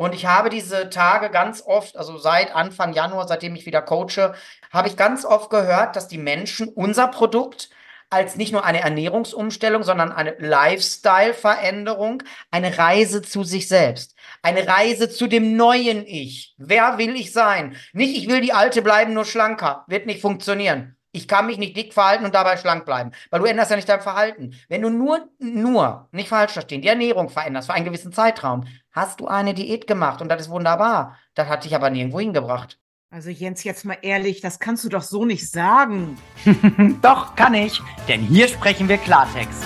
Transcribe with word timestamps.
Und 0.00 0.14
ich 0.14 0.24
habe 0.24 0.48
diese 0.48 0.88
Tage 0.88 1.28
ganz 1.28 1.62
oft, 1.66 1.94
also 1.98 2.16
seit 2.16 2.54
Anfang 2.54 2.94
Januar, 2.94 3.28
seitdem 3.28 3.54
ich 3.54 3.66
wieder 3.66 3.82
coache, 3.82 4.32
habe 4.72 4.88
ich 4.88 4.96
ganz 4.96 5.26
oft 5.26 5.50
gehört, 5.50 5.94
dass 5.94 6.08
die 6.08 6.16
Menschen 6.16 6.68
unser 6.68 7.08
Produkt 7.08 7.68
als 8.08 8.36
nicht 8.36 8.50
nur 8.50 8.64
eine 8.64 8.80
Ernährungsumstellung, 8.80 9.82
sondern 9.82 10.10
eine 10.10 10.36
Lifestyle-Veränderung, 10.38 12.22
eine 12.50 12.78
Reise 12.78 13.20
zu 13.20 13.44
sich 13.44 13.68
selbst, 13.68 14.16
eine 14.40 14.66
Reise 14.66 15.10
zu 15.10 15.26
dem 15.26 15.58
neuen 15.58 16.06
Ich. 16.06 16.54
Wer 16.56 16.96
will 16.96 17.14
ich 17.14 17.34
sein? 17.34 17.76
Nicht, 17.92 18.16
ich 18.16 18.26
will 18.26 18.40
die 18.40 18.54
alte 18.54 18.80
bleiben, 18.80 19.12
nur 19.12 19.26
schlanker. 19.26 19.84
Wird 19.86 20.06
nicht 20.06 20.22
funktionieren. 20.22 20.96
Ich 21.12 21.26
kann 21.26 21.46
mich 21.46 21.58
nicht 21.58 21.76
dick 21.76 21.92
verhalten 21.92 22.24
und 22.24 22.34
dabei 22.34 22.56
schlank 22.56 22.84
bleiben, 22.84 23.10
weil 23.30 23.40
du 23.40 23.46
änderst 23.46 23.70
ja 23.70 23.76
nicht 23.76 23.88
dein 23.88 24.00
Verhalten. 24.00 24.54
Wenn 24.68 24.82
du 24.82 24.90
nur, 24.90 25.28
nur, 25.38 26.08
nicht 26.12 26.28
falsch 26.28 26.52
verstehen, 26.52 26.82
die 26.82 26.88
Ernährung 26.88 27.28
veränderst 27.28 27.68
für 27.68 27.74
einen 27.74 27.84
gewissen 27.84 28.12
Zeitraum, 28.12 28.66
hast 28.92 29.20
du 29.20 29.26
eine 29.26 29.52
Diät 29.52 29.86
gemacht 29.88 30.22
und 30.22 30.28
das 30.28 30.42
ist 30.42 30.50
wunderbar. 30.50 31.16
Das 31.34 31.48
hat 31.48 31.64
dich 31.64 31.74
aber 31.74 31.90
nirgendwo 31.90 32.20
hingebracht. 32.20 32.78
Also 33.10 33.28
Jens, 33.28 33.64
jetzt 33.64 33.84
mal 33.84 33.98
ehrlich, 34.02 34.40
das 34.40 34.60
kannst 34.60 34.84
du 34.84 34.88
doch 34.88 35.02
so 35.02 35.24
nicht 35.24 35.50
sagen. 35.50 36.16
doch, 37.02 37.34
kann 37.34 37.54
ich, 37.54 37.82
denn 38.06 38.20
hier 38.20 38.46
sprechen 38.46 38.88
wir 38.88 38.98
Klartext. 38.98 39.64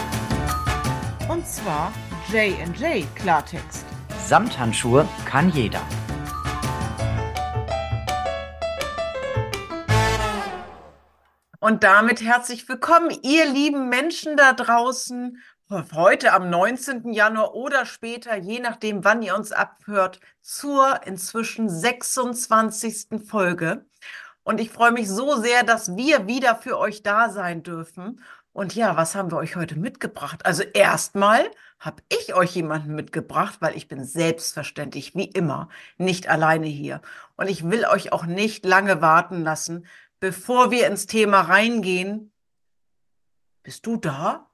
Und 1.28 1.47
zwar 1.47 1.92
J&J 2.33 3.05
Klartext. 3.16 3.84
Samthandschuhe 4.27 5.06
kann 5.27 5.50
jeder. 5.50 5.83
Und 11.64 11.82
damit 11.82 12.20
herzlich 12.20 12.68
willkommen, 12.68 13.09
ihr 13.23 13.46
lieben 13.46 13.88
Menschen 13.88 14.36
da 14.36 14.52
draußen. 14.52 15.42
Heute 15.95 16.34
am 16.34 16.50
19. 16.50 17.10
Januar 17.14 17.55
oder 17.55 17.86
später, 17.86 18.36
je 18.36 18.60
nachdem, 18.60 19.02
wann 19.02 19.22
ihr 19.22 19.34
uns 19.34 19.50
abhört, 19.50 20.20
zur 20.42 21.00
inzwischen 21.06 21.70
26. 21.70 23.27
Folge. 23.27 23.86
Und 24.42 24.61
ich 24.61 24.69
freue 24.69 24.92
mich 24.92 25.08
so 25.08 25.36
sehr, 25.36 25.62
dass 25.62 25.97
wir 25.97 26.27
wieder 26.27 26.55
für 26.55 26.78
euch 26.78 27.02
da 27.02 27.30
sein 27.30 27.62
dürfen. 27.62 28.20
Und 28.52 28.74
ja, 28.74 28.98
was 28.98 29.14
haben 29.14 29.30
wir 29.33 29.39
euch 29.39 29.56
heute 29.56 29.78
mitgebracht? 29.78 30.44
Also 30.44 30.64
erstmal 30.64 31.50
habe 31.80 32.02
ich 32.11 32.34
euch 32.34 32.55
jemanden 32.55 32.94
mitgebracht, 32.94 33.56
weil 33.61 33.74
ich 33.74 33.89
bin 33.89 34.05
selbstverständlich 34.05 35.14
wie 35.14 35.24
immer 35.24 35.70
nicht 35.96 36.28
alleine 36.28 36.67
hier. 36.67 37.00
Und 37.36 37.48
ich 37.48 37.69
will 37.69 37.86
euch 37.86 38.12
auch 38.12 38.27
nicht 38.27 38.67
lange 38.67 39.00
warten 39.00 39.42
lassen, 39.42 39.86
bevor 40.25 40.70
wir 40.70 40.86
ins 40.86 41.06
Thema 41.06 41.42
reingehen, 41.42 42.33
bist 43.62 43.84
du 43.84 43.98
da? 43.98 44.48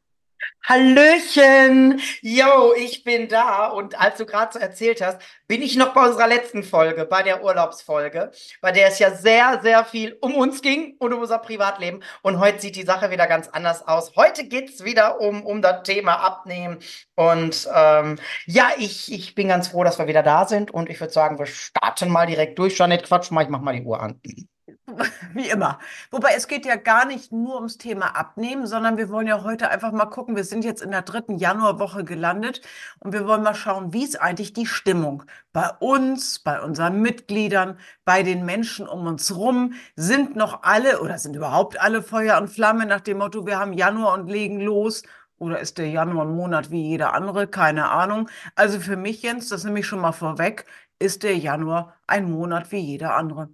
Hallöchen! 0.64 2.00
Yo, 2.22 2.72
ich 2.76 3.04
bin 3.04 3.28
da. 3.28 3.68
Und 3.68 4.00
als 4.00 4.18
du 4.18 4.26
gerade 4.26 4.52
so 4.52 4.58
erzählt 4.58 5.00
hast, 5.00 5.22
bin 5.46 5.62
ich 5.62 5.76
noch 5.76 5.94
bei 5.94 6.08
unserer 6.08 6.26
letzten 6.26 6.64
Folge, 6.64 7.04
bei 7.04 7.22
der 7.22 7.44
Urlaubsfolge, 7.44 8.32
bei 8.60 8.72
der 8.72 8.88
es 8.88 8.98
ja 8.98 9.14
sehr, 9.14 9.60
sehr 9.62 9.84
viel 9.84 10.18
um 10.20 10.34
uns 10.34 10.60
ging 10.60 10.96
und 10.98 11.12
um 11.12 11.20
unser 11.20 11.38
Privatleben. 11.38 12.02
Und 12.22 12.40
heute 12.40 12.60
sieht 12.60 12.74
die 12.74 12.82
Sache 12.82 13.12
wieder 13.12 13.28
ganz 13.28 13.46
anders 13.46 13.86
aus. 13.86 14.16
Heute 14.16 14.48
geht 14.48 14.70
es 14.70 14.82
wieder 14.82 15.20
um, 15.20 15.46
um 15.46 15.62
das 15.62 15.84
Thema 15.84 16.16
Abnehmen. 16.16 16.78
Und 17.14 17.68
ähm, 17.72 18.18
ja, 18.44 18.72
ich, 18.76 19.12
ich 19.12 19.36
bin 19.36 19.46
ganz 19.46 19.68
froh, 19.68 19.84
dass 19.84 20.00
wir 20.00 20.08
wieder 20.08 20.24
da 20.24 20.48
sind. 20.48 20.72
Und 20.72 20.90
ich 20.90 20.98
würde 20.98 21.12
sagen, 21.12 21.38
wir 21.38 21.46
starten 21.46 22.10
mal 22.10 22.26
direkt 22.26 22.58
durch. 22.58 22.76
Janet, 22.76 23.04
quatsch 23.04 23.30
mal, 23.30 23.44
ich 23.44 23.50
mach 23.50 23.60
mal 23.60 23.78
die 23.78 23.84
Uhr 23.84 24.00
an. 24.00 24.20
Wie 25.34 25.48
immer. 25.48 25.78
Wobei 26.10 26.30
es 26.36 26.48
geht 26.48 26.66
ja 26.66 26.76
gar 26.76 27.04
nicht 27.06 27.32
nur 27.32 27.56
ums 27.56 27.78
Thema 27.78 28.16
Abnehmen, 28.16 28.66
sondern 28.66 28.96
wir 28.96 29.08
wollen 29.08 29.26
ja 29.26 29.42
heute 29.42 29.70
einfach 29.70 29.92
mal 29.92 30.06
gucken. 30.06 30.36
Wir 30.36 30.44
sind 30.44 30.64
jetzt 30.64 30.82
in 30.82 30.90
der 30.90 31.02
dritten 31.02 31.36
Januarwoche 31.36 32.04
gelandet 32.04 32.60
und 33.00 33.12
wir 33.12 33.26
wollen 33.26 33.42
mal 33.42 33.54
schauen, 33.54 33.92
wie 33.92 34.04
ist 34.04 34.20
eigentlich 34.20 34.52
die 34.52 34.66
Stimmung 34.66 35.24
bei 35.52 35.70
uns, 35.78 36.38
bei 36.38 36.60
unseren 36.60 37.00
Mitgliedern, 37.00 37.78
bei 38.04 38.22
den 38.22 38.44
Menschen 38.44 38.86
um 38.88 39.06
uns 39.06 39.34
rum. 39.36 39.74
Sind 39.96 40.36
noch 40.36 40.62
alle 40.62 41.00
oder 41.00 41.18
sind 41.18 41.36
überhaupt 41.36 41.80
alle 41.80 42.02
Feuer 42.02 42.38
und 42.38 42.48
Flamme 42.48 42.86
nach 42.86 43.00
dem 43.00 43.18
Motto, 43.18 43.46
wir 43.46 43.58
haben 43.58 43.72
Januar 43.72 44.14
und 44.14 44.28
legen 44.28 44.60
los? 44.60 45.02
Oder 45.38 45.58
ist 45.60 45.78
der 45.78 45.88
Januar 45.88 46.26
ein 46.26 46.36
Monat 46.36 46.70
wie 46.70 46.82
jeder 46.82 47.14
andere? 47.14 47.46
Keine 47.48 47.90
Ahnung. 47.90 48.28
Also 48.56 48.78
für 48.78 48.96
mich, 48.96 49.22
Jens, 49.22 49.48
das 49.48 49.64
nehme 49.64 49.80
ich 49.80 49.86
schon 49.86 50.00
mal 50.00 50.12
vorweg, 50.12 50.66
ist 50.98 51.22
der 51.22 51.36
Januar 51.38 51.96
ein 52.06 52.30
Monat 52.30 52.70
wie 52.72 52.78
jeder 52.78 53.16
andere. 53.16 53.48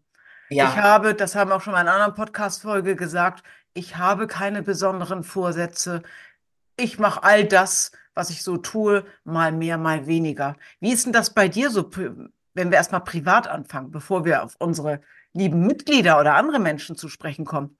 Ja. 0.48 0.68
Ich 0.68 0.76
habe, 0.76 1.14
das 1.14 1.34
haben 1.34 1.52
auch 1.52 1.60
schon 1.60 1.72
mal 1.72 1.80
in 1.80 1.88
einer 1.88 1.96
anderen 1.96 2.14
Podcast-Folge 2.14 2.96
gesagt, 2.96 3.42
ich 3.74 3.96
habe 3.96 4.26
keine 4.26 4.62
besonderen 4.62 5.22
Vorsätze. 5.22 6.02
Ich 6.76 6.98
mache 6.98 7.22
all 7.22 7.44
das, 7.44 7.92
was 8.14 8.30
ich 8.30 8.42
so 8.42 8.56
tue, 8.56 9.04
mal 9.24 9.52
mehr, 9.52 9.76
mal 9.76 10.06
weniger. 10.06 10.56
Wie 10.80 10.92
ist 10.92 11.04
denn 11.04 11.12
das 11.12 11.30
bei 11.30 11.48
dir 11.48 11.70
so, 11.70 11.90
wenn 12.54 12.70
wir 12.70 12.76
erstmal 12.76 13.02
privat 13.02 13.48
anfangen, 13.48 13.90
bevor 13.90 14.24
wir 14.24 14.44
auf 14.44 14.54
unsere 14.58 15.00
lieben 15.32 15.66
Mitglieder 15.66 16.18
oder 16.18 16.34
andere 16.34 16.58
Menschen 16.58 16.96
zu 16.96 17.08
sprechen 17.08 17.44
kommen? 17.44 17.76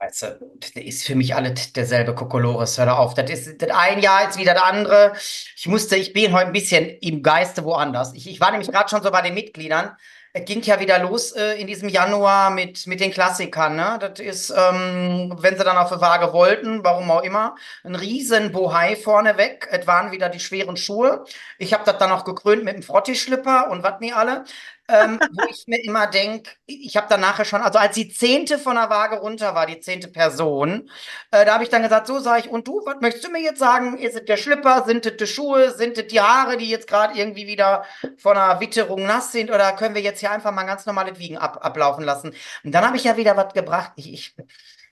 Weißt 0.00 0.22
du, 0.22 0.38
das 0.60 0.70
ist 0.76 1.04
für 1.04 1.16
mich 1.16 1.34
alle 1.34 1.52
derselbe 1.52 2.14
Kokolores. 2.14 2.78
Hör 2.78 2.98
auf. 2.98 3.14
Das 3.14 3.28
ist 3.28 3.60
das 3.60 3.70
ein 3.70 3.98
Jahr 3.98 4.22
jetzt 4.22 4.38
wieder 4.38 4.54
das 4.54 4.62
andere. 4.62 5.12
Ich 5.56 5.66
musste, 5.66 5.96
ich 5.96 6.12
bin 6.12 6.32
heute 6.32 6.46
ein 6.46 6.52
bisschen 6.52 6.86
im 7.00 7.22
Geiste 7.22 7.64
woanders. 7.64 8.14
Ich, 8.14 8.28
ich 8.28 8.40
war 8.40 8.52
nämlich 8.52 8.70
gerade 8.70 8.88
schon 8.88 9.02
so 9.02 9.10
bei 9.10 9.22
den 9.22 9.34
Mitgliedern 9.34 9.96
es 10.38 10.44
ging 10.44 10.62
ja 10.62 10.78
wieder 10.80 10.98
los 10.98 11.32
äh, 11.32 11.60
in 11.60 11.66
diesem 11.66 11.88
Januar 11.88 12.50
mit, 12.50 12.86
mit 12.86 13.00
den 13.00 13.10
Klassikern. 13.10 13.76
Ne? 13.76 13.98
Das 14.00 14.20
ist, 14.20 14.50
ähm, 14.50 15.36
wenn 15.38 15.56
sie 15.56 15.64
dann 15.64 15.76
auf 15.76 15.90
die 15.92 16.00
Waage 16.00 16.32
wollten, 16.32 16.84
warum 16.84 17.10
auch 17.10 17.22
immer, 17.22 17.56
ein 17.84 17.94
riesen 17.94 18.52
Bohai 18.52 18.96
vorneweg. 18.96 19.68
Es 19.70 19.86
waren 19.86 20.12
wieder 20.12 20.28
die 20.28 20.40
schweren 20.40 20.76
Schuhe. 20.76 21.24
Ich 21.58 21.74
habe 21.74 21.84
das 21.84 21.98
dann 21.98 22.10
noch 22.10 22.24
gekrönt 22.24 22.64
mit 22.64 22.74
einem 22.74 22.82
Frottischlipper 22.82 23.70
und 23.70 23.82
was 23.82 24.00
nie 24.00 24.12
alle 24.12 24.44
ähm, 24.88 25.20
wo 25.32 25.44
ich 25.50 25.66
mir 25.66 25.84
immer 25.84 26.06
denke, 26.06 26.50
ich 26.66 26.96
habe 26.96 27.06
dann 27.08 27.20
nachher 27.20 27.44
schon, 27.44 27.60
also 27.60 27.78
als 27.78 27.94
die 27.94 28.08
zehnte 28.08 28.58
von 28.58 28.76
der 28.76 28.88
Waage 28.90 29.18
runter 29.18 29.54
war, 29.54 29.66
die 29.66 29.80
zehnte 29.80 30.08
Person, 30.08 30.90
äh, 31.30 31.44
da 31.44 31.54
habe 31.54 31.64
ich 31.64 31.70
dann 31.70 31.82
gesagt, 31.82 32.06
so 32.06 32.18
sage 32.18 32.40
ich, 32.46 32.50
und 32.50 32.66
du, 32.66 32.82
was 32.86 32.96
möchtest 33.00 33.26
du 33.26 33.30
mir 33.30 33.42
jetzt 33.42 33.58
sagen? 33.58 33.98
Ist 33.98 34.16
es 34.16 34.24
der 34.24 34.38
Schlipper, 34.38 34.84
sind 34.86 35.04
es 35.06 35.16
die 35.16 35.26
Schuhe, 35.26 35.72
sind 35.72 35.98
es 35.98 36.06
die 36.06 36.20
Haare, 36.20 36.56
die 36.56 36.68
jetzt 36.70 36.86
gerade 36.88 37.18
irgendwie 37.18 37.46
wieder 37.46 37.84
von 38.16 38.36
einer 38.36 38.60
Witterung 38.60 39.04
nass 39.04 39.32
sind 39.32 39.50
oder 39.50 39.72
können 39.72 39.94
wir 39.94 40.02
jetzt 40.02 40.20
hier 40.20 40.30
einfach 40.30 40.52
mal 40.52 40.64
ganz 40.64 40.86
normales 40.86 41.18
Wiegen 41.18 41.36
ab, 41.38 41.58
ablaufen 41.62 42.04
lassen? 42.04 42.34
Und 42.64 42.72
dann 42.72 42.86
habe 42.86 42.96
ich 42.96 43.04
ja 43.04 43.16
wieder 43.16 43.36
was 43.36 43.52
gebracht. 43.52 43.92
Ich, 43.96 44.12
ich 44.12 44.34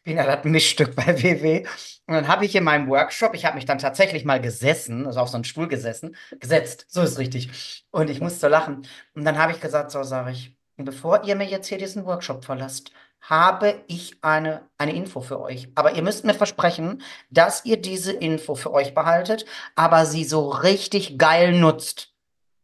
bin 0.07 0.17
ja 0.17 0.25
das 0.25 0.45
Mischstück 0.45 0.95
bei 0.97 1.21
WW. 1.23 1.67
Und 2.07 2.15
dann 2.15 2.29
habe 2.29 2.47
ich 2.47 2.55
in 2.55 2.65
meinem 2.65 2.89
Workshop, 2.89 3.35
ich 3.35 3.45
habe 3.45 3.57
mich 3.57 3.67
dann 3.67 3.79
tatsächlich 3.79 4.25
mal 4.25 4.41
gesessen, 4.41 5.07
also 5.07 5.21
auf 5.21 5.29
so 5.29 5.37
einen 5.37 5.45
Stuhl 5.45 5.69
gesessen, 5.69 6.17
gesetzt, 6.39 6.87
so 6.89 7.03
ist 7.03 7.19
richtig. 7.19 7.85
Und 7.91 8.09
ich 8.09 8.21
musste 8.21 8.49
lachen. 8.49 8.87
Und 9.15 9.25
dann 9.25 9.37
habe 9.37 9.53
ich 9.53 9.61
gesagt, 9.61 9.91
so 9.91 10.05
sage 10.05 10.31
ich, 10.31 10.57
bevor 10.77 11.25
ihr 11.25 11.35
mir 11.35 11.47
jetzt 11.47 11.67
hier 11.67 11.79
diesen 11.79 12.07
Workshop 12.07 12.45
verlasst, 12.45 12.93
habe 13.21 13.83
ich 13.89 14.23
eine, 14.23 14.69
eine 14.79 14.95
Info 14.95 15.21
für 15.21 15.41
euch. 15.41 15.69
Aber 15.75 15.95
ihr 15.97 16.03
müsst 16.03 16.25
mir 16.25 16.35
versprechen, 16.35 17.03
dass 17.31 17.65
ihr 17.65 17.81
diese 17.81 18.13
Info 18.13 18.55
für 18.55 18.73
euch 18.73 18.95
behaltet, 18.95 19.45
aber 19.75 20.07
sie 20.07 20.25
so 20.25 20.49
richtig 20.49 21.19
geil 21.19 21.53
nutzt. 21.53 22.16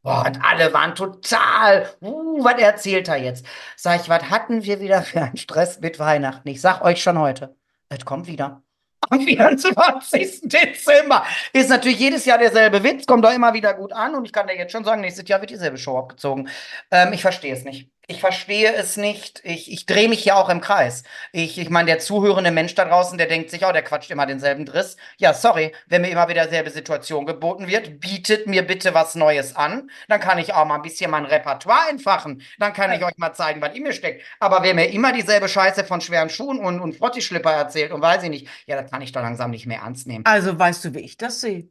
Boah, 0.03 0.25
und 0.27 0.45
alle 0.45 0.73
waren 0.73 0.97
total, 0.97 1.89
uh, 2.01 2.43
was 2.43 2.61
erzählt 2.61 3.07
er 3.09 3.19
jetzt? 3.19 3.47
Sag 3.77 4.01
ich, 4.01 4.09
was 4.09 4.25
hatten 4.31 4.65
wir 4.65 4.81
wieder 4.81 5.03
für 5.03 5.23
einen 5.23 5.37
Stress 5.37 5.81
mit 5.81 5.99
Weihnachten? 6.01 6.49
Ich 6.49 6.61
sag 6.61 6.83
euch 6.83 7.01
schon 7.01 7.19
heute, 7.19 7.55
es 7.89 8.05
kommt 8.05 8.27
wieder. 8.27 8.63
Am 9.11 9.21
24. 9.21 10.41
Dezember 10.45 11.25
ist 11.53 11.71
natürlich 11.71 11.99
jedes 11.99 12.25
Jahr 12.25 12.39
derselbe 12.39 12.83
Witz, 12.83 13.07
kommt 13.07 13.25
doch 13.25 13.33
immer 13.33 13.53
wieder 13.53 13.75
gut 13.75 13.93
an 13.93 14.15
und 14.15 14.25
ich 14.25 14.33
kann 14.33 14.47
dir 14.49 14.57
jetzt 14.57 14.73
schon 14.73 14.85
sagen, 14.85 15.03
nächstes 15.03 15.29
Jahr 15.29 15.41
wird 15.41 15.51
dieselbe 15.51 15.79
Show 15.79 15.99
abgezogen. 15.99 16.49
Ähm, 16.91 17.13
ich 17.13 17.23
verstehe 17.23 17.53
es 17.53 17.65
nicht. 17.65 17.91
Ich 18.13 18.21
verstehe 18.21 18.75
es 18.75 18.99
nicht. 18.99 19.41
Ich, 19.43 19.73
ich 19.73 19.87
drehe 19.87 20.07
mich 20.07 20.23
ja 20.27 20.35
auch 20.35 20.51
im 20.51 20.61
Kreis. 20.61 21.03
Ich, 21.33 21.59
ich 21.59 21.71
meine, 21.71 21.87
der 21.87 21.99
zuhörende 21.99 22.51
Mensch 22.51 22.75
da 22.75 22.85
draußen, 22.85 23.17
der 23.17 23.27
denkt 23.27 23.51
sich, 23.51 23.65
oh, 23.65 23.73
der 23.73 23.81
quatscht 23.81 24.11
immer 24.11 24.27
denselben 24.27 24.67
Driss. 24.67 24.99
Ja, 25.17 25.33
sorry, 25.33 25.73
wenn 25.87 26.03
mir 26.03 26.11
immer 26.11 26.29
wieder 26.29 26.45
dieselbe 26.45 26.69
Situation 26.69 27.25
geboten 27.25 27.69
wird, 27.69 28.01
bietet 28.01 28.47
mir 28.47 28.67
bitte 28.67 28.93
was 28.93 29.15
Neues 29.15 29.57
an. 29.57 29.91
Dann 30.09 30.21
kann 30.21 30.37
ich 30.37 30.53
auch 30.53 30.67
mal 30.67 30.75
ein 30.75 30.83
bisschen 30.83 31.11
mein 31.11 31.25
Repertoire 31.25 31.89
entfachen. 31.89 32.43
Dann 32.59 32.75
kann 32.75 32.93
ich 32.93 33.03
euch 33.03 33.17
mal 33.17 33.33
zeigen, 33.33 33.63
was 33.63 33.75
in 33.75 33.83
mir 33.83 33.95
steckt. 33.95 34.23
Aber 34.41 34.63
wer 34.63 34.75
mir 34.75 34.91
immer 34.91 35.15
dieselbe 35.15 35.49
Scheiße 35.49 35.85
von 35.85 36.03
schweren 36.03 36.29
Schuhen 36.29 36.59
und, 36.59 36.81
und 36.81 36.95
Frottischlipper 36.95 37.51
erzählt 37.51 37.93
und 37.93 38.03
weiß 38.03 38.25
ich 38.25 38.31
nicht, 38.31 38.49
ja, 38.67 38.79
das 38.79 38.91
kann 38.91 39.01
ich 39.01 39.13
doch 39.13 39.23
langsam 39.23 39.51
nicht 39.51 39.65
mehr 39.65 39.79
ernst 39.79 40.07
nehmen. 40.07 40.27
Also 40.27 40.59
weißt 40.59 40.85
du, 40.85 40.93
wie 40.93 41.01
ich 41.01 41.17
das 41.17 41.41
sehe? 41.41 41.69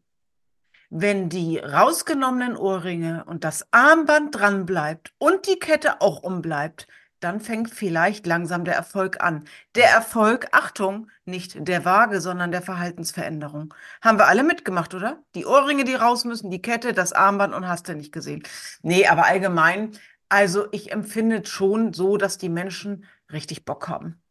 Wenn 0.91 1.29
die 1.29 1.57
rausgenommenen 1.57 2.57
Ohrringe 2.57 3.23
und 3.25 3.45
das 3.45 3.65
Armband 3.71 4.35
dran 4.35 4.65
bleibt 4.65 5.13
und 5.17 5.47
die 5.47 5.57
Kette 5.57 6.01
auch 6.01 6.21
umbleibt, 6.21 6.85
dann 7.21 7.39
fängt 7.39 7.71
vielleicht 7.71 8.27
langsam 8.27 8.65
der 8.65 8.75
Erfolg 8.75 9.21
an. 9.23 9.45
Der 9.75 9.89
Erfolg, 9.89 10.47
Achtung, 10.51 11.09
nicht 11.23 11.55
der 11.65 11.85
Waage, 11.85 12.19
sondern 12.19 12.51
der 12.51 12.61
Verhaltensveränderung. 12.61 13.73
Haben 14.01 14.17
wir 14.17 14.27
alle 14.27 14.43
mitgemacht, 14.43 14.93
oder? 14.93 15.23
Die 15.33 15.45
Ohrringe, 15.45 15.85
die 15.85 15.95
raus 15.95 16.25
müssen, 16.25 16.51
die 16.51 16.61
Kette, 16.61 16.93
das 16.93 17.13
Armband 17.13 17.53
und 17.53 17.69
hast 17.69 17.87
du 17.87 17.95
nicht 17.95 18.11
gesehen. 18.11 18.43
Nee, 18.81 19.07
aber 19.07 19.27
allgemein, 19.27 19.91
also 20.27 20.67
ich 20.71 20.91
empfinde 20.91 21.45
schon 21.45 21.93
so, 21.93 22.17
dass 22.17 22.37
die 22.37 22.49
Menschen 22.49 23.05
richtig 23.31 23.63
Bock 23.63 23.87
haben. 23.87 24.21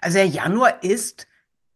Also 0.00 0.16
der 0.16 0.26
Januar 0.26 0.82
ist 0.82 1.26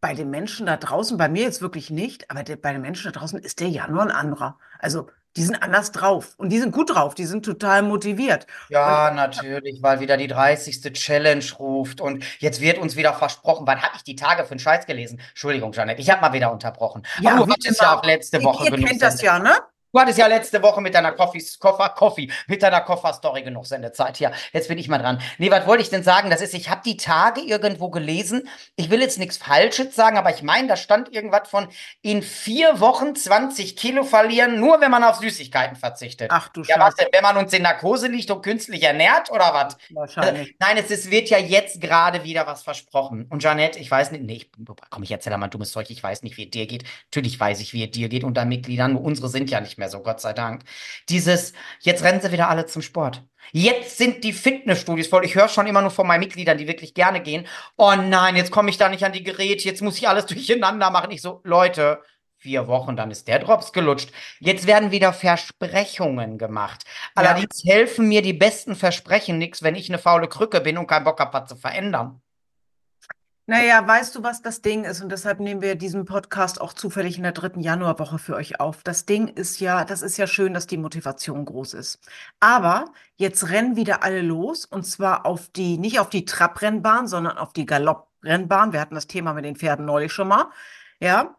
bei 0.03 0.15
den 0.15 0.29
Menschen 0.31 0.67
da 0.67 0.77
draußen, 0.77 1.17
bei 1.17 1.31
mir 1.31 1.45
jetzt 1.45 1.63
wirklich 1.63 1.89
nicht, 1.91 2.31
aber 2.31 2.43
der, 2.43 2.57
bei 2.57 2.73
den 2.73 2.83
Menschen 2.83 3.11
da 3.11 3.19
draußen 3.19 3.39
ist 3.39 3.61
der 3.61 3.69
Januar 3.71 4.05
ein 4.05 4.11
anderer. 4.11 4.59
Also 4.79 5.09
Die 5.37 5.45
sind 5.45 5.63
anders 5.63 5.93
drauf 5.93 6.35
und 6.37 6.51
die 6.51 6.59
sind 6.61 6.73
gut 6.73 6.95
drauf, 6.95 7.15
die 7.15 7.25
sind 7.25 7.45
total 7.45 7.83
motiviert. 7.83 8.47
Ja, 8.69 9.11
natürlich, 9.11 9.83
weil 9.83 10.01
wieder 10.01 10.19
die 10.19 10.27
30. 10.27 10.93
Challenge 10.93 11.45
ruft 11.59 12.03
und 12.03 12.23
jetzt 12.41 12.61
wird 12.61 12.77
uns 12.79 12.97
wieder 12.97 13.15
versprochen. 13.15 13.67
Wann 13.67 13.81
habe 13.81 13.97
ich 13.97 14.03
die 14.05 14.17
Tage 14.17 14.45
für 14.45 14.51
einen 14.51 14.61
Scheiß 14.61 14.85
gelesen? 14.87 15.21
Entschuldigung, 15.31 15.73
Janet, 15.73 15.99
ich 16.01 16.11
habe 16.11 16.21
mal 16.21 16.35
wieder 16.35 16.53
unterbrochen. 16.53 17.03
Ja, 17.19 17.37
Aber 17.37 17.47
du 17.47 17.53
hattest 17.53 17.81
ja 17.81 17.97
auch 17.97 18.05
letzte 18.05 18.43
Woche 18.45 18.69
ihr 18.69 18.77
kennt 18.85 19.01
das 19.01 19.23
ja, 19.23 19.39
ne? 19.39 19.53
Du 19.93 20.01
hattest 20.01 20.17
ja 20.19 20.27
letzte 20.27 20.63
Woche 20.63 20.81
mit 20.81 20.95
deiner 20.95 21.13
Coffee, 21.13 21.45
Koffer, 21.59 21.91
Coffee, 21.91 22.31
mit 22.47 22.63
deiner 22.63 22.81
Koffer-Story 22.81 23.43
genug 23.43 23.67
Sendezeit 23.67 24.17
hier. 24.17 24.33
Jetzt 24.55 24.69
bin 24.69 24.79
ich 24.79 24.89
mal 24.89 24.97
dran. 24.97 25.21
Nee, 25.37 25.51
was 25.51 25.67
wollte 25.67 25.83
ich 25.83 25.91
denn 25.91 26.03
sagen? 26.03 26.31
Das 26.31 26.41
ist, 26.41 26.55
ich 26.55 26.71
habe 26.71 26.81
die 26.83 26.97
Tage 26.97 27.43
irgendwo 27.43 27.91
gelesen. 27.91 28.49
Ich 28.77 28.89
will 28.89 29.03
jetzt 29.03 29.19
nichts 29.19 29.37
Falsches 29.37 29.95
sagen, 29.95 30.17
aber 30.17 30.31
ich 30.35 30.43
meine, 30.43 30.67
da 30.67 30.77
stand 30.77 31.13
irgendwas 31.13 31.47
von 31.47 31.69
in 32.01 32.23
vier 32.23 32.81
Wochen 32.81 33.15
20 33.15 33.77
Kilo 33.77 34.05
verlieren, 34.05 34.59
nur 34.59 34.81
wenn 34.81 34.91
man 34.91 35.05
auf 35.05 35.17
Süßigkeiten 35.17 35.77
verzichtet. 35.77 36.31
Ach 36.33 36.49
du 36.49 36.63
Ja, 36.63 36.81
was 36.81 36.95
denn, 36.95 37.09
wenn 37.13 37.23
man 37.23 37.37
uns 37.37 37.53
in 37.53 37.61
Narkose 37.61 38.09
liegt 38.09 38.31
und 38.31 38.41
künstlich 38.41 38.83
ernährt 38.83 39.31
oder 39.31 39.53
was? 39.53 39.77
Wahrscheinlich. 39.91 40.57
Nein, 40.59 40.79
es 40.79 40.91
ist, 40.91 41.11
wird 41.11 41.29
ja 41.29 41.37
jetzt 41.37 41.83
gerade 41.83 42.25
wieder 42.25 42.47
was 42.47 42.63
versprochen. 42.63 43.27
Und 43.29 43.43
Janette, 43.43 43.79
ich 43.79 43.91
weiß 43.91 44.11
nicht, 44.13 44.25
nee, 44.25 44.37
ich, 44.37 44.51
komm, 44.89 45.03
ich 45.03 45.11
erzähle 45.11 45.37
mal 45.37 45.49
dummes 45.49 45.71
Zeug, 45.71 45.91
ich 45.91 46.03
weiß 46.03 46.23
nicht, 46.23 46.39
wie 46.39 46.45
es 46.45 46.51
dir 46.51 46.67
geht. 46.67 46.85
Natürlich 47.11 47.39
weiß 47.39 47.61
ich, 47.61 47.75
wie 47.75 47.85
es 47.85 47.91
dir 47.91 48.09
geht 48.09 48.25
unter 48.25 48.47
Mitgliedern, 48.47 48.95
nur 48.95 49.03
unsere 49.03 49.29
sind 49.29 49.51
ja 49.51 49.61
nicht 49.61 49.77
mehr 49.82 49.82
so, 49.89 50.01
Gott 50.01 50.21
sei 50.21 50.33
Dank. 50.33 50.65
Dieses, 51.09 51.53
jetzt 51.81 52.03
rennen 52.03 52.21
sie 52.21 52.33
wieder 52.33 52.49
alle 52.49 52.67
zum 52.67 52.83
Sport. 52.83 53.23
Jetzt 53.53 53.99
sind 53.99 54.25
die 54.25 54.33
Fitnessstudios 54.33 55.09
voll. 55.09 55.25
Ich 55.25 55.35
höre 55.35 55.49
schon 55.49 55.67
immer 55.67 55.83
nur 55.83 55.91
von 55.91 56.07
meinen 56.07 56.21
Mitgliedern, 56.21 56.59
die 56.59 56.69
wirklich 56.69 56.95
gerne 56.95 57.21
gehen. 57.21 57.47
Oh 57.77 57.95
nein, 57.95 58.37
jetzt 58.37 58.51
komme 58.51 58.71
ich 58.71 58.79
da 58.79 58.89
nicht 58.89 59.05
an 59.05 59.13
die 59.13 59.25
Geräte, 59.25 59.65
jetzt 59.65 59.83
muss 59.83 59.99
ich 59.99 60.09
alles 60.09 60.27
durcheinander 60.27 60.91
machen. 60.91 61.11
Ich 61.11 61.23
so, 61.23 61.41
Leute, 61.45 62.03
vier 62.39 62.67
Wochen, 62.67 62.97
dann 62.97 63.11
ist 63.11 63.29
der 63.29 63.41
Drops 63.41 63.73
gelutscht. 63.73 64.11
Jetzt 64.41 64.67
werden 64.67 64.91
wieder 64.91 65.13
Versprechungen 65.13 66.39
gemacht. 66.39 66.85
Allerdings 67.15 67.63
ja. 67.63 67.75
helfen 67.75 68.09
mir 68.09 68.23
die 68.23 68.33
besten 68.33 68.75
Versprechen 68.75 69.39
nichts, 69.39 69.63
wenn 69.63 69.75
ich 69.75 69.89
eine 69.91 69.99
faule 69.99 70.29
Krücke 70.29 70.61
bin 70.61 70.79
und 70.79 70.87
keinen 70.87 71.05
Bock 71.05 71.21
habe, 71.21 71.35
was 71.35 71.49
zu 71.49 71.57
verändern. 71.57 72.22
Naja, 73.47 73.85
weißt 73.87 74.15
du, 74.15 74.23
was 74.23 74.41
das 74.41 74.63
Ding 74.63 74.85
ist? 74.85 75.03
Und 75.03 75.11
deshalb 75.11 75.41
nehmen 75.41 75.63
wir 75.63 75.75
diesen 75.75 76.05
Podcast 76.05 76.61
auch 76.61 76.73
zufällig 76.73 77.17
in 77.17 77.25
der 77.25 77.33
dritten 77.33 77.61
Januarwoche 77.61 78.19
für 78.19 78.37
euch 78.37 78.61
auf. 78.61 78.85
Das 78.85 79.05
Ding 79.05 79.27
ist 79.27 79.59
ja, 79.59 79.85
das 79.85 80.01
ist 80.03 80.17
ja 80.17 80.29
schön, 80.29 80.55
dass 80.55 80.69
die 80.69 80.77
Motivation 80.77 81.45
groß 81.45 81.75
ist. 81.75 81.99
Aber 82.39 82.85
jetzt 83.17 83.49
rennen 83.51 83.75
wieder 83.75 84.05
alle 84.05 84.23
los 84.23 84.65
und 84.65 84.85
zwar 84.85 85.27
auf 85.27 85.49
die, 85.49 85.77
nicht 85.77 85.99
auf 85.99 86.09
die 86.09 86.25
Trabrennbahn, 86.25 87.09
sondern 87.09 87.37
auf 87.37 87.53
die 87.53 87.67
Galopprennbahn. 87.67 88.73
Wir 88.73 88.81
hatten 88.81 88.95
das 88.95 89.09
Thema 89.09 89.33
mit 89.35 89.45
den 89.45 89.57
Pferden 89.57 89.87
neulich 89.87 90.13
schon 90.13 90.29
mal. 90.29 90.47
Ja, 91.01 91.35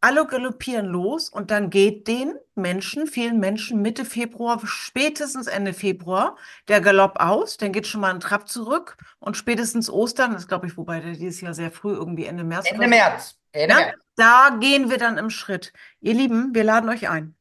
alle 0.00 0.26
galoppieren 0.26 0.86
los 0.86 1.28
und 1.28 1.50
dann 1.50 1.68
geht 1.70 2.08
den 2.08 2.34
Menschen, 2.54 3.06
vielen 3.06 3.38
Menschen 3.38 3.82
Mitte 3.82 4.04
Februar, 4.04 4.60
spätestens 4.64 5.46
Ende 5.46 5.74
Februar, 5.74 6.36
der 6.68 6.80
Galopp 6.80 7.20
aus. 7.20 7.56
Dann 7.56 7.72
geht 7.72 7.86
schon 7.86 8.00
mal 8.00 8.12
ein 8.14 8.20
Trab 8.20 8.48
zurück 8.48 8.96
und 9.18 9.36
spätestens 9.36 9.90
Ostern, 9.90 10.32
das 10.32 10.48
glaube 10.48 10.66
ich, 10.66 10.76
wobei 10.76 11.00
der 11.00 11.12
dieses 11.12 11.40
Jahr 11.40 11.54
sehr 11.54 11.70
früh, 11.70 11.92
irgendwie 11.92 12.24
Ende 12.24 12.44
März. 12.44 12.66
Ende 12.70 12.88
März. 12.88 13.36
Ende 13.52 13.74
ja, 13.74 13.92
Da 14.16 14.56
gehen 14.58 14.90
wir 14.90 14.98
dann 14.98 15.18
im 15.18 15.30
Schritt. 15.30 15.72
Ihr 16.00 16.14
Lieben, 16.14 16.54
wir 16.54 16.64
laden 16.64 16.88
euch 16.88 17.08
ein. 17.08 17.34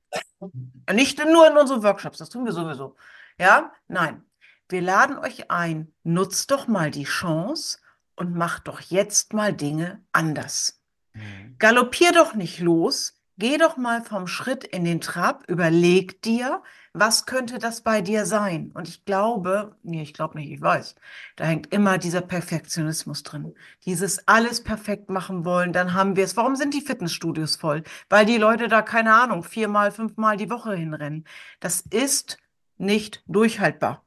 Nicht 0.92 1.24
nur 1.26 1.48
in 1.48 1.58
unsere 1.58 1.84
Workshops, 1.84 2.18
das 2.18 2.30
tun 2.30 2.46
wir 2.46 2.52
sowieso. 2.52 2.96
Ja, 3.38 3.72
nein. 3.88 4.24
Wir 4.68 4.82
laden 4.82 5.18
euch 5.18 5.50
ein. 5.50 5.94
Nutzt 6.04 6.52
doch 6.52 6.68
mal 6.68 6.92
die 6.92 7.06
Chance 7.06 7.80
und 8.16 8.36
macht 8.36 8.68
doch 8.68 8.82
jetzt 8.82 9.34
mal 9.34 9.54
Dinge 9.54 10.04
anders. 10.12 10.79
Mhm. 11.14 11.56
Galoppier 11.58 12.12
doch 12.12 12.34
nicht 12.36 12.60
los, 12.60 13.20
geh 13.38 13.58
doch 13.58 13.78
mal 13.78 14.04
vom 14.04 14.28
Schritt 14.28 14.64
in 14.64 14.84
den 14.84 15.02
Trab, 15.02 15.44
überleg 15.48 16.22
dir, 16.22 16.62
was 16.94 17.26
könnte 17.26 17.60
das 17.60 17.82
bei 17.82 18.02
dir 18.02 18.26
sein? 18.26 18.72
Und 18.74 18.88
ich 18.88 19.06
glaube, 19.06 19.76
nee, 19.84 20.02
ich 20.02 20.14
glaube 20.14 20.38
nicht, 20.38 20.52
ich 20.52 20.62
weiß, 20.62 20.96
da 21.36 21.46
hängt 21.46 21.72
immer 21.72 21.98
dieser 21.98 22.22
Perfektionismus 22.22 23.24
drin. 23.24 23.54
Dieses 23.86 24.28
alles 24.28 24.64
perfekt 24.64 25.10
machen 25.10 25.46
wollen, 25.46 25.72
dann 25.72 25.94
haben 25.94 26.16
wir 26.16 26.24
es. 26.24 26.36
Warum 26.36 26.56
sind 26.56 26.74
die 26.74 26.82
Fitnessstudios 26.82 27.56
voll? 27.56 27.84
Weil 28.10 28.26
die 28.26 28.38
Leute 28.38 28.68
da, 28.68 28.82
keine 28.82 29.14
Ahnung, 29.14 29.44
viermal, 29.44 29.92
fünfmal 29.92 30.38
die 30.38 30.50
Woche 30.50 30.74
hinrennen. 30.76 31.26
Das 31.60 31.82
ist 31.82 32.38
nicht 32.78 33.24
durchhaltbar. 33.28 34.04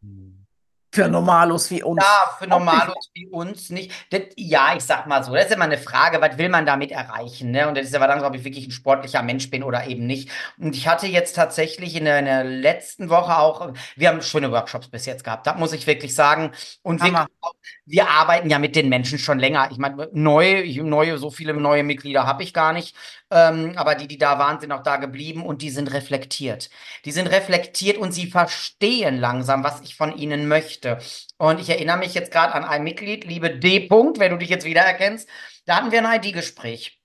Mhm. 0.00 0.39
Für 0.92 1.08
Normalos 1.08 1.70
wie 1.70 1.82
uns. 1.84 2.02
Ja, 2.02 2.36
für 2.36 2.48
Normalos 2.48 3.10
wie 3.14 3.26
uns 3.28 3.70
nicht. 3.70 3.92
Das, 4.10 4.22
ja, 4.36 4.74
ich 4.76 4.82
sag 4.82 5.06
mal 5.06 5.22
so, 5.22 5.32
das 5.34 5.46
ist 5.46 5.54
immer 5.54 5.64
eine 5.64 5.78
Frage, 5.78 6.20
was 6.20 6.36
will 6.36 6.48
man 6.48 6.66
damit 6.66 6.90
erreichen? 6.90 7.52
Ne? 7.52 7.68
Und 7.68 7.76
das 7.76 7.86
ist 7.86 7.94
aber 7.94 8.08
dann, 8.08 8.24
ob 8.24 8.34
ich 8.34 8.42
wirklich 8.42 8.66
ein 8.66 8.72
sportlicher 8.72 9.22
Mensch 9.22 9.50
bin 9.50 9.62
oder 9.62 9.86
eben 9.86 10.06
nicht. 10.06 10.30
Und 10.58 10.74
ich 10.74 10.88
hatte 10.88 11.06
jetzt 11.06 11.36
tatsächlich 11.36 11.94
in 11.94 12.06
der, 12.06 12.18
in 12.18 12.24
der 12.24 12.42
letzten 12.42 13.08
Woche 13.08 13.38
auch, 13.38 13.72
wir 13.94 14.08
haben 14.08 14.20
schöne 14.20 14.50
Workshops 14.50 14.88
bis 14.88 15.06
jetzt 15.06 15.22
gehabt, 15.22 15.46
das 15.46 15.56
muss 15.56 15.72
ich 15.72 15.86
wirklich 15.86 16.14
sagen. 16.14 16.50
Und 16.82 17.02
wir, 17.04 17.28
wir 17.86 18.08
arbeiten 18.08 18.50
ja 18.50 18.58
mit 18.58 18.74
den 18.74 18.88
Menschen 18.88 19.18
schon 19.18 19.38
länger. 19.38 19.68
Ich 19.70 19.78
meine, 19.78 20.08
neue, 20.12 20.82
neue, 20.82 21.18
so 21.18 21.30
viele 21.30 21.54
neue 21.54 21.84
Mitglieder 21.84 22.26
habe 22.26 22.42
ich 22.42 22.52
gar 22.52 22.72
nicht. 22.72 22.96
Ähm, 23.32 23.74
aber 23.76 23.94
die, 23.94 24.08
die 24.08 24.18
da 24.18 24.38
waren, 24.40 24.58
sind 24.58 24.72
auch 24.72 24.82
da 24.82 24.96
geblieben 24.96 25.44
und 25.46 25.62
die 25.62 25.70
sind 25.70 25.92
reflektiert. 25.92 26.68
Die 27.04 27.12
sind 27.12 27.28
reflektiert 27.28 27.96
und 27.96 28.12
sie 28.12 28.26
verstehen 28.26 29.18
langsam, 29.18 29.62
was 29.62 29.80
ich 29.82 29.94
von 29.96 30.16
ihnen 30.16 30.48
möchte. 30.48 30.79
Und 31.38 31.60
ich 31.60 31.68
erinnere 31.68 31.98
mich 31.98 32.14
jetzt 32.14 32.32
gerade 32.32 32.54
an 32.54 32.64
ein 32.64 32.82
Mitglied, 32.82 33.24
liebe 33.24 33.50
D. 33.50 33.88
-Punkt, 33.88 34.18
wenn 34.18 34.32
du 34.32 34.38
dich 34.38 34.48
jetzt 34.48 34.64
wiedererkennst. 34.64 35.28
Da 35.66 35.76
hatten 35.76 35.92
wir 35.92 36.04
ein 36.04 36.20
ID-Gespräch. 36.20 37.00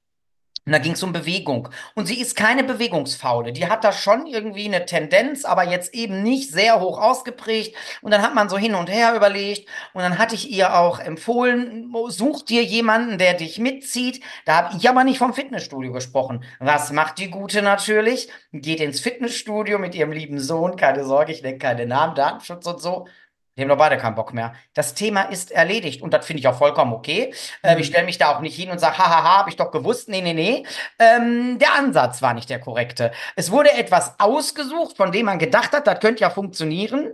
Und 0.66 0.72
da 0.72 0.80
ging 0.80 0.94
es 0.94 1.04
um 1.04 1.14
Bewegung. 1.14 1.70
Und 1.94 2.08
sie 2.08 2.20
ist 2.20 2.36
keine 2.36 2.64
Bewegungsfaule. 2.64 3.54
Die 3.54 3.68
hat 3.68 3.84
da 3.84 3.92
schon 3.92 4.26
irgendwie 4.26 4.66
eine 4.66 4.88
Tendenz, 4.88 5.46
aber 5.46 5.64
jetzt 5.64 5.94
eben 5.94 6.24
nicht 6.24 6.52
sehr 6.52 6.80
hoch 6.80 7.00
ausgeprägt. 7.00 7.76
Und 8.02 8.10
dann 8.12 8.24
hat 8.24 8.34
man 8.34 8.50
so 8.50 8.58
hin 8.58 8.74
und 8.74 8.90
her 8.90 9.16
überlegt. 9.16 9.70
Und 9.94 10.02
dann 10.02 10.18
hatte 10.18 10.34
ich 10.34 10.50
ihr 10.50 10.76
auch 10.76 11.00
empfohlen, 11.00 11.94
such 12.08 12.46
dir 12.46 12.64
jemanden, 12.64 13.20
der 13.20 13.36
dich 13.36 13.60
mitzieht. 13.60 14.24
Da 14.46 14.56
habe 14.58 14.78
ich 14.78 14.90
aber 14.90 15.04
nicht 15.04 15.20
vom 15.20 15.36
Fitnessstudio 15.36 15.92
gesprochen. 15.92 16.44
Was 16.60 16.92
macht 16.92 17.20
die 17.20 17.30
Gute 17.30 17.62
natürlich? 17.62 18.30
Geht 18.52 18.80
ins 18.80 19.02
Fitnessstudio 19.02 19.78
mit 19.78 19.94
ihrem 19.94 20.14
lieben 20.14 20.40
Sohn. 20.40 20.78
Keine 20.78 21.06
Sorge, 21.06 21.32
ich 21.32 21.44
nenne 21.44 21.60
keine 21.60 21.86
Namen, 21.86 22.16
Datenschutz 22.16 22.66
und 22.66 22.82
so. 22.82 23.08
Die 23.56 23.62
haben 23.62 23.70
doch 23.70 23.78
beide 23.78 23.98
keinen 23.98 24.16
Bock 24.16 24.34
mehr. 24.34 24.54
Das 24.74 24.96
Thema 24.96 25.24
ist 25.24 25.52
erledigt 25.52 26.02
und 26.02 26.14
das 26.14 26.26
finde 26.26 26.42
ich 26.42 26.48
auch 26.48 26.58
vollkommen 26.58 26.92
okay. 26.92 27.34
Ähm, 27.64 27.78
ich 27.78 27.88
mhm. 27.88 27.92
stelle 27.92 28.06
mich 28.06 28.18
da 28.18 28.36
auch 28.36 28.42
nicht 28.42 28.56
hin 28.56 28.70
und 28.70 28.80
sage, 28.80 28.98
hahaha, 28.98 29.40
habe 29.40 29.50
ich 29.50 29.56
doch 29.56 29.72
gewusst. 29.72 30.10
Nee, 30.10 30.22
nee, 30.22 30.34
nee. 30.34 30.66
Ähm, 31.00 31.58
der 31.58 31.74
Ansatz 31.76 32.22
war 32.22 32.34
nicht 32.34 32.50
der 32.50 32.60
korrekte. 32.60 33.12
Es 33.36 33.52
wurde 33.52 33.72
etwas 33.72 34.20
ausgesucht, 34.20 34.98
von 34.98 35.12
dem 35.12 35.28
man 35.28 35.40
gedacht 35.40 35.72
hat, 35.72 35.88
das 35.88 36.00
könnte 36.02 36.22
ja 36.22 36.30
funktionieren. 36.30 37.14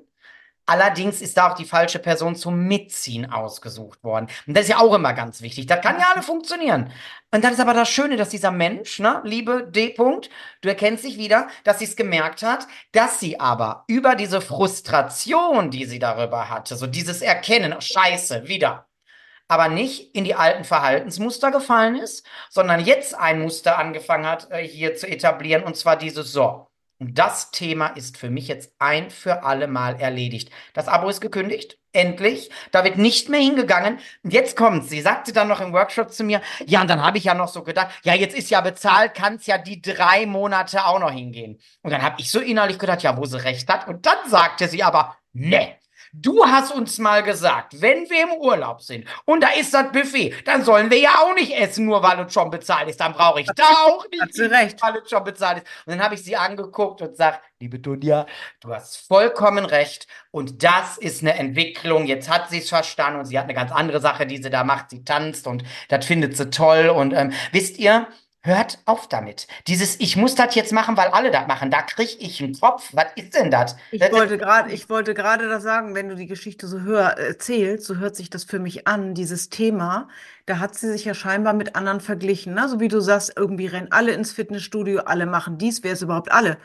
Allerdings 0.65 1.21
ist 1.21 1.37
da 1.37 1.51
auch 1.51 1.55
die 1.55 1.65
falsche 1.65 1.99
Person 1.99 2.35
zum 2.35 2.67
Mitziehen 2.67 3.29
ausgesucht 3.31 4.03
worden. 4.03 4.27
Und 4.47 4.55
das 4.55 4.63
ist 4.63 4.69
ja 4.69 4.79
auch 4.79 4.93
immer 4.93 5.13
ganz 5.13 5.41
wichtig. 5.41 5.65
Das 5.65 5.81
kann 5.81 5.99
ja 5.99 6.11
alle 6.13 6.23
funktionieren. 6.23 6.91
Und 7.31 7.43
dann 7.43 7.53
ist 7.53 7.59
aber 7.59 7.73
das 7.73 7.89
Schöne, 7.89 8.17
dass 8.17 8.29
dieser 8.29 8.51
Mensch, 8.51 8.99
ne, 8.99 9.21
liebe 9.23 9.67
D. 9.69 9.95
-Punkt, 9.95 10.29
du 10.61 10.69
erkennst 10.69 11.03
dich 11.03 11.17
wieder, 11.17 11.47
dass 11.63 11.79
sie 11.79 11.85
es 11.85 11.95
gemerkt 11.95 12.43
hat, 12.43 12.67
dass 12.91 13.19
sie 13.19 13.39
aber 13.39 13.83
über 13.87 14.15
diese 14.15 14.41
Frustration, 14.41 15.71
die 15.71 15.85
sie 15.85 15.99
darüber 15.99 16.49
hatte, 16.49 16.75
so 16.75 16.87
dieses 16.87 17.21
Erkennen, 17.21 17.79
Scheiße, 17.81 18.47
wieder, 18.47 18.87
aber 19.47 19.67
nicht 19.67 20.15
in 20.15 20.23
die 20.23 20.35
alten 20.35 20.63
Verhaltensmuster 20.63 21.51
gefallen 21.51 21.97
ist, 21.97 22.25
sondern 22.49 22.79
jetzt 22.79 23.15
ein 23.15 23.41
Muster 23.41 23.77
angefangen 23.77 24.25
hat, 24.25 24.49
äh, 24.51 24.65
hier 24.65 24.95
zu 24.95 25.07
etablieren, 25.07 25.63
und 25.63 25.75
zwar 25.77 25.97
dieses 25.97 26.31
So. 26.31 26.70
Und 27.01 27.17
das 27.17 27.49
Thema 27.49 27.87
ist 27.87 28.19
für 28.19 28.29
mich 28.29 28.47
jetzt 28.47 28.75
ein 28.77 29.09
für 29.09 29.43
alle 29.43 29.67
Mal 29.67 29.99
erledigt. 29.99 30.51
Das 30.73 30.87
Abo 30.87 31.09
ist 31.09 31.19
gekündigt. 31.19 31.79
Endlich. 31.93 32.51
Da 32.71 32.83
wird 32.83 32.99
nicht 32.99 33.27
mehr 33.27 33.39
hingegangen. 33.39 33.97
Und 34.23 34.31
jetzt 34.31 34.55
kommt 34.55 34.87
Sie 34.87 35.01
sagte 35.01 35.33
dann 35.33 35.47
noch 35.47 35.61
im 35.61 35.73
Workshop 35.73 36.13
zu 36.13 36.23
mir, 36.23 36.41
ja, 36.67 36.79
und 36.79 36.89
dann 36.91 37.03
habe 37.03 37.17
ich 37.17 37.23
ja 37.23 37.33
noch 37.33 37.47
so 37.47 37.63
gedacht, 37.63 37.89
ja, 38.03 38.13
jetzt 38.13 38.37
ist 38.37 38.51
ja 38.51 38.61
bezahlt, 38.61 39.15
kann 39.15 39.37
es 39.37 39.47
ja 39.47 39.57
die 39.57 39.81
drei 39.81 40.27
Monate 40.27 40.85
auch 40.85 40.99
noch 40.99 41.11
hingehen. 41.11 41.59
Und 41.81 41.89
dann 41.89 42.03
habe 42.03 42.17
ich 42.19 42.29
so 42.29 42.39
innerlich 42.39 42.77
gedacht, 42.77 43.01
ja, 43.01 43.17
wo 43.17 43.25
sie 43.25 43.43
recht 43.43 43.67
hat. 43.67 43.87
Und 43.87 44.05
dann 44.05 44.29
sagte 44.29 44.67
sie 44.67 44.83
aber, 44.83 45.17
ne, 45.33 45.77
Du 46.13 46.45
hast 46.45 46.73
uns 46.73 46.97
mal 46.99 47.23
gesagt, 47.23 47.79
wenn 47.81 48.09
wir 48.09 48.23
im 48.23 48.31
Urlaub 48.33 48.81
sind 48.81 49.07
und 49.25 49.41
da 49.41 49.49
ist 49.57 49.73
das 49.73 49.91
Buffet, 49.93 50.33
dann 50.45 50.63
sollen 50.63 50.91
wir 50.91 50.99
ja 50.99 51.11
auch 51.19 51.33
nicht 51.35 51.53
essen, 51.55 51.85
nur 51.85 52.03
weil 52.03 52.19
es 52.19 52.33
schon 52.33 52.49
bezahlt 52.49 52.89
ist. 52.89 52.99
Dann 52.99 53.13
brauche 53.13 53.39
ich 53.39 53.47
da 53.55 53.63
auch 53.85 54.05
nicht, 54.09 54.21
Hast 54.21 54.37
du 54.37 54.49
recht. 54.51 54.81
weil 54.81 54.97
es 54.97 55.09
schon 55.09 55.23
bezahlt 55.23 55.59
ist. 55.59 55.67
Und 55.85 55.93
dann 55.93 56.03
habe 56.03 56.15
ich 56.15 56.23
sie 56.23 56.35
angeguckt 56.35 57.01
und 57.01 57.11
gesagt, 57.11 57.41
liebe 57.61 57.79
Dunja, 57.79 58.25
du 58.59 58.73
hast 58.73 58.97
vollkommen 59.07 59.63
recht. 59.65 60.07
Und 60.31 60.63
das 60.63 60.97
ist 60.97 61.21
eine 61.21 61.35
Entwicklung. 61.35 62.05
Jetzt 62.05 62.29
hat 62.29 62.49
sie 62.49 62.57
es 62.59 62.67
verstanden 62.69 63.19
und 63.19 63.25
sie 63.25 63.37
hat 63.39 63.45
eine 63.45 63.53
ganz 63.53 63.71
andere 63.71 64.01
Sache, 64.01 64.25
die 64.27 64.41
sie 64.43 64.49
da 64.49 64.63
macht. 64.65 64.89
Sie 64.89 65.05
tanzt 65.05 65.47
und 65.47 65.63
das 65.87 66.05
findet 66.05 66.35
sie 66.35 66.49
toll. 66.49 66.89
Und 66.89 67.13
ähm, 67.13 67.31
wisst 67.53 67.77
ihr, 67.77 68.07
Hört 68.43 68.79
auf 68.85 69.07
damit. 69.07 69.47
Dieses, 69.67 69.99
ich 69.99 70.17
muss 70.17 70.33
das 70.33 70.55
jetzt 70.55 70.73
machen, 70.73 70.97
weil 70.97 71.09
alle 71.09 71.29
das 71.29 71.45
machen. 71.45 71.69
Da 71.69 71.83
kriege 71.83 72.15
ich 72.17 72.41
einen 72.41 72.59
Kopf. 72.59 72.89
Was 72.91 73.05
ist 73.15 73.35
denn 73.35 73.51
das? 73.51 73.75
Ich 73.91 73.99
das 73.99 74.11
wollte 74.11 74.39
gerade, 74.39 74.71
ich 74.71 74.89
wollte 74.89 75.13
gerade 75.13 75.47
das 75.47 75.61
sagen, 75.61 75.93
wenn 75.93 76.09
du 76.09 76.15
die 76.15 76.25
Geschichte 76.25 76.65
so 76.65 76.79
hör, 76.81 77.19
erzählst, 77.19 77.85
so 77.85 77.97
hört 77.97 78.15
sich 78.15 78.31
das 78.31 78.43
für 78.43 78.57
mich 78.57 78.87
an, 78.87 79.13
dieses 79.13 79.49
Thema. 79.49 80.07
Da 80.47 80.57
hat 80.57 80.73
sie 80.73 80.91
sich 80.91 81.05
ja 81.05 81.13
scheinbar 81.13 81.53
mit 81.53 81.75
anderen 81.75 81.99
verglichen. 82.01 82.55
Ne? 82.55 82.67
So 82.67 82.79
wie 82.79 82.87
du 82.87 82.99
sagst, 82.99 83.33
irgendwie 83.35 83.67
rennen 83.67 83.91
alle 83.91 84.11
ins 84.13 84.31
Fitnessstudio, 84.31 85.01
alle 85.01 85.27
machen 85.27 85.59
dies. 85.59 85.83
Wer 85.83 85.93
ist 85.93 86.01
überhaupt 86.01 86.31
alle? 86.31 86.57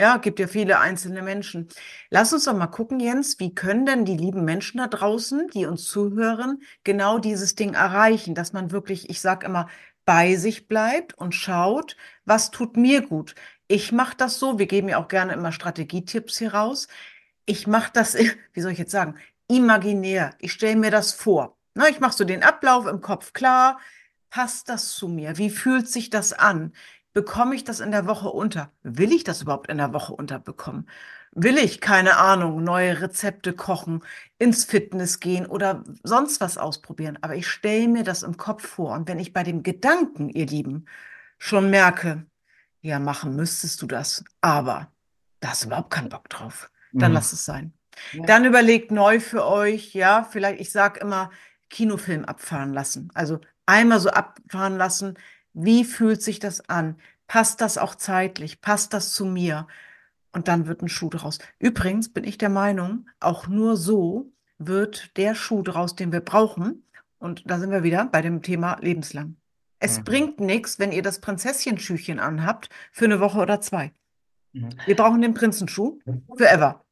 Ja, 0.00 0.16
gibt 0.16 0.38
ja 0.38 0.46
viele 0.46 0.78
einzelne 0.80 1.20
Menschen. 1.20 1.68
Lass 2.08 2.32
uns 2.32 2.44
doch 2.44 2.56
mal 2.56 2.68
gucken, 2.68 3.00
Jens, 3.00 3.38
wie 3.38 3.54
können 3.54 3.84
denn 3.84 4.06
die 4.06 4.16
lieben 4.16 4.46
Menschen 4.46 4.78
da 4.78 4.86
draußen, 4.86 5.48
die 5.48 5.66
uns 5.66 5.84
zuhören, 5.84 6.62
genau 6.84 7.18
dieses 7.18 7.54
Ding 7.54 7.74
erreichen, 7.74 8.34
dass 8.34 8.54
man 8.54 8.70
wirklich, 8.70 9.10
ich 9.10 9.20
sag 9.20 9.44
immer, 9.44 9.68
bei 10.10 10.34
sich 10.34 10.66
bleibt 10.66 11.14
und 11.14 11.36
schaut, 11.36 11.96
was 12.24 12.50
tut 12.50 12.76
mir 12.76 13.00
gut. 13.00 13.36
Ich 13.68 13.92
mache 13.92 14.16
das 14.16 14.40
so, 14.40 14.58
wir 14.58 14.66
geben 14.66 14.88
ja 14.88 14.98
auch 14.98 15.06
gerne 15.06 15.34
immer 15.34 15.52
Strategietipps 15.52 16.36
hier 16.38 16.52
raus. 16.52 16.88
Ich 17.46 17.68
mache 17.68 17.92
das, 17.92 18.16
wie 18.52 18.60
soll 18.60 18.72
ich 18.72 18.78
jetzt 18.80 18.90
sagen, 18.90 19.14
imaginär. 19.46 20.34
Ich 20.40 20.52
stelle 20.52 20.74
mir 20.74 20.90
das 20.90 21.12
vor. 21.12 21.56
Na, 21.74 21.88
ich 21.88 22.00
mache 22.00 22.16
so 22.16 22.24
den 22.24 22.42
Ablauf 22.42 22.88
im 22.88 23.00
Kopf 23.00 23.32
klar. 23.34 23.78
Passt 24.30 24.68
das 24.68 24.90
zu 24.94 25.06
mir? 25.06 25.38
Wie 25.38 25.48
fühlt 25.48 25.88
sich 25.88 26.10
das 26.10 26.32
an? 26.32 26.72
Bekomme 27.12 27.54
ich 27.54 27.62
das 27.62 27.78
in 27.78 27.92
der 27.92 28.08
Woche 28.08 28.30
unter? 28.30 28.72
Will 28.82 29.12
ich 29.12 29.22
das 29.22 29.42
überhaupt 29.42 29.70
in 29.70 29.78
der 29.78 29.92
Woche 29.92 30.12
unterbekommen? 30.12 30.88
Will 31.32 31.58
ich, 31.58 31.80
keine 31.80 32.16
Ahnung, 32.16 32.64
neue 32.64 33.00
Rezepte 33.00 33.52
kochen, 33.54 34.02
ins 34.38 34.64
Fitness 34.64 35.20
gehen 35.20 35.46
oder 35.46 35.84
sonst 36.02 36.40
was 36.40 36.58
ausprobieren? 36.58 37.18
Aber 37.22 37.36
ich 37.36 37.46
stelle 37.48 37.88
mir 37.88 38.02
das 38.04 38.22
im 38.24 38.36
Kopf 38.36 38.66
vor. 38.66 38.92
Und 38.94 39.08
wenn 39.08 39.18
ich 39.20 39.32
bei 39.32 39.44
dem 39.44 39.62
Gedanken, 39.62 40.28
ihr 40.28 40.46
Lieben, 40.46 40.86
schon 41.38 41.70
merke, 41.70 42.26
ja, 42.82 42.98
machen 42.98 43.36
müsstest 43.36 43.80
du 43.82 43.86
das, 43.86 44.24
aber 44.40 44.92
da 45.40 45.50
hast 45.50 45.62
du 45.64 45.68
überhaupt 45.68 45.90
keinen 45.90 46.08
Bock 46.08 46.28
drauf, 46.28 46.70
dann 46.98 47.12
Mhm. 47.12 47.14
lass 47.14 47.32
es 47.32 47.44
sein. 47.44 47.72
Ja. 48.12 48.24
Dann 48.26 48.44
überlegt 48.44 48.90
neu 48.90 49.20
für 49.20 49.46
euch, 49.46 49.94
ja, 49.94 50.24
vielleicht, 50.24 50.60
ich 50.60 50.70
sag 50.72 50.98
immer, 50.98 51.30
Kinofilm 51.70 52.24
abfahren 52.24 52.72
lassen. 52.72 53.10
Also 53.14 53.40
einmal 53.66 54.00
so 54.00 54.10
abfahren 54.10 54.76
lassen, 54.76 55.16
wie 55.52 55.84
fühlt 55.84 56.22
sich 56.22 56.38
das 56.40 56.68
an? 56.68 56.96
Passt 57.26 57.60
das 57.60 57.78
auch 57.78 57.94
zeitlich? 57.94 58.60
Passt 58.60 58.92
das 58.94 59.12
zu 59.12 59.24
mir? 59.24 59.66
Und 60.32 60.48
dann 60.48 60.66
wird 60.66 60.82
ein 60.82 60.88
Schuh 60.88 61.10
draus. 61.10 61.38
Übrigens 61.58 62.12
bin 62.12 62.24
ich 62.24 62.38
der 62.38 62.50
Meinung, 62.50 63.08
auch 63.18 63.48
nur 63.48 63.76
so 63.76 64.32
wird 64.58 65.16
der 65.16 65.34
Schuh 65.34 65.62
draus, 65.62 65.96
den 65.96 66.12
wir 66.12 66.20
brauchen. 66.20 66.84
Und 67.18 67.50
da 67.50 67.58
sind 67.58 67.70
wir 67.70 67.82
wieder 67.82 68.06
bei 68.06 68.22
dem 68.22 68.42
Thema 68.42 68.76
lebenslang. 68.80 69.36
Es 69.78 69.98
Mhm. 69.98 70.04
bringt 70.04 70.40
nichts, 70.40 70.78
wenn 70.78 70.92
ihr 70.92 71.02
das 71.02 71.20
Prinzesschenschüchchen 71.20 72.18
anhabt 72.20 72.68
für 72.92 73.06
eine 73.06 73.20
Woche 73.20 73.38
oder 73.38 73.60
zwei. 73.60 73.92
Mhm. 74.52 74.70
Wir 74.86 74.96
brauchen 74.96 75.20
den 75.22 75.34
Prinzenschuh 75.34 75.98
forever. 76.28 76.84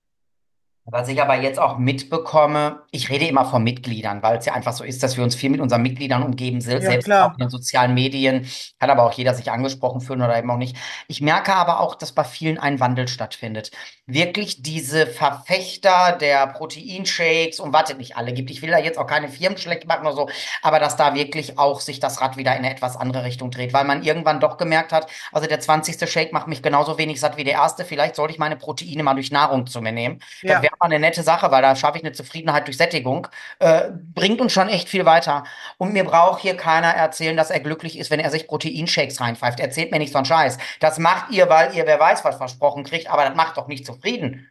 Was 0.90 1.08
ich 1.08 1.20
aber 1.20 1.34
jetzt 1.34 1.58
auch 1.58 1.76
mitbekomme, 1.76 2.82
ich 2.90 3.10
rede 3.10 3.26
immer 3.26 3.44
von 3.44 3.62
Mitgliedern, 3.62 4.22
weil 4.22 4.38
es 4.38 4.46
ja 4.46 4.54
einfach 4.54 4.72
so 4.72 4.84
ist, 4.84 5.02
dass 5.02 5.16
wir 5.18 5.24
uns 5.24 5.34
viel 5.34 5.50
mit 5.50 5.60
unseren 5.60 5.82
Mitgliedern 5.82 6.22
umgeben, 6.22 6.60
se- 6.62 6.72
Ja, 6.74 6.80
selbst 6.80 7.04
klar. 7.04 7.26
auch 7.28 7.32
in 7.32 7.38
den 7.40 7.50
sozialen 7.50 7.92
Medien. 7.92 8.46
Kann 8.80 8.88
aber 8.88 9.02
auch 9.02 9.12
jeder 9.12 9.34
sich 9.34 9.50
angesprochen 9.50 10.00
fühlen 10.00 10.22
oder 10.22 10.38
eben 10.38 10.50
auch 10.50 10.56
nicht. 10.56 10.76
Ich 11.06 11.20
merke 11.20 11.54
aber 11.54 11.80
auch, 11.80 11.94
dass 11.94 12.12
bei 12.12 12.24
vielen 12.24 12.58
ein 12.58 12.80
Wandel 12.80 13.06
stattfindet. 13.08 13.70
Wirklich 14.06 14.62
diese 14.62 15.06
Verfechter 15.06 16.12
der 16.18 16.46
Proteinshakes 16.46 17.60
und 17.60 17.72
wartet 17.72 17.98
nicht 17.98 18.16
alle 18.16 18.32
gibt. 18.32 18.50
Ich 18.50 18.62
will 18.62 18.70
da 18.70 18.78
jetzt 18.78 18.98
auch 18.98 19.06
keine 19.06 19.28
Firmen 19.28 19.58
schlecht 19.58 19.86
machen 19.86 20.06
oder 20.06 20.16
so, 20.16 20.28
aber 20.62 20.78
dass 20.78 20.96
da 20.96 21.14
wirklich 21.14 21.58
auch 21.58 21.80
sich 21.80 22.00
das 22.00 22.20
Rad 22.20 22.36
wieder 22.36 22.52
in 22.52 22.58
eine 22.58 22.70
etwas 22.70 22.96
andere 22.96 23.24
Richtung 23.24 23.50
dreht, 23.50 23.72
weil 23.72 23.84
man 23.84 24.02
irgendwann 24.02 24.40
doch 24.40 24.56
gemerkt 24.56 24.92
hat, 24.92 25.10
also 25.32 25.46
der 25.46 25.60
20. 25.60 26.08
Shake 26.10 26.32
macht 26.32 26.46
mich 26.46 26.62
genauso 26.62 26.96
wenig 26.98 27.20
satt 27.20 27.36
wie 27.36 27.44
der 27.44 27.54
erste. 27.54 27.84
Vielleicht 27.84 28.14
sollte 28.16 28.32
ich 28.32 28.38
meine 28.38 28.56
Proteine 28.56 29.02
mal 29.02 29.14
durch 29.14 29.30
Nahrung 29.30 29.66
zu 29.66 29.80
mir 29.82 29.92
nehmen. 29.92 30.20
Ja. 30.42 30.62
Mal 30.80 30.86
eine 30.86 30.98
nette 30.98 31.22
Sache, 31.22 31.50
weil 31.50 31.62
da 31.62 31.76
schaffe 31.76 31.98
ich 31.98 32.04
eine 32.04 32.12
Zufriedenheit 32.12 32.66
durch 32.66 32.76
Sättigung. 32.76 33.28
Äh, 33.58 33.90
bringt 34.14 34.40
uns 34.40 34.52
schon 34.52 34.68
echt 34.68 34.88
viel 34.88 35.04
weiter. 35.04 35.44
Und 35.76 35.92
mir 35.92 36.04
braucht 36.04 36.40
hier 36.40 36.56
keiner 36.56 36.88
erzählen, 36.88 37.36
dass 37.36 37.50
er 37.50 37.60
glücklich 37.60 37.98
ist, 37.98 38.10
wenn 38.10 38.20
er 38.20 38.30
sich 38.30 38.46
Proteinshakes 38.46 39.20
reinpfeift. 39.20 39.60
Erzählt 39.60 39.90
mir 39.90 39.98
nicht 39.98 40.12
so 40.12 40.18
einen 40.18 40.24
Scheiß. 40.24 40.58
Das 40.80 40.98
macht 40.98 41.30
ihr, 41.30 41.48
weil 41.48 41.74
ihr 41.74 41.86
wer 41.86 42.00
weiß 42.00 42.24
was 42.24 42.36
versprochen 42.36 42.84
kriegt, 42.84 43.10
aber 43.10 43.24
das 43.24 43.34
macht 43.34 43.56
doch 43.56 43.68
nicht 43.68 43.86
zufrieden. 43.86 44.50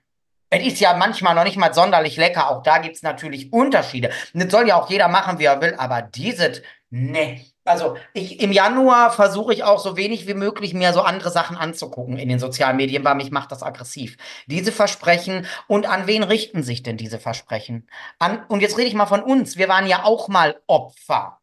Es 0.49 0.65
ist 0.65 0.79
ja 0.79 0.95
manchmal 0.95 1.35
noch 1.35 1.43
nicht 1.43 1.57
mal 1.57 1.73
sonderlich 1.73 2.15
lecker. 2.15 2.49
Auch 2.49 2.63
da 2.63 2.77
gibt 2.77 2.95
es 2.95 3.03
natürlich 3.03 3.51
Unterschiede. 3.51 4.11
Das 4.33 4.49
soll 4.49 4.67
ja 4.67 4.75
auch 4.75 4.89
jeder 4.89 5.09
machen, 5.09 5.39
wie 5.39 5.45
er 5.45 5.59
will, 5.61 5.75
aber 5.77 6.01
dieses, 6.01 6.61
ne. 6.89 7.41
Also 7.65 7.97
ich, 8.13 8.39
im 8.39 8.51
Januar 8.53 9.11
versuche 9.11 9.53
ich 9.53 9.63
auch 9.63 9.79
so 9.79 9.97
wenig 9.97 10.27
wie 10.27 10.33
möglich 10.33 10.73
mir 10.73 10.93
so 10.93 11.01
andere 11.01 11.31
Sachen 11.31 11.57
anzugucken 11.57 12.17
in 12.17 12.29
den 12.29 12.39
sozialen 12.39 12.77
Medien, 12.77 13.03
weil 13.03 13.15
mich 13.15 13.29
macht 13.31 13.51
das 13.51 13.61
aggressiv. 13.61 14.17
Diese 14.45 14.71
Versprechen 14.71 15.45
und 15.67 15.85
an 15.85 16.07
wen 16.07 16.23
richten 16.23 16.63
sich 16.63 16.83
denn 16.83 16.95
diese 16.95 17.19
Versprechen? 17.19 17.89
An, 18.19 18.45
und 18.47 18.61
jetzt 18.61 18.77
rede 18.77 18.87
ich 18.87 18.93
mal 18.93 19.05
von 19.05 19.21
uns. 19.21 19.57
Wir 19.57 19.67
waren 19.67 19.85
ja 19.85 20.03
auch 20.03 20.29
mal 20.29 20.61
Opfer. 20.67 21.39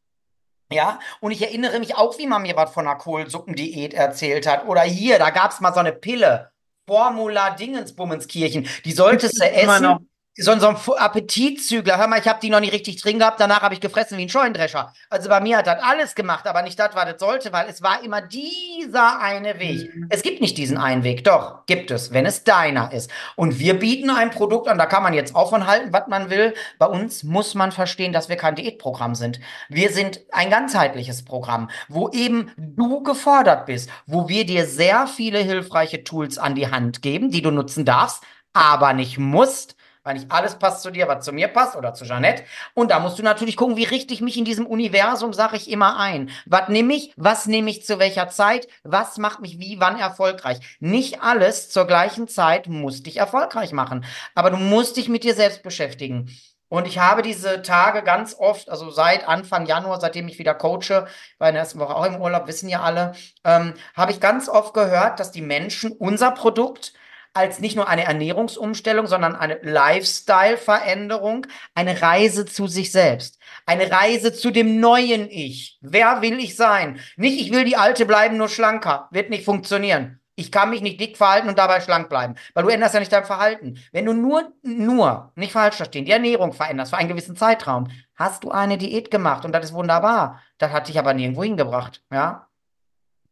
Ja, 0.72 0.98
und 1.20 1.30
ich 1.30 1.42
erinnere 1.42 1.78
mich 1.78 1.94
auch, 1.94 2.18
wie 2.18 2.26
man 2.26 2.42
mir 2.42 2.56
was 2.56 2.72
von 2.72 2.86
einer 2.86 2.96
Kohlsuppendiät 2.96 3.92
erzählt 3.94 4.46
hat. 4.46 4.66
Oder 4.66 4.80
hier, 4.82 5.18
da 5.18 5.30
gab 5.30 5.50
es 5.50 5.60
mal 5.60 5.74
so 5.74 5.80
eine 5.80 5.92
Pille. 5.92 6.50
Formula 6.86 7.50
Dingensbummenskirchen. 7.50 8.66
Die 8.84 8.92
solltest 8.92 9.40
du 9.40 9.46
Immer 9.46 9.80
noch. 9.80 9.96
essen. 9.96 10.08
So, 10.36 10.58
so 10.58 10.66
ein 10.66 10.76
Appetitzügler. 10.98 11.96
Hör 11.96 12.08
mal, 12.08 12.18
ich 12.18 12.26
habe 12.26 12.40
die 12.42 12.50
noch 12.50 12.58
nicht 12.58 12.72
richtig 12.72 13.00
drin 13.00 13.20
gehabt. 13.20 13.38
Danach 13.38 13.62
habe 13.62 13.74
ich 13.74 13.80
gefressen 13.80 14.18
wie 14.18 14.22
ein 14.22 14.28
Scheunendrescher. 14.28 14.92
Also 15.08 15.28
bei 15.28 15.40
mir 15.40 15.58
hat 15.58 15.68
das 15.68 15.80
alles 15.80 16.16
gemacht, 16.16 16.48
aber 16.48 16.62
nicht 16.62 16.76
das, 16.76 16.96
was 16.96 17.08
es 17.08 17.20
sollte, 17.20 17.52
weil 17.52 17.68
es 17.68 17.82
war 17.82 18.02
immer 18.02 18.20
dieser 18.20 19.20
eine 19.20 19.60
Weg. 19.60 19.94
Mhm. 19.94 20.08
Es 20.10 20.22
gibt 20.22 20.40
nicht 20.40 20.58
diesen 20.58 20.76
einen 20.76 21.04
Weg. 21.04 21.22
Doch, 21.22 21.64
gibt 21.66 21.92
es, 21.92 22.12
wenn 22.12 22.26
es 22.26 22.42
deiner 22.42 22.92
ist. 22.92 23.12
Und 23.36 23.60
wir 23.60 23.78
bieten 23.78 24.10
ein 24.10 24.32
Produkt 24.32 24.66
an, 24.66 24.76
da 24.76 24.86
kann 24.86 25.04
man 25.04 25.14
jetzt 25.14 25.36
auch 25.36 25.50
von 25.50 25.68
halten, 25.68 25.92
was 25.92 26.08
man 26.08 26.30
will. 26.30 26.52
Bei 26.80 26.86
uns 26.86 27.22
muss 27.22 27.54
man 27.54 27.70
verstehen, 27.70 28.12
dass 28.12 28.28
wir 28.28 28.36
kein 28.36 28.56
Diätprogramm 28.56 29.14
sind. 29.14 29.38
Wir 29.68 29.90
sind 29.90 30.20
ein 30.32 30.50
ganzheitliches 30.50 31.24
Programm, 31.24 31.70
wo 31.86 32.08
eben 32.08 32.50
du 32.56 33.04
gefordert 33.04 33.66
bist, 33.66 33.88
wo 34.06 34.28
wir 34.28 34.44
dir 34.44 34.66
sehr 34.66 35.06
viele 35.06 35.38
hilfreiche 35.38 36.02
Tools 36.02 36.38
an 36.38 36.56
die 36.56 36.72
Hand 36.72 37.02
geben, 37.02 37.30
die 37.30 37.40
du 37.40 37.52
nutzen 37.52 37.84
darfst, 37.84 38.24
aber 38.52 38.94
nicht 38.94 39.16
musst. 39.16 39.76
Weil 40.04 40.14
nicht 40.14 40.30
alles 40.30 40.58
passt 40.58 40.82
zu 40.82 40.90
dir, 40.90 41.08
was 41.08 41.24
zu 41.24 41.32
mir 41.32 41.48
passt 41.48 41.76
oder 41.76 41.94
zu 41.94 42.04
Jeanette. 42.04 42.44
Und 42.74 42.90
da 42.90 42.98
musst 43.00 43.18
du 43.18 43.22
natürlich 43.22 43.56
gucken, 43.56 43.76
wie 43.76 43.84
richte 43.84 44.12
ich 44.12 44.20
mich 44.20 44.36
in 44.36 44.44
diesem 44.44 44.66
Universum, 44.66 45.32
sage 45.32 45.56
ich 45.56 45.70
immer 45.70 45.98
ein. 45.98 46.30
Was 46.44 46.68
nehme 46.68 46.94
ich? 46.94 47.12
Was 47.16 47.46
nehme 47.46 47.70
ich 47.70 47.84
zu 47.84 47.98
welcher 47.98 48.28
Zeit? 48.28 48.68
Was 48.82 49.16
macht 49.16 49.40
mich 49.40 49.58
wie, 49.58 49.80
wann 49.80 49.98
erfolgreich? 49.98 50.58
Nicht 50.78 51.22
alles 51.22 51.70
zur 51.70 51.86
gleichen 51.86 52.28
Zeit 52.28 52.68
muss 52.68 53.02
dich 53.02 53.16
erfolgreich 53.16 53.72
machen. 53.72 54.04
Aber 54.34 54.50
du 54.50 54.58
musst 54.58 54.98
dich 54.98 55.08
mit 55.08 55.24
dir 55.24 55.34
selbst 55.34 55.62
beschäftigen. 55.62 56.30
Und 56.68 56.86
ich 56.86 56.98
habe 56.98 57.22
diese 57.22 57.62
Tage 57.62 58.02
ganz 58.02 58.34
oft, 58.38 58.68
also 58.68 58.90
seit 58.90 59.28
Anfang 59.28 59.64
Januar, 59.64 60.00
seitdem 60.00 60.28
ich 60.28 60.38
wieder 60.38 60.54
coache, 60.54 61.06
war 61.38 61.48
in 61.48 61.54
der 61.54 61.62
ersten 61.62 61.78
Woche 61.78 61.94
auch 61.94 62.04
im 62.04 62.20
Urlaub, 62.20 62.46
wissen 62.46 62.68
ja 62.68 62.82
alle, 62.82 63.12
ähm, 63.44 63.74
habe 63.94 64.12
ich 64.12 64.20
ganz 64.20 64.48
oft 64.48 64.74
gehört, 64.74 65.20
dass 65.20 65.30
die 65.30 65.40
Menschen 65.40 65.92
unser 65.92 66.32
Produkt 66.32 66.92
als 67.34 67.58
nicht 67.58 67.76
nur 67.76 67.88
eine 67.88 68.04
Ernährungsumstellung, 68.04 69.06
sondern 69.06 69.34
eine 69.34 69.58
Lifestyle-Veränderung, 69.62 71.46
eine 71.74 72.00
Reise 72.00 72.46
zu 72.46 72.68
sich 72.68 72.92
selbst, 72.92 73.38
eine 73.66 73.90
Reise 73.90 74.32
zu 74.32 74.50
dem 74.50 74.80
neuen 74.80 75.28
Ich. 75.28 75.78
Wer 75.82 76.22
will 76.22 76.38
ich 76.38 76.56
sein? 76.56 77.00
Nicht, 77.16 77.40
ich 77.40 77.52
will 77.52 77.64
die 77.64 77.76
alte 77.76 78.06
bleiben, 78.06 78.36
nur 78.36 78.48
schlanker. 78.48 79.08
Wird 79.10 79.30
nicht 79.30 79.44
funktionieren. 79.44 80.20
Ich 80.36 80.50
kann 80.50 80.70
mich 80.70 80.80
nicht 80.80 81.00
dick 81.00 81.16
verhalten 81.16 81.48
und 81.48 81.58
dabei 81.58 81.80
schlank 81.80 82.08
bleiben, 82.08 82.34
weil 82.54 82.64
du 82.64 82.70
änderst 82.70 82.94
ja 82.94 83.00
nicht 83.00 83.12
dein 83.12 83.24
Verhalten. 83.24 83.78
Wenn 83.92 84.06
du 84.06 84.12
nur, 84.12 84.52
nur, 84.62 85.32
nicht 85.36 85.52
falsch 85.52 85.76
verstehen, 85.76 86.04
die 86.06 86.10
Ernährung 86.12 86.52
veränderst 86.52 86.90
für 86.90 86.98
einen 86.98 87.08
gewissen 87.08 87.36
Zeitraum, 87.36 87.88
hast 88.16 88.42
du 88.42 88.50
eine 88.50 88.76
Diät 88.78 89.10
gemacht 89.12 89.44
und 89.44 89.52
das 89.52 89.66
ist 89.66 89.74
wunderbar. 89.74 90.40
Das 90.58 90.72
hat 90.72 90.88
dich 90.88 90.98
aber 90.98 91.14
nirgendwo 91.14 91.44
hingebracht, 91.44 92.02
ja? 92.12 92.48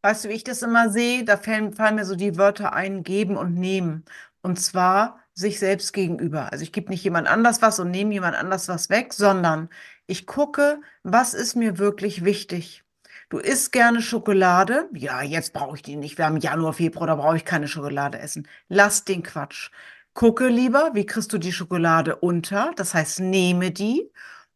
Weißt 0.02 0.24
du, 0.24 0.28
wie 0.28 0.34
ich 0.34 0.44
das 0.44 0.62
immer 0.62 0.90
sehe? 0.90 1.24
Da 1.24 1.36
fallen, 1.36 1.72
fallen 1.72 1.94
mir 1.94 2.04
so 2.04 2.16
die 2.16 2.36
Wörter 2.36 2.72
ein, 2.72 3.04
geben 3.04 3.36
und 3.36 3.54
nehmen. 3.54 4.04
Und 4.42 4.60
zwar 4.60 5.20
sich 5.34 5.58
selbst 5.58 5.92
gegenüber. 5.92 6.52
Also 6.52 6.64
ich 6.64 6.72
gebe 6.72 6.90
nicht 6.90 7.04
jemand 7.04 7.28
anders 7.28 7.62
was 7.62 7.78
und 7.78 7.90
nehme 7.90 8.12
jemand 8.12 8.36
anders 8.36 8.68
was 8.68 8.90
weg, 8.90 9.12
sondern 9.12 9.68
ich 10.06 10.26
gucke, 10.26 10.80
was 11.04 11.34
ist 11.34 11.54
mir 11.54 11.78
wirklich 11.78 12.24
wichtig. 12.24 12.84
Du 13.30 13.38
isst 13.38 13.72
gerne 13.72 14.02
Schokolade? 14.02 14.88
Ja, 14.92 15.22
jetzt 15.22 15.54
brauche 15.54 15.76
ich 15.76 15.82
die 15.82 15.96
nicht. 15.96 16.18
Wir 16.18 16.26
haben 16.26 16.36
Januar, 16.36 16.74
Februar, 16.74 17.06
da 17.06 17.14
brauche 17.14 17.36
ich 17.36 17.44
keine 17.44 17.68
Schokolade 17.68 18.18
essen. 18.18 18.46
Lass 18.68 19.04
den 19.04 19.22
Quatsch. 19.22 19.70
Gucke 20.12 20.48
lieber, 20.48 20.90
wie 20.92 21.06
kriegst 21.06 21.32
du 21.32 21.38
die 21.38 21.52
Schokolade 21.52 22.16
unter? 22.16 22.72
Das 22.76 22.92
heißt, 22.92 23.20
nehme 23.20 23.70
die 23.70 24.10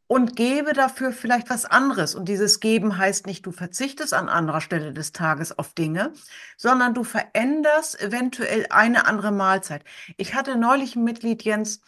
und 0.09 0.37
gebe 0.37 0.73
dafür 0.73 1.13
vielleicht 1.13 1.51
was 1.51 1.65
anderes. 1.65 2.15
Und 2.15 2.29
dieses 2.29 2.61
Geben 2.61 2.97
heißt 2.97 3.27
nicht, 3.27 3.45
du 3.47 3.51
verzichtest 3.51 4.15
an 4.15 4.29
anderer 4.29 4.61
Stelle 4.61 4.93
des 4.93 5.13
Tages 5.13 5.59
auf 5.59 5.75
Dinge, 5.75 6.13
sondern 6.57 6.95
du 6.95 7.05
veränderst 7.05 8.01
eventuell 8.01 8.67
eine 8.71 9.07
andere 9.07 9.33
Mahlzeit. 9.33 9.85
Ich 10.17 10.35
hatte 10.35 10.57
neulich 10.57 10.97
ein 10.97 11.05
Mitglied, 11.05 11.43
Jens, 11.43 11.81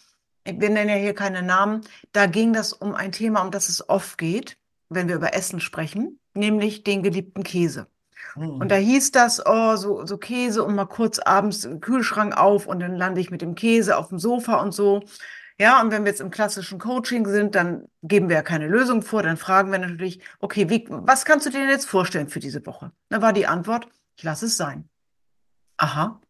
wir 0.45 0.71
nennen 0.71 0.89
ja 0.89 0.97
hier 0.97 1.15
keine 1.15 1.43
Namen, 1.43 1.83
da 2.13 2.27
ging 2.27 2.53
das 2.53 2.73
um 2.73 2.95
ein 2.95 3.13
Thema, 3.13 3.43
um 3.43 3.51
das 3.51 3.69
es 3.69 3.89
oft 3.89 4.19
geht, 4.19 4.57
wenn 4.89 5.09
wir 5.09 5.17
über 5.17 5.35
Essen 5.35 5.61
sprechen, 5.61 6.19
nämlich 6.35 6.83
den 6.85 7.03
geliebten 7.03 7.43
Käse. 7.43 7.87
Und 8.35 8.71
da 8.71 8.77
hieß 8.77 9.13
das, 9.13 9.45
oh, 9.45 9.77
so, 9.77 10.07
so 10.07 10.17
Käse 10.17 10.63
und 10.65 10.75
mal 10.75 10.87
kurz 10.87 11.19
abends 11.19 11.65
im 11.65 11.81
Kühlschrank 11.81 12.37
auf 12.37 12.67
und 12.67 12.81
dann 12.81 12.97
lande 12.97 13.21
ich 13.21 13.31
mit 13.31 13.43
dem 13.43 13.55
Käse 13.55 13.97
auf 13.97 14.09
dem 14.09 14.19
Sofa 14.19 14.61
und 14.61 14.73
so. 14.73 15.03
Ja, 15.61 15.81
und 15.81 15.91
wenn 15.91 16.05
wir 16.05 16.11
jetzt 16.11 16.21
im 16.21 16.31
klassischen 16.31 16.79
Coaching 16.79 17.27
sind, 17.27 17.57
dann 17.57 17.88
geben 18.03 18.29
wir 18.29 18.37
ja 18.37 18.43
keine 18.43 18.69
Lösung 18.69 19.03
vor, 19.03 19.25
dann 19.25 19.37
fragen 19.37 19.73
wir 19.73 19.79
natürlich, 19.79 20.21
okay, 20.38 20.71
wie, 20.71 20.87
was 20.88 21.25
kannst 21.25 21.47
du 21.47 21.50
dir 21.50 21.59
denn 21.59 21.69
jetzt 21.69 21.87
vorstellen 21.87 22.29
für 22.29 22.38
diese 22.38 22.65
Woche? 22.65 22.93
Da 23.09 23.23
war 23.23 23.33
die 23.33 23.47
Antwort, 23.49 23.88
ich 24.17 24.23
lasse 24.23 24.47
es 24.47 24.57
sein. 24.57 24.88
Aha. 25.77 26.21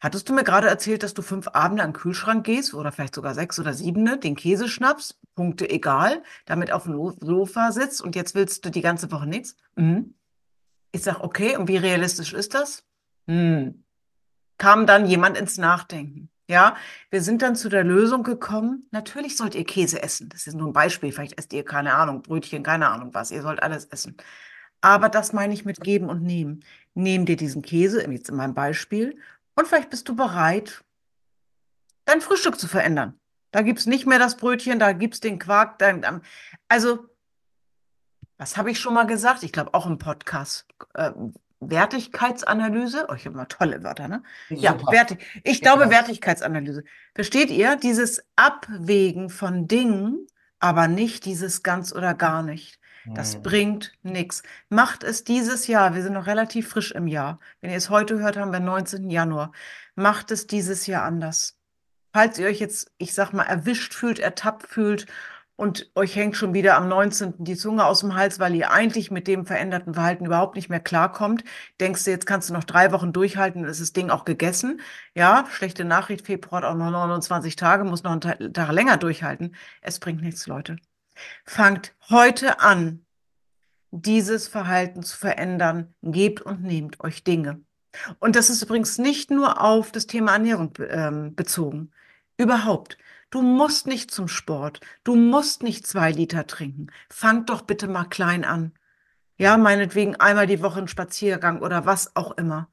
Hattest 0.00 0.28
du 0.28 0.32
mir 0.32 0.44
gerade 0.44 0.68
erzählt, 0.68 1.02
dass 1.02 1.14
du 1.14 1.20
fünf 1.20 1.48
Abende 1.48 1.82
an 1.82 1.90
den 1.90 1.96
Kühlschrank 1.96 2.46
gehst 2.46 2.74
oder 2.74 2.92
vielleicht 2.92 3.14
sogar 3.14 3.34
sechs 3.34 3.58
oder 3.58 3.74
siebene, 3.74 4.18
den 4.18 4.36
Käse 4.36 4.68
schnappst, 4.68 5.18
Punkte 5.34 5.68
egal, 5.68 6.22
damit 6.46 6.72
auf 6.72 6.84
dem 6.84 6.96
Sofa 7.20 7.72
sitzt 7.72 8.00
und 8.00 8.14
jetzt 8.14 8.34
willst 8.34 8.64
du 8.64 8.70
die 8.70 8.82
ganze 8.82 9.10
Woche 9.10 9.26
nichts? 9.26 9.56
Mhm. 9.74 10.14
Ich 10.92 11.02
sag, 11.02 11.20
okay, 11.20 11.56
und 11.56 11.66
wie 11.68 11.76
realistisch 11.76 12.32
ist 12.32 12.54
das? 12.54 12.84
Hm. 13.26 13.84
Kam 14.58 14.86
dann 14.86 15.06
jemand 15.06 15.36
ins 15.36 15.58
Nachdenken. 15.58 16.30
Ja, 16.48 16.76
wir 17.10 17.22
sind 17.22 17.40
dann 17.40 17.56
zu 17.56 17.70
der 17.70 17.84
Lösung 17.84 18.22
gekommen, 18.22 18.86
natürlich 18.90 19.36
sollt 19.36 19.54
ihr 19.54 19.64
Käse 19.64 20.02
essen. 20.02 20.28
Das 20.28 20.46
ist 20.46 20.54
nur 20.54 20.68
ein 20.68 20.74
Beispiel. 20.74 21.10
Vielleicht 21.10 21.38
esst 21.38 21.52
ihr, 21.54 21.64
keine 21.64 21.94
Ahnung, 21.94 22.20
Brötchen, 22.22 22.62
keine 22.62 22.88
Ahnung 22.90 23.14
was. 23.14 23.30
Ihr 23.30 23.40
sollt 23.40 23.62
alles 23.62 23.86
essen. 23.86 24.16
Aber 24.82 25.08
das 25.08 25.32
meine 25.32 25.54
ich 25.54 25.64
mit 25.64 25.80
geben 25.80 26.10
und 26.10 26.22
nehmen. 26.22 26.62
Nehm 26.92 27.24
dir 27.24 27.36
diesen 27.36 27.62
Käse, 27.62 28.06
jetzt 28.10 28.28
in 28.28 28.36
meinem 28.36 28.54
Beispiel, 28.54 29.18
und 29.54 29.68
vielleicht 29.68 29.90
bist 29.90 30.08
du 30.08 30.16
bereit, 30.16 30.84
dein 32.04 32.20
Frühstück 32.20 32.58
zu 32.58 32.68
verändern. 32.68 33.18
Da 33.50 33.62
gibt 33.62 33.78
es 33.78 33.86
nicht 33.86 34.06
mehr 34.06 34.18
das 34.18 34.36
Brötchen, 34.36 34.78
da 34.78 34.92
gibt 34.92 35.14
es 35.14 35.20
den 35.20 35.38
Quark. 35.38 35.78
Dein, 35.78 36.22
also, 36.68 37.08
was 38.36 38.56
habe 38.56 38.70
ich 38.70 38.80
schon 38.80 38.94
mal 38.94 39.06
gesagt? 39.06 39.42
Ich 39.44 39.52
glaube 39.52 39.74
auch 39.74 39.86
im 39.86 39.98
Podcast. 39.98 40.66
Äh, 40.94 41.12
Wertigkeitsanalyse. 41.70 43.06
Oh, 43.08 43.14
ich 43.14 43.26
habe 43.26 43.36
mal 43.36 43.46
tolle 43.46 43.82
Wörter, 43.82 44.08
ne? 44.08 44.22
Super. 44.48 44.60
Ja, 44.60 44.92
Wertig 44.92 45.18
ich 45.42 45.60
ja, 45.60 45.72
glaube 45.72 45.90
Wertigkeitsanalyse. 45.90 46.84
Versteht 47.14 47.50
ihr? 47.50 47.76
Dieses 47.76 48.22
Abwägen 48.36 49.30
von 49.30 49.66
Dingen, 49.68 50.26
aber 50.58 50.88
nicht 50.88 51.24
dieses 51.24 51.62
ganz 51.62 51.92
oder 51.92 52.14
gar 52.14 52.42
nicht. 52.42 52.78
Das 53.06 53.34
hm. 53.34 53.42
bringt 53.42 53.92
nichts. 54.02 54.42
Macht 54.68 55.04
es 55.04 55.24
dieses 55.24 55.66
Jahr, 55.66 55.94
wir 55.94 56.02
sind 56.02 56.14
noch 56.14 56.26
relativ 56.26 56.68
frisch 56.68 56.92
im 56.92 57.06
Jahr. 57.06 57.38
Wenn 57.60 57.70
ihr 57.70 57.76
es 57.76 57.90
heute 57.90 58.18
hört, 58.18 58.36
haben 58.36 58.52
wir 58.52 58.60
19. 58.60 59.10
Januar. 59.10 59.52
Macht 59.94 60.30
es 60.30 60.46
dieses 60.46 60.86
Jahr 60.86 61.04
anders. 61.04 61.58
Falls 62.12 62.38
ihr 62.38 62.46
euch 62.46 62.60
jetzt, 62.60 62.92
ich 62.96 63.12
sag 63.12 63.32
mal, 63.32 63.42
erwischt 63.42 63.92
fühlt, 63.92 64.18
ertappt 64.18 64.66
fühlt 64.66 65.06
und 65.56 65.90
euch 65.94 66.16
hängt 66.16 66.36
schon 66.36 66.54
wieder 66.54 66.76
am 66.76 66.88
19. 66.88 67.34
die 67.38 67.56
Zunge 67.56 67.84
aus 67.86 68.00
dem 68.00 68.14
Hals, 68.14 68.40
weil 68.40 68.54
ihr 68.54 68.70
eigentlich 68.72 69.10
mit 69.10 69.28
dem 69.28 69.46
veränderten 69.46 69.94
Verhalten 69.94 70.26
überhaupt 70.26 70.56
nicht 70.56 70.68
mehr 70.68 70.80
klarkommt, 70.80 71.44
denkst 71.80 72.04
du, 72.04 72.10
jetzt 72.10 72.26
kannst 72.26 72.48
du 72.48 72.52
noch 72.54 72.64
drei 72.64 72.92
Wochen 72.92 73.12
durchhalten, 73.12 73.62
dann 73.62 73.70
ist 73.70 73.80
das 73.80 73.92
Ding 73.92 74.10
auch 74.10 74.24
gegessen. 74.24 74.80
Ja, 75.14 75.46
schlechte 75.50 75.84
Nachricht, 75.84 76.26
Februar 76.26 76.62
hat 76.62 76.68
auch 76.68 76.76
noch 76.76 76.90
29 76.90 77.56
Tage, 77.56 77.84
muss 77.84 78.02
noch 78.02 78.12
einen 78.12 78.52
Tag 78.52 78.72
länger 78.72 78.96
durchhalten. 78.96 79.54
Es 79.80 80.00
bringt 80.00 80.22
nichts, 80.22 80.46
Leute. 80.46 80.76
Fangt 81.44 81.94
heute 82.08 82.60
an, 82.60 83.04
dieses 83.92 84.48
Verhalten 84.48 85.02
zu 85.02 85.16
verändern. 85.16 85.94
Gebt 86.02 86.40
und 86.42 86.62
nehmt 86.64 87.00
euch 87.00 87.22
Dinge. 87.22 87.60
Und 88.18 88.34
das 88.34 88.50
ist 88.50 88.62
übrigens 88.62 88.98
nicht 88.98 89.30
nur 89.30 89.60
auf 89.60 89.92
das 89.92 90.06
Thema 90.06 90.32
Ernährung 90.32 90.72
ähm, 90.80 91.34
bezogen. 91.34 91.92
Überhaupt. 92.36 92.98
Du 93.34 93.42
musst 93.42 93.88
nicht 93.88 94.12
zum 94.12 94.28
Sport. 94.28 94.78
Du 95.02 95.16
musst 95.16 95.64
nicht 95.64 95.88
zwei 95.88 96.12
Liter 96.12 96.46
trinken. 96.46 96.86
Fang 97.10 97.46
doch 97.46 97.62
bitte 97.62 97.88
mal 97.88 98.04
klein 98.04 98.44
an. 98.44 98.70
Ja, 99.36 99.56
meinetwegen 99.56 100.14
einmal 100.14 100.46
die 100.46 100.62
Woche 100.62 100.78
einen 100.78 100.86
Spaziergang 100.86 101.60
oder 101.60 101.84
was 101.84 102.14
auch 102.14 102.38
immer. 102.38 102.68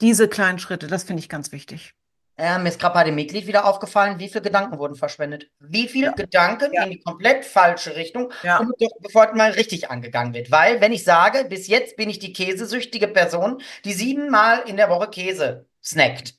Diese 0.00 0.26
kleinen 0.26 0.58
Schritte, 0.58 0.88
das 0.88 1.04
finde 1.04 1.20
ich 1.20 1.28
ganz 1.28 1.52
wichtig. 1.52 1.94
Äh, 2.36 2.58
mir 2.58 2.70
ist 2.70 2.80
gerade 2.80 2.94
bei 2.94 3.04
dem 3.04 3.14
Mitglied 3.14 3.46
wieder 3.46 3.64
aufgefallen, 3.64 4.18
wie 4.18 4.26
viele 4.26 4.42
Gedanken 4.42 4.80
wurden 4.80 4.96
verschwendet. 4.96 5.48
Wie 5.60 5.86
viele 5.86 6.06
ja. 6.06 6.12
Gedanken 6.14 6.72
ja. 6.72 6.82
in 6.82 6.90
die 6.90 7.00
komplett 7.00 7.44
falsche 7.44 7.94
Richtung, 7.94 8.32
ja. 8.42 8.66
bevor 9.02 9.32
mal 9.36 9.52
richtig 9.52 9.92
angegangen 9.92 10.34
wird. 10.34 10.50
Weil, 10.50 10.80
wenn 10.80 10.90
ich 10.90 11.04
sage, 11.04 11.44
bis 11.44 11.68
jetzt 11.68 11.94
bin 11.94 12.10
ich 12.10 12.18
die 12.18 12.32
käsesüchtige 12.32 13.06
Person, 13.06 13.62
die 13.84 13.92
siebenmal 13.92 14.64
in 14.66 14.76
der 14.76 14.90
Woche 14.90 15.06
Käse 15.08 15.68
snackt. 15.80 16.34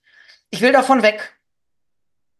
Ich 0.49 0.59
will 0.59 0.73
davon 0.73 1.03
weg. 1.03 1.40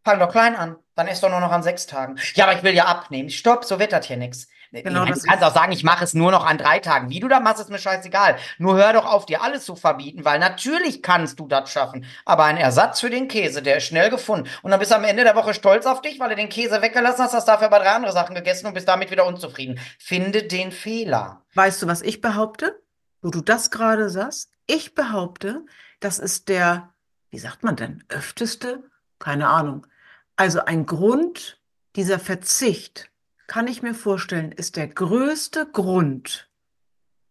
Fang 0.04 0.20
doch 0.20 0.32
klein 0.32 0.56
an. 0.56 0.78
Dann 0.96 1.08
ist 1.08 1.22
doch 1.24 1.30
nur 1.30 1.40
noch 1.40 1.52
an 1.52 1.64
sechs 1.64 1.86
Tagen. 1.86 2.18
Ja, 2.36 2.46
aber 2.46 2.56
ich 2.56 2.64
will 2.64 2.74
ja 2.74 2.86
abnehmen. 2.86 3.30
Stopp, 3.30 3.66
so 3.66 3.80
wird 3.80 3.92
das 3.92 4.06
hier 4.06 4.18
nichts. 4.18 4.48
Genau, 4.72 5.04
du 5.04 5.12
kannst 5.12 5.44
auch 5.44 5.54
sagen, 5.54 5.74
ich 5.74 5.84
mache 5.84 6.04
es 6.06 6.14
nur 6.14 6.32
noch 6.32 6.46
an 6.46 6.58
drei 6.58 6.80
Tagen. 6.80 7.10
Wie 7.10 7.20
du 7.20 7.28
da 7.28 7.42
machst, 7.42 7.60
ist 7.60 7.70
mir 7.70 7.78
scheißegal. 7.78 8.38
Nur 8.58 8.78
hör 8.78 8.94
doch 8.94 9.06
auf, 9.06 9.26
dir 9.26 9.42
alles 9.42 9.66
zu 9.66 9.76
verbieten, 9.76 10.24
weil 10.24 10.40
natürlich 10.40 11.04
kannst 11.04 11.42
du 11.42 11.48
das 11.48 11.70
schaffen. 11.70 12.06
Aber 12.24 12.46
ein 12.46 12.56
Ersatz 12.56 13.02
für 13.02 13.10
den 13.10 13.28
Käse, 13.28 13.62
der 13.62 13.78
ist 13.78 13.88
schnell 13.88 14.10
gefunden. 14.10 14.50
Und 14.62 14.72
dann 14.72 14.80
bist 14.80 14.92
du 14.92 14.96
am 14.96 15.04
Ende 15.04 15.26
der 15.26 15.36
Woche 15.36 15.54
stolz 15.54 15.86
auf 15.86 16.02
dich, 16.02 16.22
weil 16.22 16.30
du 16.30 16.38
den 16.38 16.48
Käse 16.48 16.82
weggelassen 16.82 17.26
hast, 17.26 17.34
hast 17.34 17.50
dafür 17.50 17.68
aber 17.68 17.80
drei 17.80 17.92
andere 17.92 18.14
Sachen 18.14 18.34
gegessen 18.34 18.66
und 18.66 18.74
bist 18.74 18.88
damit 18.88 19.12
wieder 19.12 19.26
unzufrieden. 19.26 19.78
Finde 20.00 20.44
den 20.44 20.72
Fehler. 20.72 21.42
Weißt 21.54 21.82
du, 21.82 21.88
was 21.88 22.02
ich 22.02 22.22
behaupte? 22.22 22.82
Wo 23.22 23.30
du 23.30 23.42
das 23.42 23.72
gerade 23.72 24.10
sagst? 24.10 24.52
Ich 24.68 24.96
behaupte, 24.96 25.66
das 26.00 26.18
ist 26.18 26.48
der, 26.48 26.94
wie 27.30 27.40
sagt 27.40 27.64
man 27.64 27.76
denn, 27.76 28.06
öfteste? 28.08 28.84
Keine 29.22 29.48
Ahnung. 29.48 29.88
Also 30.36 30.66
ein 30.66 30.86
Grund, 30.86 31.62
dieser 31.96 32.20
Verzicht 32.20 33.10
kann 33.48 33.68
ich 33.68 33.84
mir 33.84 33.94
vorstellen, 33.94 34.52
ist 34.52 34.76
der 34.76 34.88
größte 34.88 35.68
Grund, 35.72 36.50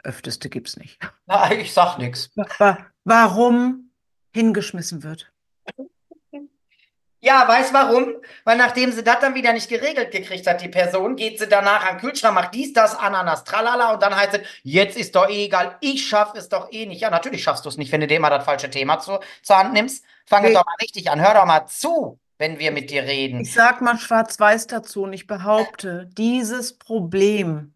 öfteste 0.05 0.48
gibt 0.48 0.68
es 0.68 0.76
nicht. 0.76 0.98
Na, 1.26 1.53
ich 1.53 1.74
sag 1.74 1.98
nichts. 1.98 2.31
Warum 3.05 3.90
hingeschmissen 4.33 5.03
wird. 5.03 5.33
Ja, 7.22 7.46
weiß 7.46 7.72
warum? 7.74 8.14
Weil 8.44 8.56
nachdem 8.56 8.92
sie 8.92 9.04
das 9.04 9.20
dann 9.20 9.35
wieder 9.35 9.52
nicht 9.52 9.68
geregelt 9.68 10.11
gekriegt 10.11 10.46
hat, 10.46 10.62
die 10.62 10.68
Person, 10.68 11.16
geht 11.16 11.38
sie 11.38 11.46
danach 11.46 11.87
an 11.87 11.96
den 11.96 12.00
Kühlschrank, 12.00 12.35
macht 12.35 12.54
dies, 12.54 12.72
das, 12.72 12.98
Ananas, 12.98 13.44
tralala 13.44 13.92
und 13.92 14.02
dann 14.02 14.16
heißt 14.16 14.35
es, 14.35 14.40
jetzt 14.62 14.96
ist 14.96 15.14
doch 15.14 15.28
eh 15.28 15.44
egal, 15.44 15.76
ich 15.80 16.09
schaff 16.09 16.33
es 16.35 16.48
doch 16.48 16.72
eh 16.72 16.87
nicht. 16.87 17.02
Ja, 17.02 17.11
natürlich 17.11 17.42
schaffst 17.42 17.64
du 17.66 17.68
es 17.68 17.76
nicht, 17.76 17.92
wenn 17.92 18.00
du 18.00 18.06
dir 18.06 18.16
immer 18.16 18.30
das 18.30 18.44
falsche 18.44 18.70
Thema 18.70 19.00
zu, 19.00 19.18
zur 19.42 19.59
Hand 19.59 19.74
nimmst. 19.74 20.04
Fang 20.26 20.42
nee. 20.44 20.54
doch 20.54 20.64
mal 20.64 20.76
richtig 20.80 21.11
an, 21.11 21.20
hör 21.20 21.35
doch 21.35 21.46
mal 21.46 21.66
zu 21.66 22.18
wenn 22.40 22.59
wir 22.59 22.72
mit 22.72 22.90
dir 22.90 23.02
reden. 23.02 23.42
Ich 23.42 23.52
sag 23.52 23.83
mal 23.83 23.98
schwarz-weiß 23.98 24.66
dazu 24.66 25.02
und 25.02 25.12
ich 25.12 25.26
behaupte, 25.26 26.09
dieses 26.16 26.78
Problem, 26.78 27.74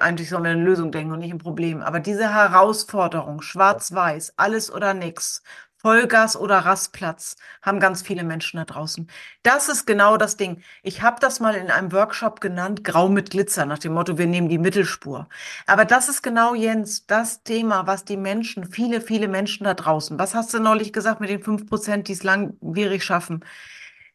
eigentlich 0.00 0.28
sollen 0.28 0.42
wir 0.42 0.50
eine 0.50 0.64
Lösung 0.64 0.90
denken 0.90 1.12
und 1.12 1.20
nicht 1.20 1.32
ein 1.32 1.38
Problem, 1.38 1.80
aber 1.80 2.00
diese 2.00 2.34
Herausforderung, 2.34 3.40
schwarz-weiß, 3.40 4.34
alles 4.36 4.70
oder 4.72 4.94
nichts, 4.94 5.44
Vollgas 5.82 6.36
oder 6.36 6.58
Rastplatz, 6.58 7.36
haben 7.62 7.80
ganz 7.80 8.02
viele 8.02 8.22
Menschen 8.22 8.58
da 8.58 8.64
draußen. 8.66 9.08
Das 9.42 9.68
ist 9.70 9.86
genau 9.86 10.18
das 10.18 10.36
Ding. 10.36 10.62
Ich 10.82 11.00
habe 11.00 11.20
das 11.20 11.40
mal 11.40 11.54
in 11.54 11.70
einem 11.70 11.92
Workshop 11.92 12.40
genannt, 12.42 12.84
Grau 12.84 13.08
mit 13.08 13.30
Glitzer, 13.30 13.64
nach 13.64 13.78
dem 13.78 13.94
Motto, 13.94 14.18
wir 14.18 14.26
nehmen 14.26 14.50
die 14.50 14.58
Mittelspur. 14.58 15.28
Aber 15.66 15.86
das 15.86 16.10
ist 16.10 16.22
genau, 16.22 16.54
Jens, 16.54 17.06
das 17.06 17.42
Thema, 17.44 17.86
was 17.86 18.04
die 18.04 18.18
Menschen, 18.18 18.64
viele, 18.70 19.00
viele 19.00 19.26
Menschen 19.26 19.64
da 19.64 19.72
draußen, 19.72 20.18
was 20.18 20.34
hast 20.34 20.52
du 20.52 20.60
neulich 20.60 20.92
gesagt 20.92 21.20
mit 21.20 21.30
den 21.30 21.42
fünf 21.42 21.66
Prozent, 21.66 22.08
die 22.08 22.12
es 22.12 22.22
langwierig 22.22 23.02
schaffen? 23.02 23.42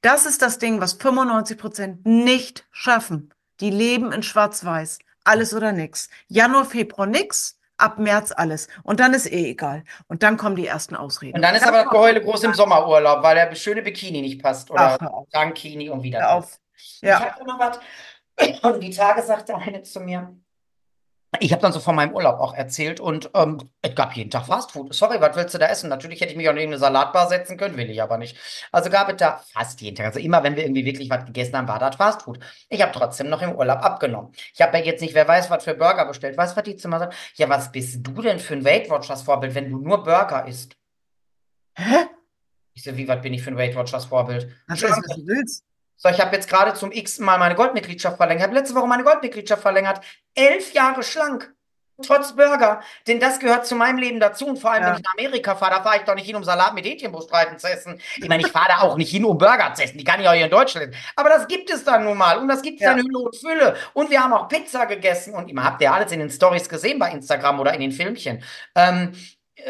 Das 0.01 0.27
ist 0.27 0.43
das 0.43 0.59
Ding, 0.59 0.81
was 0.81 0.93
95 0.93 1.57
Prozent 1.57 2.05
nicht 2.05 2.67
schaffen. 2.71 3.33
Die 3.59 3.71
leben 3.71 4.11
in 4.11 4.21
Schwarz-Weiß. 4.21 4.99
Alles 5.23 5.53
oder 5.55 5.71
nix. 5.71 6.09
Januar, 6.27 6.65
Februar 6.65 7.07
nix. 7.07 7.54
Ab 7.77 7.99
März 7.99 8.31
alles. 8.31 8.67
Und 8.83 8.99
dann 8.99 9.13
ist 9.13 9.25
eh 9.29 9.49
egal. 9.49 9.83
Und 10.07 10.23
dann 10.23 10.37
kommen 10.37 10.55
die 10.55 10.65
ersten 10.65 10.95
Ausreden. 10.95 11.35
Und 11.35 11.41
dann 11.41 11.55
ist 11.55 11.65
dann 11.65 11.73
aber 11.73 11.83
das 11.83 11.91
Geheule 11.91 12.21
groß 12.21 12.43
im 12.43 12.53
Sommerurlaub, 12.53 13.21
weil 13.21 13.35
der 13.35 13.53
schöne 13.55 13.81
Bikini 13.81 14.21
nicht 14.21 14.41
passt. 14.41 14.71
Oder 14.71 14.97
Dankini 15.31 15.89
und 15.89 16.01
wieder. 16.03 16.31
Auf. 16.31 16.57
Ja. 17.01 17.19
Ich 17.19 17.25
habe 17.25 17.45
noch 17.45 17.59
was. 17.59 17.79
Und 18.63 18.81
die 18.81 18.91
Tage 18.91 19.21
sagte 19.21 19.55
eine 19.55 19.83
zu 19.83 19.99
mir, 19.99 20.35
ich 21.39 21.51
habe 21.51 21.61
dann 21.61 21.73
so 21.73 21.79
von 21.79 21.95
meinem 21.95 22.13
Urlaub 22.13 22.39
auch 22.39 22.53
erzählt 22.53 22.99
und 22.99 23.29
ähm, 23.33 23.57
es 23.81 23.95
gab 23.95 24.15
jeden 24.15 24.31
Tag 24.31 24.45
Fastfood. 24.45 24.93
Sorry, 24.93 25.19
was 25.19 25.35
willst 25.35 25.53
du 25.53 25.57
da 25.57 25.67
essen? 25.67 25.89
Natürlich 25.89 26.21
hätte 26.21 26.31
ich 26.31 26.37
mich 26.37 26.47
auch 26.47 26.53
in 26.53 26.57
irgendeine 26.57 26.79
Salatbar 26.79 27.27
setzen 27.27 27.57
können, 27.57 27.77
will 27.77 27.89
ich 27.89 28.01
aber 28.01 28.17
nicht. 28.17 28.37
Also 28.71 28.89
gab 28.89 29.09
es 29.09 29.17
da 29.17 29.43
fast 29.53 29.81
jeden 29.81 29.95
Tag. 29.95 30.07
Also 30.07 30.19
immer, 30.19 30.43
wenn 30.43 30.55
wir 30.55 30.63
irgendwie 30.63 30.85
wirklich 30.85 31.09
was 31.09 31.25
gegessen 31.25 31.57
haben, 31.57 31.67
war 31.67 31.79
das 31.79 31.95
Fastfood. 31.95 32.39
Ich 32.69 32.81
habe 32.81 32.91
trotzdem 32.91 33.29
noch 33.29 33.41
im 33.41 33.53
Urlaub 33.53 33.79
abgenommen. 33.79 34.31
Ich 34.53 34.61
habe 34.61 34.77
ja 34.77 34.83
jetzt 34.83 35.01
nicht, 35.01 35.13
wer 35.13 35.27
weiß, 35.27 35.49
was 35.49 35.63
für 35.63 35.73
Burger 35.73 36.05
bestellt. 36.05 36.37
Weißt 36.37 36.53
du, 36.53 36.57
was 36.57 36.63
die 36.63 36.77
zu 36.77 36.87
mir 36.87 36.99
sagen? 36.99 37.15
Ja, 37.35 37.49
was 37.49 37.71
bist 37.71 38.05
du 38.05 38.21
denn 38.21 38.39
für 38.39 38.53
ein 38.53 38.65
Weight 38.65 38.89
Watchers 38.89 39.23
Vorbild, 39.23 39.55
wenn 39.55 39.69
du 39.69 39.79
nur 39.79 40.03
Burger 40.03 40.47
isst? 40.47 40.77
Hä? 41.75 42.07
Ich 42.73 42.83
so, 42.83 42.95
wie, 42.95 43.07
was 43.07 43.21
bin 43.21 43.33
ich 43.33 43.41
für 43.41 43.51
ein 43.51 43.57
Weight 43.57 43.75
Watchers 43.75 44.05
Vorbild? 44.05 44.49
Das 44.67 44.81
ist, 44.81 44.89
was 44.89 45.15
du 45.15 45.25
willst. 45.25 45.65
So, 46.05 46.11
ich 46.11 46.21
habe 46.21 46.35
jetzt 46.35 46.47
gerade 46.47 46.75
zum 46.75 46.91
x 46.91 47.17
Mal 47.17 47.39
meine 47.39 47.55
Goldmitgliedschaft 47.55 48.17
verlängert. 48.17 48.41
Ich 48.41 48.47
habe 48.47 48.55
letzte 48.55 48.75
Woche 48.75 48.85
meine 48.85 49.03
Goldmitgliedschaft 49.03 49.63
verlängert. 49.63 50.01
Elf 50.35 50.71
Jahre 50.71 51.01
schlank. 51.01 51.51
Trotz 52.05 52.35
Burger. 52.35 52.81
Denn 53.07 53.19
das 53.19 53.39
gehört 53.39 53.65
zu 53.65 53.73
meinem 53.73 53.97
Leben 53.97 54.19
dazu. 54.19 54.45
Und 54.45 54.59
vor 54.59 54.71
allem, 54.71 54.83
ja. 54.83 54.89
wenn 54.89 54.97
ich 54.97 55.03
nach 55.03 55.13
Amerika 55.17 55.55
fahre, 55.55 55.77
da 55.77 55.81
fahre 55.81 55.97
ich 55.97 56.03
doch 56.03 56.13
nicht 56.13 56.27
hin, 56.27 56.35
um 56.35 56.43
Salat 56.43 56.75
mit 56.75 56.85
Hähnchenbruststreifen 56.85 57.57
zu 57.57 57.67
essen. 57.67 57.99
Ich 58.17 58.29
meine, 58.29 58.43
ich 58.43 58.51
fahre 58.51 58.67
da 58.67 58.81
auch 58.81 58.97
nicht 58.97 59.09
hin, 59.09 59.25
um 59.25 59.35
Burger 59.35 59.73
zu 59.73 59.81
essen. 59.81 59.97
Die 59.97 60.03
kann 60.03 60.21
ich 60.21 60.27
auch 60.27 60.33
hier 60.33 60.45
in 60.45 60.51
Deutschland 60.51 60.89
essen. 60.89 61.01
Aber 61.15 61.29
das 61.29 61.47
gibt 61.47 61.71
es 61.71 61.83
dann 61.83 62.03
nun 62.03 62.19
mal. 62.19 62.37
Und 62.37 62.49
das 62.49 62.61
gibt 62.61 62.81
es 62.81 62.83
ja. 62.83 62.93
dann 62.93 63.03
Hülle 63.03 63.17
und 63.17 63.35
Fülle. 63.35 63.75
Und 63.93 64.11
wir 64.11 64.21
haben 64.21 64.33
auch 64.33 64.47
Pizza 64.47 64.85
gegessen. 64.85 65.33
Und 65.33 65.49
ihr 65.49 65.63
habt 65.63 65.81
ja 65.81 65.91
alles 65.91 66.11
in 66.11 66.19
den 66.19 66.29
Stories 66.29 66.69
gesehen 66.69 66.99
bei 66.99 67.09
Instagram 67.09 67.59
oder 67.59 67.73
in 67.73 67.81
den 67.81 67.91
Filmchen. 67.91 68.43
Ähm, 68.75 69.13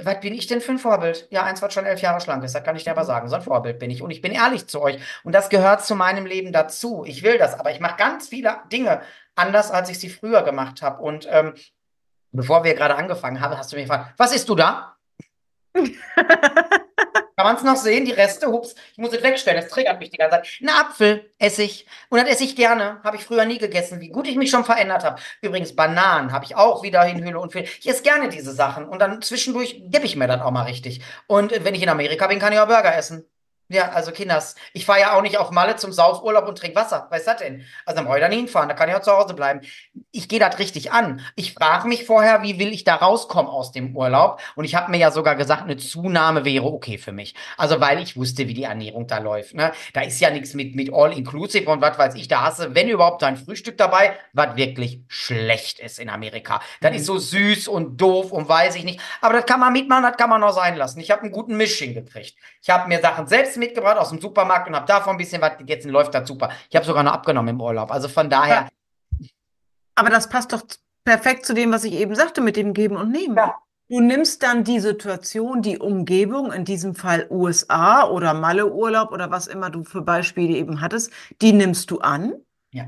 was 0.02 0.20
bin 0.20 0.34
ich 0.34 0.48
denn 0.48 0.62
für 0.62 0.72
ein 0.72 0.80
Vorbild? 0.80 1.28
Ja, 1.30 1.44
eins, 1.44 1.62
was 1.62 1.74
schon 1.74 1.86
elf 1.86 2.02
Jahre 2.02 2.20
schlank 2.20 2.44
ist, 2.44 2.56
das 2.56 2.64
kann 2.64 2.76
ich 2.76 2.84
dir 2.84 2.92
aber 2.92 3.06
sagen. 3.06 3.28
So 3.28 3.36
ein 3.36 3.42
Vorbild 3.42 3.80
bin 3.80 3.92
ich. 3.92 4.02
Und 4.02 4.12
ich 4.12 4.22
bin 4.22 4.32
ehrlich 4.32 4.68
zu 4.68 4.82
euch. 4.82 5.00
Und 5.24 5.34
das 5.34 5.50
gehört 5.50 5.86
zu 5.86 5.96
meinem 5.96 6.26
Leben 6.26 6.52
dazu. 6.52 7.04
Ich 7.06 7.24
will 7.24 7.38
das, 7.38 7.58
aber 7.60 7.72
ich 7.72 7.80
mache 7.80 7.98
ganz 7.98 8.28
viele 8.28 8.58
Dinge 8.72 9.02
anders, 9.36 9.72
als 9.72 9.90
ich 9.90 10.00
sie 10.00 10.10
früher 10.10 10.44
gemacht 10.44 10.82
habe. 10.82 11.02
Und 11.02 11.28
ähm, 11.30 11.54
bevor 12.32 12.64
wir 12.64 12.74
gerade 12.74 12.96
angefangen 12.96 13.42
haben, 13.42 13.58
hast 13.58 13.72
du 13.72 13.76
mich 13.76 13.86
gefragt, 13.86 14.14
was 14.18 14.34
isst 14.34 14.50
du 14.50 14.56
da? 14.56 14.96
Kann 17.38 17.48
man 17.48 17.58
es 17.58 17.64
noch 17.64 17.76
sehen? 17.76 18.06
Die 18.06 18.14
Reste, 18.14 18.48
hups, 18.48 18.76
ich 18.94 18.98
muss 18.98 19.12
es 19.12 19.22
wegstellen, 19.22 19.60
das 19.62 19.70
triggert 19.70 20.00
mich 20.00 20.10
die 20.10 20.18
ganze 20.18 20.38
Zeit. 20.38 20.48
Ein 20.62 20.70
Apfel 20.70 21.30
esse 21.38 21.64
ich. 21.64 21.86
Und 22.10 22.20
das 22.22 22.30
esse 22.30 22.46
ich 22.46 22.56
gerne. 22.56 23.02
Habe 23.04 23.18
ich 23.18 23.26
früher 23.26 23.46
nie 23.46 23.58
gegessen. 23.58 24.00
Wie 24.00 24.08
gut 24.10 24.28
ich 24.28 24.38
mich 24.38 24.50
schon 24.50 24.64
verändert 24.64 25.04
habe. 25.04 25.22
Übrigens, 25.42 25.76
Bananen 25.76 26.32
habe 26.32 26.46
ich 26.46 26.56
auch 26.56 26.82
wieder 26.84 27.06
in 27.06 27.24
Hülle 27.26 27.40
und 27.40 27.52
Fülle. 27.52 27.66
Ich 27.66 27.90
esse 27.90 28.04
gerne 28.04 28.30
diese 28.30 28.54
Sachen. 28.54 28.88
Und 28.88 29.00
dann 29.00 29.22
zwischendurch 29.22 29.82
gebe 29.86 30.06
ich 30.06 30.16
mir 30.16 30.28
das 30.28 30.42
auch 30.42 30.52
mal 30.52 30.64
richtig. 30.64 31.02
Und 31.28 31.52
wenn 31.66 31.76
ich 31.76 31.84
in 31.84 31.90
Amerika 31.90 32.28
bin, 32.28 32.40
kann 32.40 32.54
ich 32.54 32.60
auch 32.60 32.68
Burger 32.68 32.96
essen. 32.96 33.26
Ja, 33.68 33.90
also 33.90 34.12
Kinders, 34.12 34.54
ich 34.74 34.86
fahre 34.86 35.00
ja 35.00 35.18
auch 35.18 35.24
nicht 35.24 35.38
auf 35.38 35.50
Malle 35.50 35.76
zum 35.76 35.92
Saufurlaub 35.92 36.48
und 36.48 36.56
trinke 36.58 36.76
Wasser. 36.76 37.08
Was 37.10 37.22
ist 37.22 37.28
das 37.28 37.38
denn? 37.38 37.66
Also 37.84 37.98
dann 37.98 38.06
brauche 38.06 38.18
ich 38.18 38.22
da 38.22 38.30
nie 38.30 38.36
hinfahren, 38.36 38.70
da 38.70 38.76
kann 38.76 38.90
ich 38.90 38.96
auch 38.96 39.02
zu 39.02 39.12
Hause 39.12 39.34
bleiben. 39.34 39.62
Ich 40.12 40.30
gehe 40.30 40.40
das 40.40 40.60
richtig 40.60 40.92
an. 40.92 41.22
Ich 41.36 41.56
frage 41.56 41.88
mich 41.88 42.06
vorher, 42.06 42.44
wie 42.44 42.60
will 42.60 42.72
ich 42.72 42.84
da 42.84 42.94
rauskommen 42.94 43.50
aus 43.50 43.72
dem 43.72 43.96
Urlaub? 43.96 44.40
Und 44.56 44.66
ich 44.66 44.76
habe 44.76 44.92
mir 44.92 44.98
ja 44.98 45.10
sogar 45.10 45.36
gesagt, 45.36 45.64
eine 45.64 45.78
Zunahme 45.78 46.46
wäre 46.46 46.66
okay 46.66 47.00
für 47.00 47.12
mich. 47.12 47.34
Also 47.58 47.82
weil 47.82 48.00
ich 48.00 48.16
wusste, 48.16 48.48
wie 48.48 48.54
die 48.54 48.64
Ernährung 48.64 49.08
da 49.08 49.18
läuft. 49.18 49.56
Ne? 49.56 49.72
Da 49.94 50.02
ist 50.02 50.20
ja 50.20 50.30
nichts 50.30 50.54
mit, 50.54 50.76
mit 50.76 50.94
All-Inclusive 50.94 51.68
und 51.68 51.82
was 51.82 51.98
weiß 51.98 52.14
ich. 52.16 52.28
Da 52.28 52.44
hast 52.44 52.60
du, 52.60 52.76
wenn 52.76 52.88
überhaupt, 52.88 53.24
ein 53.24 53.38
Frühstück 53.38 53.80
dabei, 53.80 54.14
was 54.34 54.56
wirklich 54.56 55.02
schlecht 55.08 55.80
ist 55.80 55.98
in 55.98 56.10
Amerika. 56.10 56.62
Das 56.82 56.92
mhm. 56.92 56.98
ist 56.98 57.06
so 57.08 57.18
süß 57.18 57.68
und 57.68 57.98
doof 57.98 58.32
und 58.32 58.48
weiß 58.48 58.76
ich 58.76 58.84
nicht. 58.84 59.00
Aber 59.22 59.34
das 59.34 59.48
kann 59.48 59.60
man 59.60 59.74
mitmachen, 59.74 60.04
das 60.04 60.18
kann 60.18 60.30
man 60.30 60.44
auch 60.44 60.54
sein 60.54 60.76
lassen. 60.76 61.00
Ich 61.00 61.10
habe 61.10 61.24
einen 61.24 61.32
guten 61.32 61.58
Misching 61.58 61.96
gekriegt. 61.96 62.36
Ich 62.62 62.70
habe 62.70 62.88
mir 62.88 63.00
Sachen 63.00 63.26
selbst 63.26 63.55
Essen 63.56 63.60
mitgebracht 63.60 63.98
aus 63.98 64.10
dem 64.10 64.20
Supermarkt 64.20 64.68
und 64.68 64.76
habe 64.76 64.86
davon 64.86 65.12
ein 65.12 65.18
bisschen 65.18 65.42
was 65.42 65.58
gegessen. 65.58 65.90
Läuft 65.92 66.14
das 66.14 66.28
super. 66.28 66.50
Ich 66.70 66.76
habe 66.76 66.86
sogar 66.86 67.04
noch 67.04 67.14
abgenommen 67.14 67.56
im 67.56 67.62
Urlaub. 67.62 67.92
Also 67.92 68.08
von 68.08 68.30
daher. 68.30 68.70
Aber 69.96 70.10
das 70.10 70.30
passt 70.30 70.52
doch 70.52 70.64
perfekt 71.06 71.46
zu 71.46 71.54
dem, 71.54 71.72
was 71.72 71.84
ich 71.84 71.94
eben 71.94 72.16
sagte, 72.16 72.42
mit 72.42 72.58
dem 72.58 72.74
Geben 72.74 72.98
und 72.98 73.12
Nehmen. 73.12 73.36
Ja. 73.36 73.56
Du 73.88 74.02
nimmst 74.02 74.42
dann 74.42 74.64
die 74.64 74.80
Situation, 74.80 75.62
die 75.62 75.78
Umgebung, 75.78 76.52
in 76.52 76.66
diesem 76.66 76.96
Fall 76.96 77.28
USA 77.30 78.08
oder 78.08 78.34
Malle-Urlaub 78.34 79.12
oder 79.12 79.30
was 79.30 79.46
immer 79.46 79.70
du 79.70 79.84
für 79.84 80.02
Beispiele 80.02 80.58
eben 80.58 80.82
hattest, 80.82 81.12
die 81.42 81.54
nimmst 81.54 81.92
du 81.92 82.00
an. 82.00 82.34
Ja. 82.72 82.86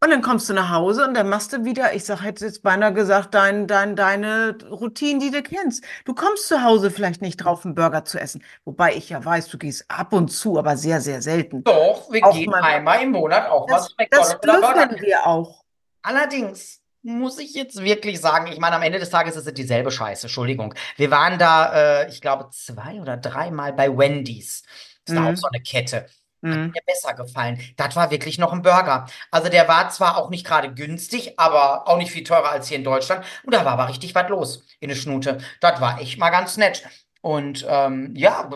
Und 0.00 0.10
dann 0.10 0.22
kommst 0.22 0.48
du 0.48 0.54
nach 0.54 0.70
Hause 0.70 1.04
und 1.04 1.14
dann 1.14 1.28
machst 1.28 1.52
du 1.52 1.64
wieder, 1.64 1.92
ich 1.92 2.04
sag, 2.04 2.22
hätte 2.22 2.44
jetzt 2.44 2.62
beinahe 2.62 2.92
gesagt, 2.92 3.34
dein, 3.34 3.66
dein, 3.66 3.96
deine 3.96 4.56
Routine, 4.70 5.18
die 5.18 5.32
du 5.32 5.42
kennst. 5.42 5.82
Du 6.04 6.14
kommst 6.14 6.46
zu 6.46 6.62
Hause 6.62 6.92
vielleicht 6.92 7.20
nicht 7.20 7.38
drauf, 7.38 7.64
einen 7.64 7.74
Burger 7.74 8.04
zu 8.04 8.20
essen. 8.20 8.44
Wobei 8.64 8.94
ich 8.94 9.08
ja 9.08 9.24
weiß, 9.24 9.48
du 9.48 9.58
gehst 9.58 9.86
ab 9.88 10.12
und 10.12 10.28
zu, 10.28 10.56
aber 10.56 10.76
sehr, 10.76 11.00
sehr 11.00 11.20
selten. 11.20 11.64
Doch, 11.64 12.12
wir 12.12 12.24
auch 12.24 12.32
gehen 12.32 12.54
einmal 12.54 13.02
im 13.02 13.10
Monat 13.10 13.48
auch 13.48 13.66
das, 13.66 13.92
was 13.98 14.06
Das 14.10 14.40
dürfen 14.40 15.00
wir 15.00 15.26
auch. 15.26 15.64
Allerdings 16.02 16.80
muss 17.02 17.38
ich 17.38 17.54
jetzt 17.54 17.82
wirklich 17.82 18.20
sagen, 18.20 18.46
ich 18.52 18.60
meine, 18.60 18.76
am 18.76 18.82
Ende 18.82 19.00
des 19.00 19.10
Tages 19.10 19.34
ist 19.34 19.46
es 19.46 19.54
dieselbe 19.54 19.90
Scheiße, 19.90 20.26
Entschuldigung. 20.26 20.74
Wir 20.96 21.10
waren 21.10 21.38
da, 21.38 22.02
äh, 22.02 22.08
ich 22.08 22.20
glaube, 22.20 22.50
zwei 22.50 23.00
oder 23.00 23.16
dreimal 23.16 23.72
bei 23.72 23.88
Wendy's. 23.96 24.62
Das 25.04 25.14
ist 25.14 25.20
mhm. 25.20 25.26
auch 25.26 25.36
so 25.36 25.48
eine 25.48 25.62
Kette. 25.62 26.06
Hat 26.42 26.50
mhm. 26.50 26.70
mir 26.70 26.82
besser 26.86 27.14
gefallen. 27.14 27.60
Das 27.76 27.96
war 27.96 28.10
wirklich 28.10 28.38
noch 28.38 28.52
ein 28.52 28.62
Burger. 28.62 29.06
Also 29.30 29.48
der 29.48 29.66
war 29.66 29.90
zwar 29.90 30.16
auch 30.16 30.30
nicht 30.30 30.46
gerade 30.46 30.72
günstig, 30.72 31.38
aber 31.38 31.88
auch 31.88 31.96
nicht 31.96 32.12
viel 32.12 32.24
teurer 32.24 32.50
als 32.50 32.68
hier 32.68 32.78
in 32.78 32.84
Deutschland. 32.84 33.24
Und 33.44 33.54
da 33.54 33.64
war 33.64 33.72
aber 33.72 33.88
richtig 33.88 34.14
was 34.14 34.28
los 34.28 34.64
in 34.80 34.88
der 34.88 34.96
Schnute. 34.96 35.38
Das 35.60 35.80
war 35.80 36.00
echt 36.00 36.18
mal 36.18 36.30
ganz 36.30 36.56
nett. 36.56 36.84
Und 37.20 37.66
ähm, 37.68 38.14
ja, 38.16 38.48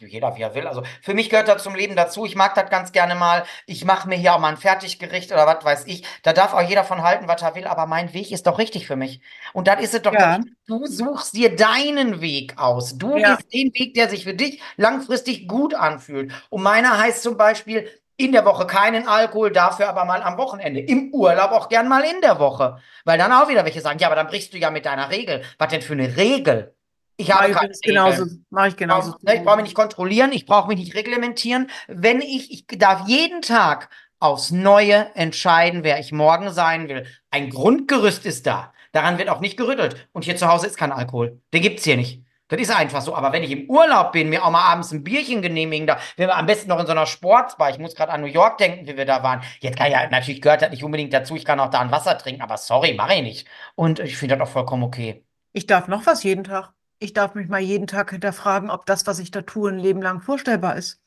jeder 0.00 0.36
wie 0.36 0.42
er 0.42 0.54
will. 0.54 0.66
Also 0.66 0.82
für 1.02 1.14
mich 1.14 1.30
gehört 1.30 1.46
das 1.46 1.62
zum 1.62 1.76
Leben 1.76 1.94
dazu. 1.94 2.26
Ich 2.26 2.34
mag 2.34 2.54
das 2.54 2.68
ganz 2.68 2.90
gerne 2.90 3.14
mal. 3.14 3.44
Ich 3.66 3.84
mache 3.84 4.08
mir 4.08 4.16
hier 4.16 4.34
auch 4.34 4.40
mal 4.40 4.48
ein 4.48 4.56
Fertiggericht 4.56 5.30
oder 5.30 5.46
was 5.46 5.64
weiß 5.64 5.86
ich. 5.86 6.04
Da 6.24 6.32
darf 6.32 6.52
auch 6.52 6.60
jeder 6.60 6.82
von 6.82 7.02
halten, 7.02 7.28
was 7.28 7.42
er 7.42 7.54
will. 7.54 7.66
Aber 7.66 7.86
mein 7.86 8.12
Weg 8.14 8.32
ist 8.32 8.46
doch 8.48 8.58
richtig 8.58 8.88
für 8.88 8.96
mich. 8.96 9.20
Und 9.52 9.68
das 9.68 9.80
ist 9.80 9.94
es 9.94 10.02
doch. 10.02 10.12
Ja. 10.12 10.40
Du 10.66 10.84
suchst 10.86 11.36
dir 11.36 11.54
deinen 11.54 12.20
Weg 12.20 12.58
aus. 12.58 12.98
Du 12.98 13.16
ja. 13.16 13.36
gehst 13.36 13.52
den 13.52 13.72
Weg, 13.74 13.94
der 13.94 14.08
sich 14.08 14.24
für 14.24 14.34
dich 14.34 14.60
langfristig 14.76 15.46
gut 15.46 15.74
anfühlt. 15.74 16.32
Und 16.50 16.62
meiner 16.62 16.98
heißt 16.98 17.22
zum 17.22 17.36
Beispiel 17.36 17.88
in 18.16 18.32
der 18.32 18.44
Woche 18.44 18.66
keinen 18.66 19.06
Alkohol, 19.06 19.52
dafür 19.52 19.88
aber 19.88 20.04
mal 20.04 20.22
am 20.22 20.36
Wochenende. 20.38 20.80
Im 20.80 21.14
Urlaub 21.14 21.52
auch 21.52 21.68
gern 21.68 21.86
mal 21.86 22.02
in 22.02 22.20
der 22.20 22.40
Woche. 22.40 22.78
Weil 23.04 23.16
dann 23.16 23.30
auch 23.30 23.48
wieder 23.48 23.64
welche 23.64 23.80
sagen, 23.80 24.00
ja, 24.00 24.08
aber 24.08 24.16
dann 24.16 24.26
brichst 24.26 24.52
du 24.52 24.58
ja 24.58 24.70
mit 24.70 24.86
deiner 24.86 25.08
Regel. 25.10 25.44
Was 25.56 25.68
denn 25.68 25.82
für 25.82 25.92
eine 25.92 26.16
Regel? 26.16 26.74
Ich 27.20 27.32
habe 27.32 27.52
keine 27.52 27.72
genauso, 27.82 28.26
mache 28.48 28.68
ich 28.68 28.76
genauso. 28.76 29.14
Ich, 29.26 29.34
ich 29.34 29.42
brauche 29.42 29.56
mich 29.56 29.64
nicht 29.64 29.74
kontrollieren, 29.74 30.32
ich 30.32 30.46
brauche 30.46 30.68
mich 30.68 30.78
nicht 30.78 30.94
reglementieren. 30.94 31.68
Wenn 31.88 32.20
ich, 32.20 32.52
ich 32.52 32.78
darf 32.78 33.08
jeden 33.08 33.42
Tag 33.42 33.90
aufs 34.20 34.50
Neue 34.50 35.14
entscheiden, 35.14 35.84
wer 35.84 35.98
ich 35.98 36.12
morgen 36.12 36.50
sein 36.50 36.88
will. 36.88 37.06
Ein 37.30 37.50
Grundgerüst 37.50 38.24
ist 38.24 38.46
da. 38.46 38.72
Daran 38.92 39.18
wird 39.18 39.28
auch 39.28 39.40
nicht 39.40 39.56
gerüttelt. 39.56 40.08
Und 40.12 40.24
hier 40.24 40.36
zu 40.36 40.48
Hause 40.48 40.66
ist 40.66 40.76
kein 40.76 40.92
Alkohol. 40.92 41.40
Den 41.52 41.62
gibt's 41.62 41.84
hier 41.84 41.96
nicht. 41.96 42.22
Das 42.48 42.60
ist 42.60 42.74
einfach 42.74 43.02
so. 43.02 43.14
Aber 43.14 43.32
wenn 43.32 43.42
ich 43.42 43.50
im 43.50 43.68
Urlaub 43.68 44.12
bin, 44.12 44.30
mir 44.30 44.44
auch 44.44 44.50
mal 44.50 44.64
abends 44.64 44.90
ein 44.92 45.04
Bierchen 45.04 45.42
genehmigen, 45.42 45.86
da, 45.86 45.98
wenn 46.16 46.28
wir 46.28 46.36
am 46.36 46.46
besten 46.46 46.68
noch 46.68 46.80
in 46.80 46.86
so 46.86 46.92
einer 46.92 47.06
Sportsbar, 47.06 47.70
ich 47.70 47.78
muss 47.78 47.94
gerade 47.94 48.12
an 48.12 48.22
New 48.22 48.26
York 48.26 48.58
denken, 48.58 48.86
wie 48.86 48.96
wir 48.96 49.04
da 49.04 49.22
waren. 49.22 49.42
Jetzt 49.60 49.76
kann 49.76 49.90
ja, 49.90 50.08
natürlich 50.08 50.40
gehört 50.40 50.62
das 50.62 50.70
nicht 50.70 50.82
unbedingt 50.82 51.12
dazu, 51.12 51.36
ich 51.36 51.44
kann 51.44 51.60
auch 51.60 51.70
da 51.70 51.80
ein 51.80 51.90
Wasser 51.90 52.16
trinken, 52.16 52.40
aber 52.40 52.56
sorry, 52.56 52.94
mache 52.94 53.14
ich 53.14 53.22
nicht. 53.22 53.48
Und 53.74 53.98
ich 54.00 54.16
finde 54.16 54.36
das 54.36 54.48
auch 54.48 54.52
vollkommen 54.52 54.82
okay. 54.82 55.24
Ich 55.52 55.66
darf 55.66 55.88
noch 55.88 56.06
was 56.06 56.22
jeden 56.22 56.44
Tag. 56.44 56.72
Ich 57.00 57.12
darf 57.12 57.34
mich 57.34 57.48
mal 57.48 57.60
jeden 57.60 57.86
Tag 57.86 58.10
hinterfragen, 58.10 58.70
ob 58.70 58.84
das, 58.86 59.06
was 59.06 59.20
ich 59.20 59.30
da 59.30 59.42
tue, 59.42 59.70
ein 59.70 59.78
Leben 59.78 60.02
lang 60.02 60.20
vorstellbar 60.20 60.76
ist. 60.76 61.00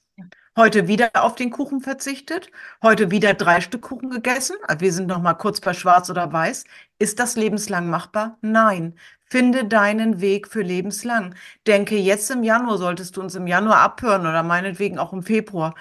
Heute 0.57 0.87
wieder 0.87 1.11
auf 1.15 1.35
den 1.35 1.49
Kuchen 1.49 1.81
verzichtet, 1.81 2.49
heute 2.81 3.09
wieder 3.11 3.33
drei 3.33 3.61
Stück 3.61 3.83
Kuchen 3.83 4.09
gegessen. 4.09 4.55
Wir 4.79 4.91
sind 4.93 5.07
noch 5.07 5.21
mal 5.21 5.33
kurz 5.33 5.61
bei 5.61 5.73
Schwarz 5.73 6.09
oder 6.09 6.31
Weiß. 6.31 6.65
Ist 6.99 7.19
das 7.19 7.35
lebenslang 7.35 7.89
machbar? 7.89 8.37
Nein. 8.41 8.97
Finde 9.25 9.65
deinen 9.65 10.19
Weg 10.21 10.47
für 10.49 10.61
lebenslang. 10.61 11.35
Denke 11.67 11.95
jetzt 11.97 12.29
im 12.31 12.43
Januar, 12.43 12.77
solltest 12.77 13.15
du 13.17 13.21
uns 13.21 13.35
im 13.35 13.47
Januar 13.47 13.79
abhören 13.79 14.21
oder 14.21 14.43
meinetwegen 14.43 14.97
auch 14.99 15.13
im 15.13 15.23
Februar. 15.23 15.75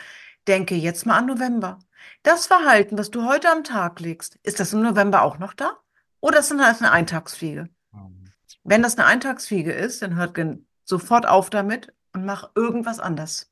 Denke 0.47 0.75
jetzt 0.77 1.07
mal 1.07 1.19
an 1.19 1.27
November. 1.27 1.79
Das 2.23 2.47
Verhalten, 2.47 2.97
was 2.99 3.11
du 3.11 3.27
heute 3.27 3.51
am 3.51 3.65
Tag 3.65 4.01
legst, 4.01 4.39
ist 4.45 4.61
das 4.61 4.73
im 4.73 4.83
November 4.83 5.23
auch 5.23 5.39
noch 5.39 5.55
da? 5.55 5.79
Oder 6.21 6.41
ist 6.41 6.51
das 6.53 6.81
eine 6.81 6.93
Eintagsfliege? 6.93 7.69
Wenn 8.65 8.83
das 8.83 8.99
eine 8.99 9.07
Eintagsfliege 9.07 9.73
ist, 9.73 10.03
dann 10.03 10.17
hört 10.17 10.39
sofort 10.85 11.27
auf 11.27 11.51
damit 11.51 11.93
und 12.13 12.25
mach 12.25 12.51
irgendwas 12.55 13.01
anders. 13.01 13.51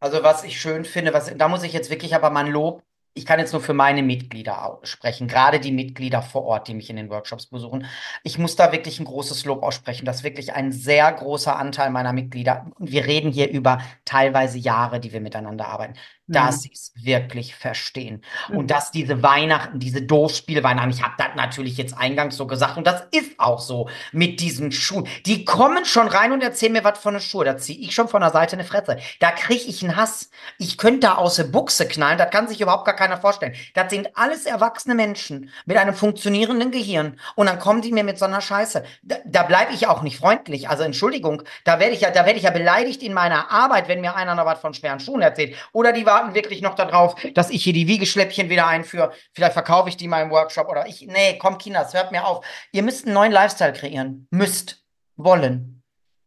Also 0.00 0.22
was 0.22 0.44
ich 0.44 0.60
schön 0.60 0.84
finde, 0.84 1.12
was, 1.12 1.32
da 1.36 1.48
muss 1.48 1.64
ich 1.64 1.72
jetzt 1.72 1.90
wirklich 1.90 2.14
aber 2.14 2.30
mal 2.30 2.44
ein 2.44 2.52
Lob 2.52 2.82
ich 3.18 3.26
kann 3.26 3.40
jetzt 3.40 3.52
nur 3.52 3.60
für 3.60 3.74
meine 3.74 4.02
Mitglieder 4.02 4.78
sprechen, 4.84 5.26
gerade 5.26 5.58
die 5.58 5.72
Mitglieder 5.72 6.22
vor 6.22 6.44
Ort, 6.44 6.68
die 6.68 6.74
mich 6.74 6.88
in 6.88 6.96
den 6.96 7.10
Workshops 7.10 7.46
besuchen. 7.46 7.86
Ich 8.22 8.38
muss 8.38 8.54
da 8.54 8.70
wirklich 8.70 9.00
ein 9.00 9.04
großes 9.06 9.44
Lob 9.44 9.64
aussprechen. 9.64 10.06
Das 10.06 10.18
ist 10.18 10.24
wirklich 10.24 10.52
ein 10.52 10.70
sehr 10.70 11.10
großer 11.12 11.56
Anteil 11.56 11.90
meiner 11.90 12.12
Mitglieder. 12.12 12.70
Wir 12.78 13.06
reden 13.06 13.32
hier 13.32 13.50
über 13.50 13.80
teilweise 14.04 14.58
Jahre, 14.58 15.00
die 15.00 15.12
wir 15.12 15.20
miteinander 15.20 15.66
arbeiten 15.66 15.94
dass 16.28 16.62
sie 16.62 16.70
es 16.72 16.92
wirklich 16.94 17.54
verstehen. 17.54 18.22
Mhm. 18.48 18.56
Und 18.58 18.70
dass 18.70 18.90
diese 18.90 19.22
Weihnachten, 19.22 19.78
diese 19.78 20.02
Doofspielweihnachten, 20.02 20.90
ich 20.90 21.02
habe 21.02 21.14
das 21.16 21.28
natürlich 21.34 21.76
jetzt 21.76 21.96
eingangs 21.96 22.36
so 22.36 22.46
gesagt, 22.46 22.76
und 22.76 22.86
das 22.86 23.04
ist 23.10 23.38
auch 23.38 23.58
so 23.58 23.88
mit 24.12 24.40
diesen 24.40 24.70
Schuhen. 24.70 25.08
Die 25.26 25.44
kommen 25.44 25.84
schon 25.84 26.06
rein 26.06 26.32
und 26.32 26.42
erzählen 26.42 26.72
mir 26.72 26.84
was 26.84 26.98
von 26.98 27.14
der 27.14 27.20
Schuhe. 27.20 27.44
Da 27.44 27.56
ziehe 27.56 27.78
ich 27.78 27.94
schon 27.94 28.08
von 28.08 28.20
der 28.20 28.30
Seite 28.30 28.56
eine 28.56 28.64
Fresse. 28.64 28.98
Da 29.20 29.30
kriege 29.30 29.64
ich 29.64 29.82
einen 29.82 29.96
Hass. 29.96 30.30
Ich 30.58 30.76
könnte 30.76 31.00
da 31.00 31.14
aus 31.14 31.36
der 31.36 31.44
Buchse 31.44 31.88
knallen, 31.88 32.18
das 32.18 32.30
kann 32.30 32.46
sich 32.46 32.60
überhaupt 32.60 32.84
gar 32.84 32.96
keiner 32.96 33.16
vorstellen. 33.16 33.54
Das 33.74 33.90
sind 33.90 34.16
alles 34.16 34.44
erwachsene 34.44 34.94
Menschen 34.94 35.50
mit 35.64 35.76
einem 35.76 35.94
funktionierenden 35.94 36.70
Gehirn. 36.70 37.18
Und 37.36 37.46
dann 37.46 37.58
kommen 37.58 37.80
die 37.80 37.92
mir 37.92 38.04
mit 38.04 38.18
so 38.18 38.26
einer 38.26 38.40
Scheiße. 38.40 38.84
Da, 39.02 39.16
da 39.24 39.42
bleibe 39.44 39.72
ich 39.72 39.86
auch 39.86 40.02
nicht 40.02 40.18
freundlich. 40.18 40.68
Also 40.68 40.82
Entschuldigung, 40.82 41.42
da 41.64 41.80
werde 41.80 41.94
ich 41.94 42.02
ja, 42.02 42.10
da 42.10 42.26
werde 42.26 42.38
ich 42.38 42.44
ja 42.44 42.50
beleidigt 42.50 43.02
in 43.02 43.14
meiner 43.14 43.50
Arbeit, 43.50 43.88
wenn 43.88 44.00
mir 44.00 44.14
einer 44.14 44.34
noch 44.34 44.44
was 44.44 44.60
von 44.60 44.74
schweren 44.74 45.00
Schuhen 45.00 45.22
erzählt. 45.22 45.54
Oder 45.72 45.92
die 45.92 46.04
war 46.04 46.17
warten 46.18 46.34
wirklich 46.34 46.62
noch 46.62 46.74
darauf, 46.74 47.14
dass 47.34 47.50
ich 47.50 47.64
hier 47.64 47.72
die 47.72 47.86
Wiegeschläppchen 47.86 48.48
wieder 48.50 48.66
einführe. 48.66 49.12
Vielleicht 49.32 49.52
verkaufe 49.52 49.88
ich 49.88 49.96
die 49.96 50.08
mal 50.08 50.22
im 50.22 50.30
Workshop 50.30 50.68
oder 50.68 50.86
ich. 50.86 51.06
Nee, 51.06 51.38
komm, 51.38 51.58
Kinas, 51.58 51.94
hört 51.94 52.12
mir 52.12 52.26
auf. 52.26 52.44
Ihr 52.72 52.82
müsst 52.82 53.06
einen 53.06 53.14
neuen 53.14 53.32
Lifestyle 53.32 53.72
kreieren. 53.72 54.26
Müsst. 54.30 54.84
Wollen. 55.16 55.77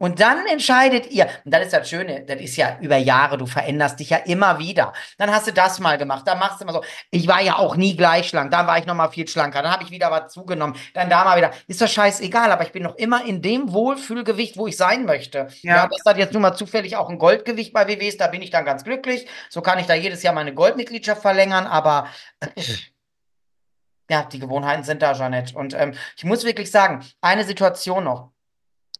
Und 0.01 0.19
dann 0.19 0.47
entscheidet 0.47 1.11
ihr, 1.11 1.27
und 1.45 1.53
das 1.53 1.65
ist 1.65 1.73
das 1.73 1.87
Schöne, 1.87 2.25
das 2.25 2.41
ist 2.41 2.55
ja 2.55 2.75
über 2.81 2.97
Jahre, 2.97 3.37
du 3.37 3.45
veränderst 3.45 3.99
dich 3.99 4.09
ja 4.09 4.17
immer 4.17 4.57
wieder. 4.57 4.93
Dann 5.19 5.29
hast 5.31 5.45
du 5.45 5.53
das 5.53 5.79
mal 5.79 5.99
gemacht, 5.99 6.23
dann 6.25 6.39
machst 6.39 6.59
du 6.59 6.63
immer 6.63 6.73
so. 6.73 6.83
Ich 7.11 7.27
war 7.27 7.39
ja 7.39 7.57
auch 7.57 7.75
nie 7.75 7.95
gleich 7.95 8.29
schlank, 8.29 8.49
dann 8.49 8.65
war 8.65 8.79
ich 8.79 8.87
noch 8.87 8.95
mal 8.95 9.09
viel 9.09 9.27
schlanker, 9.27 9.61
dann 9.61 9.71
habe 9.71 9.83
ich 9.83 9.91
wieder 9.91 10.09
was 10.09 10.33
zugenommen, 10.33 10.75
dann 10.95 11.07
da 11.07 11.23
mal 11.23 11.37
wieder. 11.37 11.51
Ist 11.67 11.81
das 11.81 11.93
scheißegal, 11.93 12.51
aber 12.51 12.63
ich 12.63 12.71
bin 12.71 12.81
noch 12.81 12.95
immer 12.95 13.23
in 13.23 13.43
dem 13.43 13.71
Wohlfühlgewicht, 13.73 14.57
wo 14.57 14.65
ich 14.65 14.75
sein 14.75 15.05
möchte. 15.05 15.49
Ja, 15.61 15.75
ja 15.75 15.87
das 15.87 16.01
hat 16.03 16.17
jetzt 16.17 16.33
nun 16.33 16.41
mal 16.41 16.55
zufällig 16.55 16.97
auch 16.97 17.07
ein 17.07 17.19
Goldgewicht 17.19 17.71
bei 17.71 17.87
WWs, 17.87 18.17
da 18.17 18.25
bin 18.25 18.41
ich 18.41 18.49
dann 18.49 18.65
ganz 18.65 18.83
glücklich. 18.83 19.27
So 19.51 19.61
kann 19.61 19.77
ich 19.77 19.85
da 19.85 19.93
jedes 19.93 20.23
Jahr 20.23 20.33
meine 20.33 20.55
Goldmitgliedschaft 20.55 21.21
verlängern, 21.21 21.67
aber 21.67 22.07
ja, 24.09 24.23
die 24.23 24.39
Gewohnheiten 24.39 24.83
sind 24.83 25.03
da, 25.03 25.13
Jeanette. 25.13 25.55
Und 25.55 25.75
ähm, 25.75 25.93
ich 26.17 26.23
muss 26.23 26.43
wirklich 26.43 26.71
sagen, 26.71 27.05
eine 27.21 27.43
Situation 27.43 28.03
noch. 28.03 28.30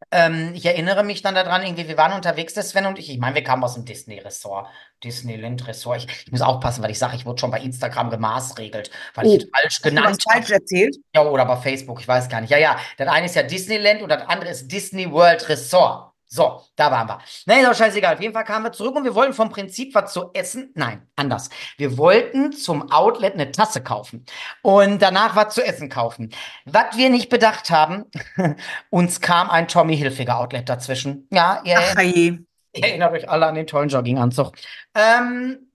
Ähm, 0.10 0.54
ich 0.56 0.66
erinnere 0.66 1.04
mich 1.04 1.22
dann 1.22 1.36
daran, 1.36 1.64
irgendwie, 1.64 1.88
wir 1.88 1.98
waren 1.98 2.14
unterwegs, 2.14 2.54
der 2.54 2.64
Sven 2.64 2.86
und 2.86 2.98
ich. 2.98 3.10
Ich 3.10 3.20
meine, 3.20 3.36
wir 3.36 3.44
kamen 3.44 3.64
aus 3.64 3.76
dem 3.76 3.86
Disney-Ressort, 3.86 4.68
Disneyland-Ressort. 5.04 5.98
Ich, 5.98 6.26
ich, 6.26 6.32
muss 6.32 6.42
aufpassen, 6.42 6.84
weil 6.84 6.92
ich 6.92 7.00
sage, 7.00 7.16
ich 7.16 7.26
wurde 7.26 7.40
schon 7.40 7.52
bei 7.52 7.60
Instagram 7.60 8.10
gemaßregelt, 8.10 8.90
weil 9.14 9.28
oh, 9.28 9.36
ich 9.36 9.44
es 9.44 9.50
falsch 9.54 9.82
genannt 9.82 10.18
habe. 10.26 10.40
falsch 10.40 10.52
erzählt? 10.52 10.98
Ja, 11.14 11.24
oder 11.24 11.46
bei 11.46 11.58
Facebook, 11.58 12.02
ich 12.02 12.08
weiß 12.08 12.30
gar 12.30 12.42
nicht. 12.42 12.50
Ja, 12.50 12.58
ja, 12.58 12.78
das 12.98 13.08
eine 13.08 13.28
ist 13.28 13.36
ja 13.36 13.44
Disneyland 13.44 14.02
und 14.02 14.10
das 14.10 14.24
andere 14.28 14.50
ist 14.50 14.72
Disney 14.72 15.12
World 15.12 15.48
Resort. 15.48 16.11
So, 16.34 16.62
da 16.78 16.90
waren 16.90 17.10
wir. 17.10 17.20
Nee, 17.46 17.60
ist 17.60 17.68
auch 17.68 17.76
scheißegal. 17.76 18.14
Auf 18.14 18.22
jeden 18.22 18.34
Fall 18.34 18.46
kamen 18.46 18.64
wir 18.64 18.72
zurück 18.72 18.96
und 18.96 19.04
wir 19.04 19.14
wollten 19.14 19.34
vom 19.34 19.50
Prinzip 19.50 19.94
was 19.94 20.14
zu 20.14 20.32
essen. 20.34 20.72
Nein, 20.76 21.06
anders. 21.18 21.50
Wir 21.76 21.98
wollten 21.98 22.54
zum 22.54 22.90
Outlet 22.90 23.34
eine 23.34 23.52
Tasse 23.52 23.84
kaufen 23.84 24.26
und 24.62 25.02
danach 25.02 25.36
was 25.36 25.54
zu 25.54 25.62
essen 25.62 25.90
kaufen. 25.90 26.34
Was 26.64 26.96
wir 26.96 27.10
nicht 27.10 27.28
bedacht 27.28 27.70
haben, 27.70 28.06
uns 28.90 29.20
kam 29.20 29.50
ein 29.50 29.68
Tommy 29.68 29.98
Hilfiger 29.98 30.38
Outlet 30.38 30.70
dazwischen. 30.70 31.28
Ja, 31.34 31.62
ihr, 31.66 31.78
Ach 31.78 32.00
je. 32.00 32.38
ihr 32.76 32.84
erinnert 32.88 33.12
euch 33.12 33.30
alle 33.30 33.48
an 33.48 33.56
den 33.56 33.68
tollen 33.68 33.90
Jogginganzug. 33.90 34.54
Ähm, 34.96 35.70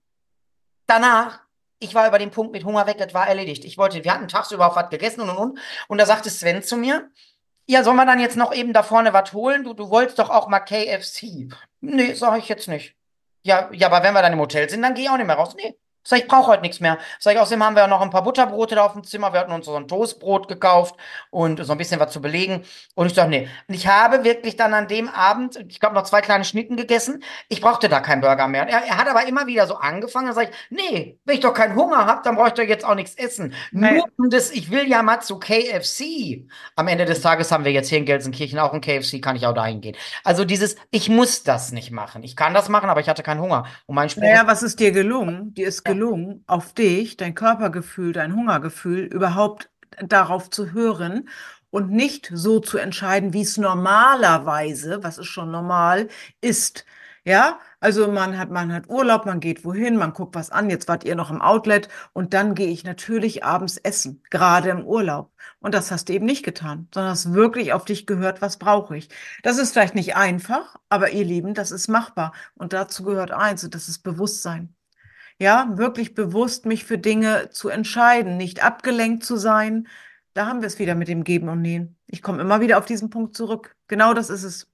danach, 0.87 1.39
ich 1.77 1.93
war 1.93 2.07
über 2.07 2.17
den 2.17 2.31
Punkt 2.31 2.51
mit 2.51 2.65
Hunger 2.65 2.87
weg, 2.87 2.97
das 2.97 3.13
war 3.13 3.27
erledigt. 3.27 3.63
Ich 3.63 3.77
wollte, 3.77 4.03
wir 4.03 4.11
hatten 4.11 4.27
tagsüber 4.27 4.65
auf 4.65 4.75
was 4.75 4.89
gegessen 4.89 5.21
und 5.21 5.29
und 5.29 5.37
und. 5.37 5.59
Und 5.87 5.99
da 5.99 6.07
sagte 6.07 6.31
Sven 6.31 6.63
zu 6.63 6.77
mir, 6.77 7.11
ja, 7.67 7.83
soll 7.83 7.93
man 7.95 8.07
dann 8.07 8.19
jetzt 8.19 8.37
noch 8.37 8.53
eben 8.53 8.73
da 8.73 8.83
vorne 8.83 9.13
was 9.13 9.33
holen? 9.33 9.63
Du, 9.63 9.73
du 9.73 9.89
wolltest 9.89 10.19
doch 10.19 10.29
auch 10.29 10.47
mal 10.47 10.59
KFC. 10.61 11.49
Nee, 11.81 12.13
sag 12.13 12.37
ich 12.39 12.49
jetzt 12.49 12.67
nicht. 12.67 12.95
Ja, 13.43 13.69
ja, 13.73 13.87
aber 13.87 14.03
wenn 14.03 14.13
wir 14.13 14.21
dann 14.21 14.33
im 14.33 14.39
Hotel 14.39 14.69
sind, 14.69 14.81
dann 14.81 14.93
geh 14.93 15.03
ich 15.03 15.09
auch 15.09 15.17
nicht 15.17 15.27
mehr 15.27 15.35
raus. 15.35 15.55
Nee. 15.55 15.75
Sag 16.07 16.19
ich, 16.19 16.27
brauche 16.29 16.47
heute 16.47 16.61
nichts 16.61 16.79
mehr. 16.79 16.99
Sag 17.19 17.33
ich, 17.33 17.39
außerdem 17.41 17.61
haben 17.61 17.75
wir 17.75 17.81
ja 17.81 17.87
noch 17.89 17.99
ein 17.99 18.11
paar 18.11 18.23
Butterbrote 18.23 18.75
da 18.75 18.85
auf 18.85 18.93
dem 18.93 19.03
Zimmer. 19.03 19.33
Wir 19.33 19.41
hatten 19.41 19.51
uns 19.51 19.65
so 19.65 19.75
ein 19.75 19.89
Toastbrot 19.89 20.47
gekauft 20.47 20.95
und 21.31 21.61
so 21.65 21.73
ein 21.73 21.77
bisschen 21.77 21.99
was 21.99 22.13
zu 22.13 22.21
belegen. 22.21 22.63
Und 22.95 23.07
ich 23.07 23.13
sag, 23.13 23.27
nee. 23.27 23.49
Und 23.67 23.75
ich 23.75 23.87
habe 23.87 24.23
wirklich 24.23 24.55
dann 24.55 24.73
an 24.73 24.87
dem 24.87 25.09
Abend, 25.09 25.59
ich 25.67 25.81
glaube, 25.81 25.95
noch 25.95 26.03
zwei 26.03 26.21
kleine 26.21 26.45
Schnitten 26.45 26.77
gegessen. 26.77 27.23
Ich 27.49 27.59
brauchte 27.59 27.89
da 27.89 27.99
keinen 27.99 28.21
Burger 28.21 28.47
mehr. 28.47 28.69
Er, 28.69 28.85
er 28.85 28.97
hat 28.97 29.09
aber 29.09 29.27
immer 29.27 29.47
wieder 29.47 29.67
so 29.67 29.75
angefangen. 29.75 30.27
Dann 30.27 30.35
sag 30.35 30.49
ich, 30.49 30.55
nee, 30.69 31.19
wenn 31.25 31.35
ich 31.35 31.41
doch 31.41 31.53
keinen 31.53 31.75
Hunger 31.75 32.05
habe, 32.05 32.21
dann 32.23 32.37
brauche 32.37 32.47
ich 32.47 32.53
doch 32.53 32.63
jetzt 32.63 32.85
auch 32.85 32.95
nichts 32.95 33.15
essen. 33.15 33.53
Nee. 33.73 33.95
Nur 33.95 34.05
um 34.17 34.29
das, 34.29 34.51
ich 34.51 34.71
will 34.71 34.87
ja 34.87 35.03
mal 35.03 35.19
zu 35.19 35.39
KFC. 35.39 36.47
Am 36.77 36.87
Ende 36.87 37.03
des 37.03 37.19
Tages 37.19 37.51
haben 37.51 37.65
wir 37.65 37.73
jetzt 37.73 37.89
hier 37.89 37.97
in 37.97 38.05
Gelsenkirchen 38.05 38.59
auch 38.59 38.71
ein 38.71 38.79
KFC, 38.79 39.21
kann 39.21 39.35
ich 39.35 39.45
auch 39.45 39.53
dahin 39.53 39.81
gehen. 39.81 39.97
Also 40.23 40.45
dieses, 40.45 40.77
ich 40.89 41.09
muss 41.09 41.43
das 41.43 41.73
nicht 41.73 41.91
machen. 41.91 42.23
Ich 42.23 42.37
kann 42.37 42.53
das 42.53 42.69
machen, 42.69 42.89
aber 42.89 43.01
ich 43.01 43.09
hatte 43.09 43.23
keinen 43.23 43.41
Hunger. 43.41 43.65
Und 43.87 43.95
mein 43.95 44.07
Spruch 44.09 44.23
Naja, 44.23 44.47
was 44.47 44.63
ist 44.63 44.79
dir 44.79 44.93
gelungen? 44.93 45.53
Dir 45.53 45.67
ist 45.67 45.83
gelungen, 45.83 45.96
auf 46.47 46.73
dich, 46.73 47.17
dein 47.17 47.35
Körpergefühl, 47.35 48.13
dein 48.13 48.35
Hungergefühl 48.35 48.99
überhaupt 49.05 49.69
darauf 50.01 50.49
zu 50.49 50.73
hören 50.73 51.29
und 51.69 51.91
nicht 51.91 52.31
so 52.33 52.59
zu 52.59 52.77
entscheiden, 52.77 53.33
wie 53.33 53.41
es 53.41 53.57
normalerweise, 53.57 55.03
was 55.03 55.17
ist 55.17 55.27
schon 55.27 55.51
normal, 55.51 56.07
ist. 56.41 56.85
Ja, 57.25 57.59
also 57.81 58.07
man 58.09 58.37
hat, 58.37 58.51
man 58.51 58.71
hat 58.71 58.89
Urlaub, 58.89 59.25
man 59.25 59.41
geht 59.41 59.65
wohin, 59.65 59.97
man 59.97 60.13
guckt 60.13 60.33
was 60.33 60.49
an, 60.49 60.69
jetzt 60.69 60.87
wart 60.87 61.03
ihr 61.03 61.15
noch 61.15 61.29
im 61.29 61.41
Outlet 61.41 61.89
und 62.13 62.33
dann 62.33 62.55
gehe 62.55 62.69
ich 62.69 62.85
natürlich 62.85 63.43
abends 63.43 63.75
essen, 63.77 64.23
gerade 64.29 64.69
im 64.69 64.85
Urlaub. 64.85 65.31
Und 65.59 65.73
das 65.73 65.91
hast 65.91 66.07
du 66.07 66.13
eben 66.13 66.25
nicht 66.25 66.43
getan, 66.45 66.87
sondern 66.93 67.11
hast 67.11 67.33
wirklich 67.33 67.73
auf 67.73 67.83
dich 67.83 68.05
gehört, 68.07 68.41
was 68.41 68.57
brauche 68.57 68.95
ich. 68.95 69.09
Das 69.43 69.57
ist 69.57 69.73
vielleicht 69.73 69.93
nicht 69.95 70.15
einfach, 70.15 70.77
aber 70.87 71.11
ihr 71.11 71.25
Lieben, 71.25 71.53
das 71.53 71.71
ist 71.71 71.89
machbar. 71.89 72.31
Und 72.55 72.71
dazu 72.71 73.03
gehört 73.03 73.31
eins, 73.31 73.63
und 73.65 73.75
das 73.75 73.89
ist 73.89 74.03
Bewusstsein. 74.03 74.76
Ja, 75.39 75.67
wirklich 75.77 76.15
bewusst 76.15 76.65
mich 76.65 76.83
für 76.85 76.97
Dinge 76.97 77.49
zu 77.51 77.69
entscheiden, 77.69 78.37
nicht 78.37 78.63
abgelenkt 78.63 79.23
zu 79.23 79.37
sein. 79.37 79.87
Da 80.33 80.47
haben 80.47 80.61
wir 80.61 80.67
es 80.67 80.79
wieder 80.79 80.95
mit 80.95 81.07
dem 81.07 81.23
Geben 81.23 81.49
und 81.49 81.61
Nehmen. 81.61 81.95
Ich 82.07 82.23
komme 82.23 82.41
immer 82.41 82.59
wieder 82.59 82.79
auf 82.79 82.85
diesen 82.85 83.09
Punkt 83.11 83.35
zurück. 83.35 83.75
Genau 83.87 84.13
das 84.15 84.29
ist 84.31 84.43
es. 84.43 84.67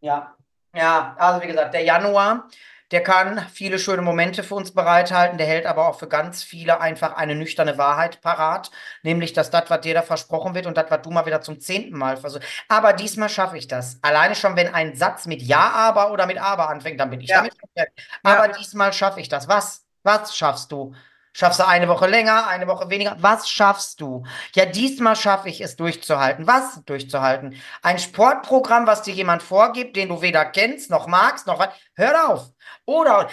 Ja, 0.00 0.34
ja, 0.74 1.14
also 1.18 1.42
wie 1.42 1.48
gesagt, 1.48 1.74
der 1.74 1.82
Januar, 1.82 2.48
der 2.90 3.02
kann 3.02 3.38
viele 3.52 3.78
schöne 3.78 4.02
Momente 4.02 4.42
für 4.42 4.54
uns 4.54 4.72
bereithalten, 4.72 5.36
der 5.38 5.46
hält 5.46 5.66
aber 5.66 5.86
auch 5.88 5.98
für 5.98 6.08
ganz 6.08 6.42
viele 6.42 6.80
einfach 6.80 7.16
eine 7.16 7.34
nüchterne 7.34 7.76
Wahrheit 7.78 8.20
parat, 8.20 8.70
nämlich 9.02 9.32
dass 9.32 9.50
das, 9.50 9.68
was 9.68 9.80
dir 9.82 9.94
da 9.94 10.02
versprochen 10.02 10.54
wird 10.54 10.66
und 10.66 10.76
das, 10.76 10.90
was 10.90 11.02
du 11.02 11.10
mal 11.10 11.26
wieder 11.26 11.40
zum 11.42 11.60
zehnten 11.60 11.96
Mal 11.96 12.16
versuchst. 12.16 12.46
Aber 12.68 12.92
diesmal 12.94 13.28
schaffe 13.28 13.58
ich 13.58 13.68
das. 13.68 13.98
Alleine 14.02 14.34
schon, 14.34 14.56
wenn 14.56 14.72
ein 14.74 14.96
Satz 14.96 15.26
mit 15.26 15.42
Ja, 15.42 15.70
aber 15.70 16.10
oder 16.12 16.26
mit 16.26 16.38
Aber 16.38 16.68
anfängt, 16.70 16.98
dann 16.98 17.10
bin 17.10 17.20
ich 17.20 17.28
Ja. 17.28 17.36
damit 17.38 17.54
fertig. 17.76 17.94
Ja. 18.24 18.42
Aber 18.42 18.48
diesmal 18.48 18.92
schaffe 18.92 19.20
ich 19.20 19.28
das. 19.28 19.46
Was? 19.48 19.84
Was 20.02 20.36
schaffst 20.36 20.72
du? 20.72 20.94
Schaffst 21.32 21.60
du 21.60 21.66
eine 21.66 21.86
Woche 21.86 22.08
länger, 22.08 22.48
eine 22.48 22.66
Woche 22.66 22.90
weniger? 22.90 23.16
Was 23.20 23.48
schaffst 23.48 24.00
du? 24.00 24.24
Ja, 24.54 24.66
diesmal 24.66 25.14
schaffe 25.14 25.48
ich 25.48 25.60
es 25.60 25.76
durchzuhalten. 25.76 26.46
Was 26.46 26.84
durchzuhalten? 26.84 27.54
Ein 27.82 27.98
Sportprogramm, 27.98 28.86
was 28.86 29.02
dir 29.02 29.14
jemand 29.14 29.42
vorgibt, 29.42 29.94
den 29.94 30.08
du 30.08 30.22
weder 30.22 30.44
kennst, 30.44 30.90
noch 30.90 31.06
magst, 31.06 31.46
noch. 31.46 31.64
Hör 31.94 32.30
auf. 32.30 32.50
Oder 32.84 33.28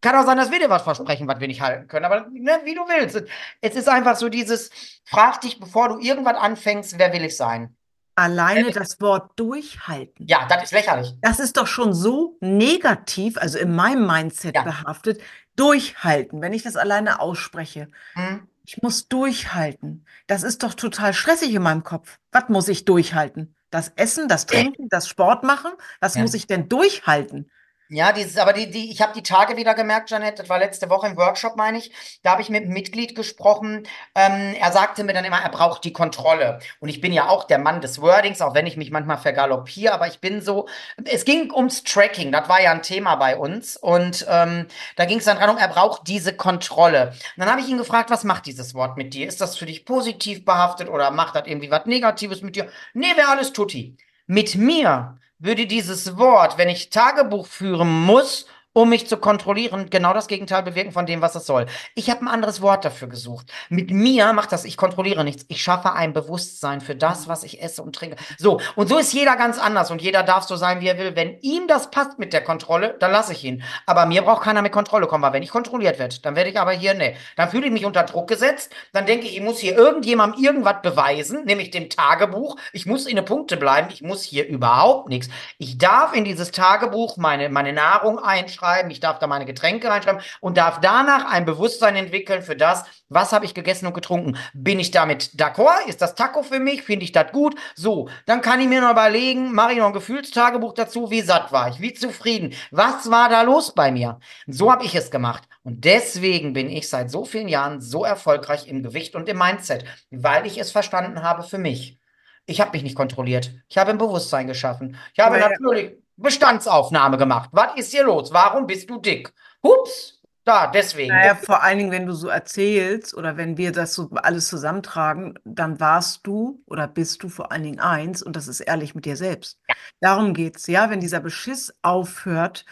kann 0.00 0.16
auch 0.16 0.24
sein, 0.24 0.38
dass 0.38 0.50
wir 0.50 0.60
dir 0.60 0.70
was 0.70 0.82
versprechen, 0.82 1.26
was 1.26 1.40
wir 1.40 1.48
nicht 1.48 1.60
halten 1.60 1.88
können. 1.88 2.04
Aber 2.04 2.26
ne, 2.30 2.60
wie 2.64 2.74
du 2.74 2.82
willst. 2.82 3.22
Es 3.60 3.74
ist 3.74 3.88
einfach 3.88 4.16
so 4.16 4.28
dieses, 4.28 4.70
frag 5.04 5.40
dich, 5.40 5.58
bevor 5.58 5.88
du 5.88 5.98
irgendwas 5.98 6.36
anfängst, 6.36 6.98
wer 6.98 7.12
will 7.12 7.24
ich 7.24 7.36
sein? 7.36 7.76
Alleine 8.14 8.70
das 8.70 9.00
Wort 9.00 9.32
durchhalten. 9.36 10.26
Ja, 10.26 10.46
das 10.48 10.64
ist 10.64 10.72
lächerlich. 10.72 11.14
Das 11.22 11.40
ist 11.40 11.56
doch 11.56 11.66
schon 11.66 11.94
so 11.94 12.36
negativ, 12.40 13.38
also 13.38 13.58
in 13.58 13.74
meinem 13.74 14.06
Mindset 14.06 14.54
Ja. 14.56 14.62
behaftet. 14.62 15.20
Durchhalten, 15.56 16.40
wenn 16.40 16.52
ich 16.52 16.62
das 16.62 16.76
alleine 16.76 17.20
ausspreche. 17.20 17.88
Hm? 18.14 18.46
Ich 18.64 18.82
muss 18.82 19.08
durchhalten. 19.08 20.04
Das 20.26 20.42
ist 20.42 20.62
doch 20.62 20.74
total 20.74 21.12
stressig 21.14 21.52
in 21.54 21.62
meinem 21.62 21.82
Kopf. 21.82 22.18
Was 22.32 22.48
muss 22.48 22.68
ich 22.68 22.84
durchhalten? 22.84 23.54
Das 23.70 23.92
Essen, 23.96 24.28
das 24.28 24.46
Trinken, 24.46 24.88
das 24.88 25.08
Sport 25.08 25.42
machen? 25.44 25.70
Was 26.00 26.14
Ja. 26.14 26.22
muss 26.22 26.34
ich 26.34 26.46
denn 26.46 26.68
durchhalten? 26.68 27.50
Ja, 27.92 28.12
dieses, 28.12 28.36
aber 28.36 28.52
die, 28.52 28.70
die, 28.70 28.92
ich 28.92 29.02
habe 29.02 29.12
die 29.14 29.22
Tage 29.24 29.56
wieder 29.56 29.74
gemerkt, 29.74 30.10
Janette, 30.10 30.42
das 30.42 30.48
war 30.48 30.60
letzte 30.60 30.88
Woche 30.90 31.08
im 31.08 31.16
Workshop, 31.16 31.56
meine 31.56 31.76
ich. 31.76 31.90
Da 32.22 32.30
habe 32.30 32.40
ich 32.42 32.48
mit 32.48 32.62
einem 32.62 32.72
Mitglied 32.72 33.16
gesprochen. 33.16 33.84
Ähm, 34.14 34.54
er 34.60 34.70
sagte 34.70 35.02
mir 35.02 35.12
dann 35.12 35.24
immer, 35.24 35.40
er 35.42 35.48
braucht 35.48 35.82
die 35.82 35.92
Kontrolle. 35.92 36.60
Und 36.78 36.88
ich 36.88 37.00
bin 37.00 37.12
ja 37.12 37.28
auch 37.28 37.42
der 37.42 37.58
Mann 37.58 37.80
des 37.80 38.00
Wordings, 38.00 38.42
auch 38.42 38.54
wenn 38.54 38.68
ich 38.68 38.76
mich 38.76 38.92
manchmal 38.92 39.18
vergaloppiere, 39.18 39.92
aber 39.92 40.06
ich 40.06 40.20
bin 40.20 40.40
so. 40.40 40.68
Es 41.04 41.24
ging 41.24 41.52
ums 41.52 41.82
Tracking, 41.82 42.30
das 42.30 42.48
war 42.48 42.62
ja 42.62 42.70
ein 42.70 42.82
Thema 42.82 43.16
bei 43.16 43.36
uns. 43.36 43.76
Und 43.76 44.24
ähm, 44.28 44.68
da 44.94 45.04
ging 45.04 45.18
es 45.18 45.24
dann 45.24 45.40
darum, 45.40 45.56
er 45.56 45.66
braucht 45.68 46.06
diese 46.06 46.36
Kontrolle. 46.36 47.08
Und 47.08 47.18
dann 47.38 47.50
habe 47.50 47.60
ich 47.60 47.68
ihn 47.68 47.78
gefragt, 47.78 48.10
was 48.10 48.22
macht 48.22 48.46
dieses 48.46 48.72
Wort 48.74 48.96
mit 48.96 49.14
dir? 49.14 49.26
Ist 49.26 49.40
das 49.40 49.56
für 49.58 49.66
dich 49.66 49.84
positiv 49.84 50.44
behaftet 50.44 50.88
oder 50.88 51.10
macht 51.10 51.34
das 51.34 51.48
irgendwie 51.48 51.72
was 51.72 51.86
Negatives 51.86 52.42
mit 52.42 52.54
dir? 52.54 52.68
Nee, 52.94 53.16
wäre 53.16 53.28
alles 53.30 53.52
tutti. 53.52 53.96
Mit 54.28 54.54
mir 54.54 55.19
würde 55.40 55.66
dieses 55.66 56.16
Wort, 56.18 56.58
wenn 56.58 56.68
ich 56.68 56.90
Tagebuch 56.90 57.46
führen 57.46 58.04
muss, 58.04 58.46
um 58.72 58.88
mich 58.88 59.08
zu 59.08 59.16
kontrollieren, 59.16 59.90
genau 59.90 60.14
das 60.14 60.28
Gegenteil 60.28 60.62
bewirken 60.62 60.92
von 60.92 61.06
dem, 61.06 61.20
was 61.20 61.34
es 61.34 61.46
soll. 61.46 61.66
Ich 61.96 62.08
habe 62.08 62.22
ein 62.22 62.28
anderes 62.28 62.62
Wort 62.62 62.84
dafür 62.84 63.08
gesucht. 63.08 63.52
Mit 63.68 63.90
mir 63.90 64.32
macht 64.32 64.52
das, 64.52 64.64
ich 64.64 64.76
kontrolliere 64.76 65.24
nichts. 65.24 65.44
Ich 65.48 65.62
schaffe 65.62 65.92
ein 65.92 66.12
Bewusstsein 66.12 66.80
für 66.80 66.94
das, 66.94 67.26
was 67.26 67.42
ich 67.42 67.62
esse 67.62 67.82
und 67.82 67.96
trinke. 67.96 68.16
So, 68.38 68.60
und 68.76 68.88
so 68.88 68.98
ist 68.98 69.12
jeder 69.12 69.34
ganz 69.36 69.58
anders 69.58 69.90
und 69.90 70.00
jeder 70.00 70.22
darf 70.22 70.44
so 70.44 70.54
sein, 70.54 70.80
wie 70.80 70.86
er 70.86 70.98
will. 70.98 71.16
Wenn 71.16 71.38
ihm 71.40 71.66
das 71.66 71.90
passt 71.90 72.18
mit 72.20 72.32
der 72.32 72.44
Kontrolle, 72.44 72.96
dann 73.00 73.10
lasse 73.10 73.32
ich 73.32 73.44
ihn. 73.44 73.64
Aber 73.86 74.06
mir 74.06 74.22
braucht 74.22 74.44
keiner 74.44 74.62
mit 74.62 74.72
Kontrolle 74.72 75.08
kommen, 75.08 75.24
weil 75.24 75.32
wenn 75.32 75.42
ich 75.42 75.50
kontrolliert 75.50 75.98
werde, 75.98 76.20
dann 76.22 76.36
werde 76.36 76.50
ich 76.50 76.60
aber 76.60 76.72
hier, 76.72 76.94
nee, 76.94 77.16
dann 77.36 77.50
fühle 77.50 77.66
ich 77.66 77.72
mich 77.72 77.84
unter 77.84 78.04
Druck 78.04 78.28
gesetzt, 78.28 78.72
dann 78.92 79.06
denke 79.06 79.26
ich, 79.26 79.36
ich 79.36 79.42
muss 79.42 79.58
hier 79.58 79.76
irgendjemandem 79.76 80.42
irgendwas 80.42 80.82
beweisen, 80.82 81.44
nämlich 81.44 81.72
dem 81.72 81.90
Tagebuch. 81.90 82.56
Ich 82.72 82.86
muss 82.86 83.06
in 83.06 83.18
eine 83.18 83.24
Punkte 83.24 83.56
bleiben, 83.56 83.88
ich 83.90 84.02
muss 84.02 84.22
hier 84.22 84.46
überhaupt 84.46 85.08
nichts. 85.08 85.28
Ich 85.58 85.76
darf 85.76 86.14
in 86.14 86.24
dieses 86.24 86.52
Tagebuch 86.52 87.16
meine, 87.16 87.48
meine 87.48 87.72
Nahrung 87.72 88.20
einschreiben, 88.20 88.59
ich 88.88 89.00
darf 89.00 89.18
da 89.18 89.26
meine 89.26 89.46
Getränke 89.46 89.88
reinschreiben 89.88 90.22
und 90.40 90.56
darf 90.56 90.80
danach 90.80 91.30
ein 91.30 91.44
Bewusstsein 91.44 91.96
entwickeln 91.96 92.42
für 92.42 92.56
das, 92.56 92.84
was 93.08 93.32
habe 93.32 93.44
ich 93.44 93.54
gegessen 93.54 93.86
und 93.86 93.94
getrunken. 93.94 94.36
Bin 94.54 94.80
ich 94.80 94.90
damit 94.90 95.32
d'accord? 95.36 95.86
Ist 95.86 96.02
das 96.02 96.14
Taco 96.14 96.42
für 96.42 96.60
mich? 96.60 96.82
Finde 96.82 97.04
ich 97.04 97.12
das 97.12 97.32
gut? 97.32 97.56
So, 97.74 98.08
dann 98.26 98.40
kann 98.40 98.60
ich 98.60 98.68
mir 98.68 98.80
noch 98.80 98.92
überlegen, 98.92 99.52
mache 99.52 99.72
ich 99.72 99.78
noch 99.78 99.86
ein 99.86 99.92
Gefühlstagebuch 99.92 100.74
dazu, 100.74 101.10
wie 101.10 101.22
satt 101.22 101.52
war 101.52 101.68
ich, 101.68 101.80
wie 101.80 101.94
zufrieden, 101.94 102.54
was 102.70 103.10
war 103.10 103.28
da 103.28 103.42
los 103.42 103.74
bei 103.74 103.90
mir? 103.90 104.18
So 104.46 104.70
habe 104.70 104.84
ich 104.84 104.94
es 104.94 105.10
gemacht. 105.10 105.44
Und 105.62 105.84
deswegen 105.84 106.52
bin 106.52 106.70
ich 106.70 106.88
seit 106.88 107.10
so 107.10 107.24
vielen 107.24 107.48
Jahren 107.48 107.80
so 107.80 108.04
erfolgreich 108.04 108.66
im 108.66 108.82
Gewicht 108.82 109.14
und 109.14 109.28
im 109.28 109.38
Mindset, 109.38 109.84
weil 110.10 110.46
ich 110.46 110.58
es 110.58 110.70
verstanden 110.70 111.22
habe 111.22 111.42
für 111.42 111.58
mich. 111.58 111.98
Ich 112.46 112.60
habe 112.60 112.72
mich 112.72 112.82
nicht 112.82 112.96
kontrolliert. 112.96 113.52
Ich 113.68 113.78
habe 113.78 113.90
ein 113.90 113.98
Bewusstsein 113.98 114.46
geschaffen. 114.46 114.96
Ich 115.14 115.20
habe 115.20 115.38
natürlich 115.38 115.92
Bestandsaufnahme 116.20 117.16
gemacht. 117.16 117.50
Was 117.52 117.76
ist 117.76 117.92
hier 117.92 118.04
los? 118.04 118.32
Warum 118.32 118.66
bist 118.66 118.88
du 118.90 118.98
dick? 118.98 119.32
Hups, 119.62 120.20
da, 120.44 120.66
deswegen. 120.66 121.10
Naja, 121.10 121.34
vor 121.34 121.62
allen 121.62 121.78
Dingen, 121.78 121.90
wenn 121.90 122.06
du 122.06 122.12
so 122.12 122.28
erzählst 122.28 123.14
oder 123.14 123.36
wenn 123.36 123.56
wir 123.56 123.72
das 123.72 123.94
so 123.94 124.08
alles 124.14 124.48
zusammentragen, 124.48 125.38
dann 125.44 125.80
warst 125.80 126.26
du 126.26 126.62
oder 126.66 126.88
bist 126.88 127.22
du 127.22 127.28
vor 127.28 127.52
allen 127.52 127.62
Dingen 127.62 127.80
eins 127.80 128.22
und 128.22 128.36
das 128.36 128.48
ist 128.48 128.60
ehrlich 128.60 128.94
mit 128.94 129.04
dir 129.04 129.16
selbst. 129.16 129.58
Darum 130.00 130.34
geht's, 130.34 130.66
ja, 130.66 130.90
wenn 130.90 131.00
dieser 131.00 131.20
Beschiss 131.20 131.74
aufhört, 131.82 132.64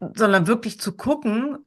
sondern 0.00 0.46
wirklich 0.46 0.80
zu 0.80 0.96
gucken, 0.96 1.64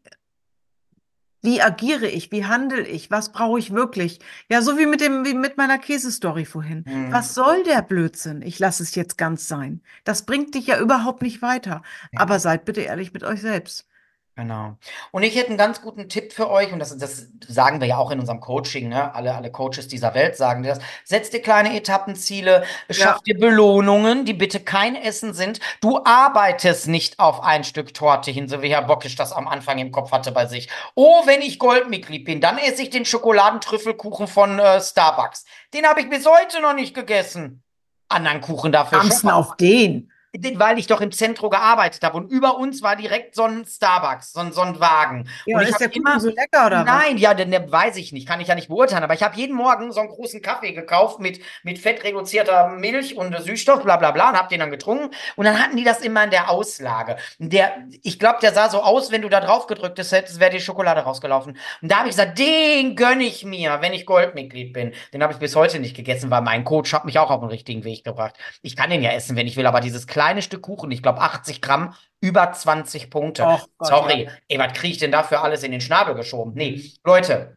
wie 1.45 1.61
agiere 1.61 2.07
ich, 2.07 2.31
wie 2.31 2.45
handle 2.45 2.85
ich, 2.85 3.11
was 3.11 3.31
brauche 3.31 3.59
ich 3.59 3.71
wirklich? 3.71 4.19
Ja, 4.49 4.61
so 4.61 4.77
wie 4.77 4.85
mit 4.85 4.99
dem, 4.99 5.23
wie 5.25 5.33
mit 5.33 5.57
meiner 5.57 5.77
Käsestory 5.77 6.43
vorhin. 6.45 6.83
Hm. 6.85 7.11
Was 7.11 7.33
soll 7.33 7.63
der 7.63 7.81
Blödsinn? 7.81 8.41
Ich 8.41 8.59
lasse 8.59 8.83
es 8.83 8.95
jetzt 8.95 9.17
ganz 9.17 9.47
sein. 9.47 9.81
Das 10.03 10.25
bringt 10.25 10.55
dich 10.55 10.67
ja 10.67 10.79
überhaupt 10.79 11.21
nicht 11.21 11.41
weiter. 11.41 11.83
Ja. 12.11 12.19
Aber 12.19 12.39
seid 12.39 12.65
bitte 12.65 12.81
ehrlich 12.81 13.13
mit 13.13 13.23
euch 13.23 13.41
selbst. 13.41 13.87
Genau. 14.37 14.77
Und 15.11 15.23
ich 15.23 15.33
hätte 15.35 15.47
einen 15.47 15.57
ganz 15.57 15.81
guten 15.81 16.09
Tipp 16.09 16.33
für 16.33 16.49
euch, 16.49 16.73
und 16.73 16.79
das, 16.79 16.97
das 16.97 17.27
sagen 17.47 17.79
wir 17.79 17.87
ja 17.87 17.97
auch 17.97 18.11
in 18.11 18.19
unserem 18.19 18.41
Coaching, 18.41 18.89
ne? 18.89 19.15
Alle, 19.15 19.33
alle 19.33 19.49
Coaches 19.49 19.87
dieser 19.87 20.13
Welt 20.13 20.35
sagen 20.35 20.61
das. 20.61 20.79
Setzt 21.05 21.31
dir 21.31 21.41
kleine 21.41 21.73
Etappenziele, 21.73 22.65
Ja, 22.89 22.93
schaff 22.93 23.21
dir 23.21 23.39
Belohnungen, 23.39 24.25
die 24.25 24.33
bitte 24.33 24.59
kein 24.59 24.97
Essen 24.97 25.33
sind. 25.33 25.61
Du 25.79 26.03
arbeitest 26.03 26.89
nicht 26.89 27.19
auf 27.19 27.43
ein 27.43 27.63
Stück 27.63 27.93
Torte 27.93 28.29
hin, 28.29 28.49
so 28.49 28.61
wie 28.61 28.67
Herr 28.69 28.81
Bockisch 28.81 29.15
das 29.15 29.31
am 29.31 29.47
Anfang 29.47 29.77
im 29.77 29.93
Kopf 29.93 30.11
hatte 30.11 30.33
bei 30.33 30.47
sich. 30.47 30.67
Oh, 30.95 31.25
wenn 31.25 31.41
ich 31.41 31.57
Goldmitglied 31.57 32.25
bin, 32.25 32.41
dann 32.41 32.57
esse 32.57 32.81
ich 32.81 32.89
den 32.89 33.05
Schokoladentrüffelkuchen 33.05 34.27
von 34.27 34.59
äh, 34.59 34.81
Starbucks. 34.81 35.45
Den 35.73 35.85
habe 35.85 36.01
ich 36.01 36.09
bis 36.09 36.25
heute 36.25 36.61
noch 36.61 36.73
nicht 36.73 36.93
gegessen. 36.93 37.63
Anderen 38.09 38.41
Kuchen 38.41 38.73
dafür 38.73 38.99
Amsten 38.99 39.29
auf 39.29 39.55
den. 39.55 40.11
Weil 40.55 40.79
ich 40.79 40.87
doch 40.87 41.01
im 41.01 41.11
Zentrum 41.11 41.49
gearbeitet 41.49 42.03
habe 42.03 42.17
und 42.17 42.31
über 42.31 42.57
uns 42.57 42.81
war 42.81 42.95
direkt 42.95 43.35
so 43.35 43.43
ein 43.43 43.65
Starbucks, 43.65 44.33
so 44.33 44.39
ein, 44.39 44.51
so 44.51 44.61
ein 44.61 44.79
Wagen. 44.79 45.29
Ja, 45.45 45.57
Und 45.57 45.67
ist 45.67 45.79
der 45.79 45.93
immer, 45.95 46.19
so 46.19 46.29
lecker 46.29 46.67
oder 46.67 46.79
was? 46.79 46.85
nein, 46.85 47.17
ja, 47.17 47.33
den, 47.33 47.51
den 47.51 47.71
weiß 47.71 47.97
ich 47.97 48.11
nicht, 48.11 48.27
kann 48.27 48.41
ich 48.41 48.47
ja 48.47 48.55
nicht 48.55 48.67
beurteilen, 48.67 49.03
aber 49.03 49.13
ich 49.13 49.23
habe 49.23 49.35
jeden 49.35 49.55
Morgen 49.55 49.91
so 49.91 49.99
einen 49.99 50.09
großen 50.09 50.41
Kaffee 50.41 50.73
gekauft 50.73 51.19
mit, 51.19 51.39
mit 51.63 51.79
fettreduzierter 51.79 52.69
Milch 52.69 53.15
und 53.17 53.37
Süßstoff, 53.37 53.83
bla 53.83 53.97
bla 53.97 54.11
bla, 54.11 54.29
und 54.29 54.37
habe 54.37 54.49
den 54.49 54.59
dann 54.59 54.71
getrunken. 54.71 55.11
Und 55.35 55.45
dann 55.45 55.61
hatten 55.61 55.77
die 55.77 55.83
das 55.83 56.01
immer 56.01 56.23
in 56.23 56.31
der 56.31 56.49
Auslage. 56.49 57.17
Der, 57.39 57.73
ich 58.03 58.19
glaube, 58.19 58.39
der 58.41 58.53
sah 58.53 58.69
so 58.69 58.81
aus, 58.81 59.11
wenn 59.11 59.21
du 59.21 59.29
da 59.29 59.39
drauf 59.39 59.67
gedrückt 59.67 59.97
hättest, 59.99 60.39
wäre 60.39 60.51
die 60.51 60.61
Schokolade 60.61 61.01
rausgelaufen. 61.01 61.57
Und 61.81 61.91
da 61.91 61.97
habe 61.97 62.09
ich 62.09 62.15
gesagt, 62.15 62.37
den 62.39 62.95
gönne 62.95 63.23
ich 63.23 63.45
mir, 63.45 63.77
wenn 63.81 63.93
ich 63.93 64.05
Goldmitglied 64.05 64.73
bin. 64.73 64.93
Den 65.13 65.23
habe 65.23 65.33
ich 65.33 65.39
bis 65.39 65.55
heute 65.55 65.79
nicht 65.79 65.95
gegessen, 65.95 66.29
weil 66.31 66.41
mein 66.41 66.63
Coach 66.63 66.93
hat 66.93 67.05
mich 67.05 67.19
auch 67.19 67.31
auf 67.31 67.41
den 67.41 67.49
richtigen 67.49 67.83
Weg 67.83 68.03
gebracht. 68.03 68.35
Ich 68.61 68.75
kann 68.75 68.89
den 68.89 69.01
ja 69.01 69.11
essen, 69.11 69.35
wenn 69.35 69.47
ich 69.47 69.57
will, 69.57 69.65
aber 69.65 69.79
dieses 69.79 70.07
kleine 70.07 70.24
Stück 70.41 70.63
Kuchen, 70.63 70.91
ich 70.91 71.01
glaube 71.01 71.21
80 71.21 71.61
Gramm, 71.61 71.93
über 72.21 72.51
20 72.51 73.09
Punkte. 73.09 73.45
Och 73.45 73.69
Gott, 73.77 73.87
Sorry, 73.87 74.23
ja. 74.23 74.31
ey, 74.47 74.59
was 74.59 74.73
kriege 74.73 74.93
ich 74.93 74.99
denn 74.99 75.11
dafür 75.11 75.43
alles 75.43 75.63
in 75.63 75.71
den 75.71 75.81
Schnabel 75.81 76.15
geschoben? 76.15 76.53
Nee, 76.55 76.91
Leute, 77.03 77.54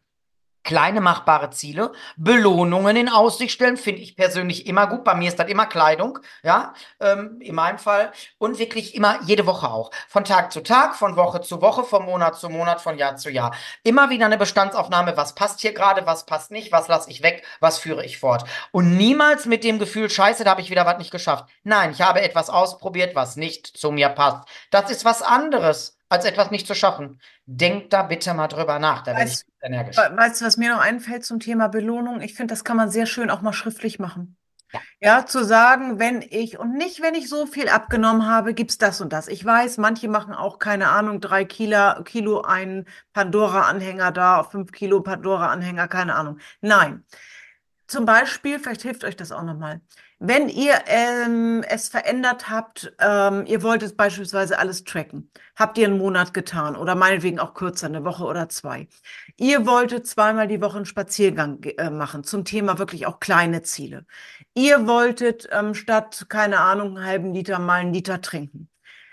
kleine 0.68 1.00
machbare 1.00 1.48
Ziele, 1.48 1.92
Belohnungen 2.18 2.94
in 2.94 3.09
Aussicht 3.09 3.54
stellen, 3.54 3.78
finde 3.78 4.02
ich 4.02 4.16
persönlich 4.16 4.66
immer 4.66 4.87
gut. 4.87 5.02
Bei 5.02 5.14
mir 5.14 5.28
ist 5.28 5.38
das 5.38 5.48
immer 5.48 5.64
Kleidung, 5.64 6.18
ja, 6.42 6.74
ähm, 7.00 7.38
in 7.40 7.54
meinem 7.54 7.78
Fall. 7.78 8.12
Und 8.37 8.59
wirklich 8.59 8.94
immer 8.94 9.18
jede 9.24 9.46
Woche 9.46 9.70
auch. 9.70 9.90
Von 10.09 10.24
Tag 10.24 10.52
zu 10.52 10.62
Tag, 10.62 10.94
von 10.94 11.16
Woche 11.16 11.40
zu 11.40 11.62
Woche, 11.62 11.85
von 11.85 12.04
Monat 12.04 12.38
zu 12.38 12.50
Monat, 12.50 12.83
von 12.83 12.98
Jahr 12.98 13.16
zu 13.16 13.31
Jahr. 13.31 13.54
Immer 13.83 14.11
wieder 14.11 14.26
eine 14.26 14.37
Bestandsaufnahme, 14.37 15.16
was 15.16 15.35
passt 15.35 15.61
hier 15.61 15.72
gerade, 15.72 16.04
was 16.04 16.26
passt 16.26 16.50
nicht, 16.50 16.70
was 16.70 16.87
lasse 16.87 17.11
ich 17.11 17.22
weg, 17.22 17.44
was 17.61 17.78
führe 17.78 18.04
ich 18.04 18.18
fort. 18.18 18.44
Und 18.70 18.94
niemals 18.94 19.46
mit 19.46 19.64
dem 19.64 19.78
Gefühl, 19.78 20.11
scheiße, 20.11 20.44
da 20.44 20.50
habe 20.50 20.61
ich 20.61 20.68
wieder 20.70 20.85
was 20.85 20.98
nicht 20.98 21.11
geschafft. 21.11 21.46
Nein, 21.64 21.92
ich 21.92 22.02
habe 22.02 22.20
etwas 22.20 22.50
ausprobiert, 22.50 23.14
was 23.14 23.37
nicht 23.37 23.66
zu 23.66 23.90
mir 23.90 24.11
passt. 24.11 24.46
Das 24.70 24.90
ist 24.90 25.07
was 25.07 25.22
anderes, 25.22 25.97
als 26.09 26.25
etwas 26.25 26.51
nicht 26.51 26.66
zu 26.66 26.75
schaffen. 26.75 27.21
Denkt 27.47 27.92
da 27.92 28.03
bitte 28.03 28.33
mal 28.35 28.49
drüber 28.49 28.79
nach, 28.79 29.03
da 29.03 29.12
werde 29.12 29.25
ich 29.25 29.37
Weißt, 29.37 29.47
energisch. 29.61 29.97
we- 29.97 30.16
weißt 30.16 30.40
du, 30.40 30.44
was 30.47 30.57
mir 30.57 30.71
noch 30.75 30.81
einfällt 30.81 31.25
zum 31.25 31.40
Thema 31.40 31.68
Belohnung? 31.68 32.21
Ich 32.21 32.35
finde, 32.35 32.53
das 32.53 32.64
kann 32.64 32.77
man 32.77 32.90
sehr 32.90 33.07
schön 33.07 33.31
auch 33.31 33.42
mal 33.42 33.53
schriftlich 33.53 33.99
machen. 33.99 34.37
Ja. 34.73 34.81
Ja, 35.01 35.27
zu 35.27 35.44
sagen, 35.44 35.99
wenn 35.99 36.21
ich 36.21 36.59
und 36.59 36.75
nicht, 36.75 37.01
wenn 37.01 37.14
ich 37.14 37.31
so 37.31 37.47
viel 37.47 37.71
abgenommen 37.71 38.27
habe, 38.27 38.53
gibt's 38.53 38.77
das 38.77 39.01
und 39.01 39.14
das. 39.14 39.27
Ich 39.29 39.42
weiß, 39.42 39.79
manche 39.79 40.09
machen 40.09 40.35
auch, 40.35 40.59
keine 40.59 40.88
Ahnung, 40.90 41.21
drei 41.21 41.47
Kilo, 41.47 42.03
Kilo 42.05 42.42
einen 42.42 42.85
Pandora-Anhänger 43.14 44.12
da, 44.12 44.44
fünf 44.44 44.73
Kilo 44.73 45.01
Pandora-Anhänger, 45.01 45.88
keine 45.88 46.14
Ahnung. 46.16 46.38
Nein. 46.61 47.05
Zum 47.87 48.05
Beispiel, 48.05 48.59
vielleicht 48.59 48.83
hilft 48.83 49.05
euch 49.05 49.16
das 49.16 49.33
auch 49.33 49.42
nochmal. 49.42 49.81
Wenn 50.20 50.48
ihr 50.48 50.74
ähm, 50.87 51.62
es 51.68 51.88
verändert 51.88 52.50
habt, 52.50 52.92
ähm, 52.98 53.46
ihr 53.46 53.62
wolltet 53.62 53.96
beispielsweise 53.96 54.59
alles 54.59 54.83
tracken, 54.83 55.31
habt 55.54 55.78
ihr 55.78 55.87
einen 55.87 55.98
Monat 55.98 56.35
getan 56.35 56.74
oder 56.74 56.96
meinetwegen 56.96 57.38
auch 57.38 57.54
kürzer, 57.54 57.87
eine 57.87 58.04
Woche 58.04 58.24
oder 58.24 58.48
zwei. 58.48 58.88
Ihr 59.37 59.64
wolltet 59.64 60.09
zweimal 60.09 60.48
die 60.48 60.61
Woche 60.61 60.78
einen 60.78 60.87
Spaziergang 60.87 61.62
äh, 61.62 61.90
machen 61.90 62.24
zum 62.24 62.44
Thema 62.44 62.81
wirklich 62.81 63.07
auch 63.07 63.20
kleine 63.20 63.62
Ziele. 63.62 64.07
Ihr 64.54 64.88
wolltet 64.88 65.48
ähm, 65.52 65.74
statt, 65.74 66.26
keine 66.28 66.59
Ahnung, 66.59 66.96
einen 66.96 67.07
halben 67.07 67.33
Liter 67.33 67.61
mal 67.61 67.81
einen 67.81 67.94
Liter 67.94 68.20
trinken. 68.20 68.68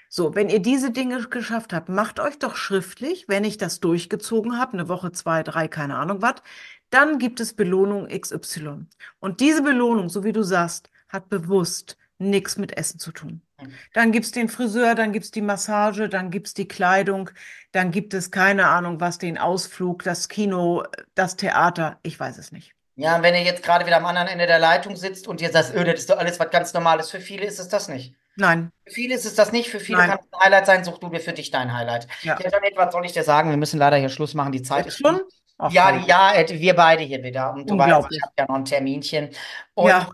So, 0.10 0.34
wenn 0.34 0.50
ihr 0.50 0.60
diese 0.60 0.90
Dinge 0.90 1.22
geschafft 1.30 1.72
habt, 1.72 1.88
macht 1.88 2.20
euch 2.20 2.40
doch 2.40 2.56
schriftlich, 2.56 3.26
wenn 3.28 3.44
ich 3.44 3.58
das 3.58 3.80
durchgezogen 3.80 4.58
habe, 4.58 4.74
eine 4.74 4.88
Woche, 4.88 5.12
zwei, 5.12 5.44
drei, 5.44 5.68
keine 5.68 5.98
Ahnung 5.98 6.24
was, 6.24 6.36
dann 6.90 7.20
gibt 7.20 7.40
es 7.42 7.54
Belohnung 7.54 8.08
XY. 8.08 8.88
Und 9.20 9.40
diese 9.40 9.62
Belohnung, 9.62 10.10
so 10.10 10.24
wie 10.24 10.32
du 10.32 10.42
sagst, 10.42 10.90
hat 11.16 11.30
bewusst 11.30 11.98
nichts 12.20 12.58
mit 12.58 12.78
Essen 12.78 13.00
zu 13.00 13.12
tun. 13.12 13.42
Dann 13.94 14.12
gibt 14.12 14.26
es 14.26 14.32
den 14.32 14.50
Friseur, 14.50 14.96
dann 14.96 15.14
gibt 15.14 15.26
es 15.26 15.32
die 15.32 15.42
Massage, 15.42 16.10
dann 16.10 16.30
gibt 16.30 16.48
es 16.48 16.54
die 16.54 16.68
Kleidung, 16.68 17.30
dann 17.72 17.92
gibt 17.92 18.14
es 18.14 18.30
keine 18.30 18.68
Ahnung 18.68 19.00
was, 19.00 19.18
den 19.18 19.38
Ausflug, 19.38 20.04
das 20.04 20.28
Kino, 20.28 20.84
das 21.16 21.36
Theater, 21.36 22.00
ich 22.04 22.20
weiß 22.20 22.38
es 22.38 22.52
nicht. 22.52 22.74
Ja, 22.96 23.16
und 23.18 23.24
wenn 23.24 23.36
ihr 23.36 23.44
jetzt 23.44 23.64
gerade 23.64 23.86
wieder 23.86 23.98
am 23.98 24.06
anderen 24.06 24.28
Ende 24.28 24.48
der 24.48 24.60
Leitung 24.60 24.96
sitzt 24.96 25.28
und 25.28 25.42
ihr 25.42 25.52
sagt, 25.52 25.74
öh, 25.76 25.84
das 25.84 26.02
ist 26.02 26.10
doch 26.10 26.18
alles 26.18 26.40
was 26.40 26.50
ganz 26.50 26.74
Normales, 26.74 27.10
für 27.10 27.20
viele 27.20 27.46
ist 27.46 27.60
es 27.60 27.68
das 27.68 27.88
nicht. 27.88 28.14
Nein, 28.38 28.72
Für 28.86 28.94
viele 28.94 29.16
ist 29.16 29.26
es 29.26 29.36
das 29.36 29.54
nicht, 29.54 29.70
für 29.70 29.80
viele 29.80 30.00
Nein. 30.00 30.10
kann 30.10 30.20
es 30.20 30.34
ein 30.34 30.40
Highlight 30.42 30.66
sein, 30.66 30.84
such 30.84 30.98
du 31.00 31.10
dir 31.10 31.22
für 31.22 31.32
dich 31.32 31.52
dein 31.52 31.74
Highlight. 31.74 32.08
Ja. 32.22 32.38
Ja, 32.40 32.50
Janet, 32.50 32.76
was 32.76 32.92
soll 32.92 33.06
ich 33.06 33.14
dir 33.14 33.24
sagen? 33.24 33.50
Wir 33.50 33.58
müssen 33.58 33.80
leider 33.80 33.96
hier 33.98 34.10
Schluss 34.10 34.34
machen, 34.34 34.52
die 34.52 34.62
Zeit 34.62 34.86
ist 34.86 34.98
schon? 34.98 35.22
Ach, 35.58 35.72
Ja, 35.72 35.92
die- 35.94 36.06
ja, 36.06 36.34
äh, 36.34 36.48
wir 36.60 36.76
beide 36.76 37.04
hier 37.04 37.24
wieder. 37.24 37.54
Und 37.54 37.70
du 37.70 37.78
weißt, 37.78 38.08
ich 38.12 38.22
habe 38.22 38.34
ja 38.38 38.46
noch 38.48 38.56
ein 38.56 38.66
Terminchen. 38.66 39.30
Und 39.74 39.88
Ja. 39.88 40.10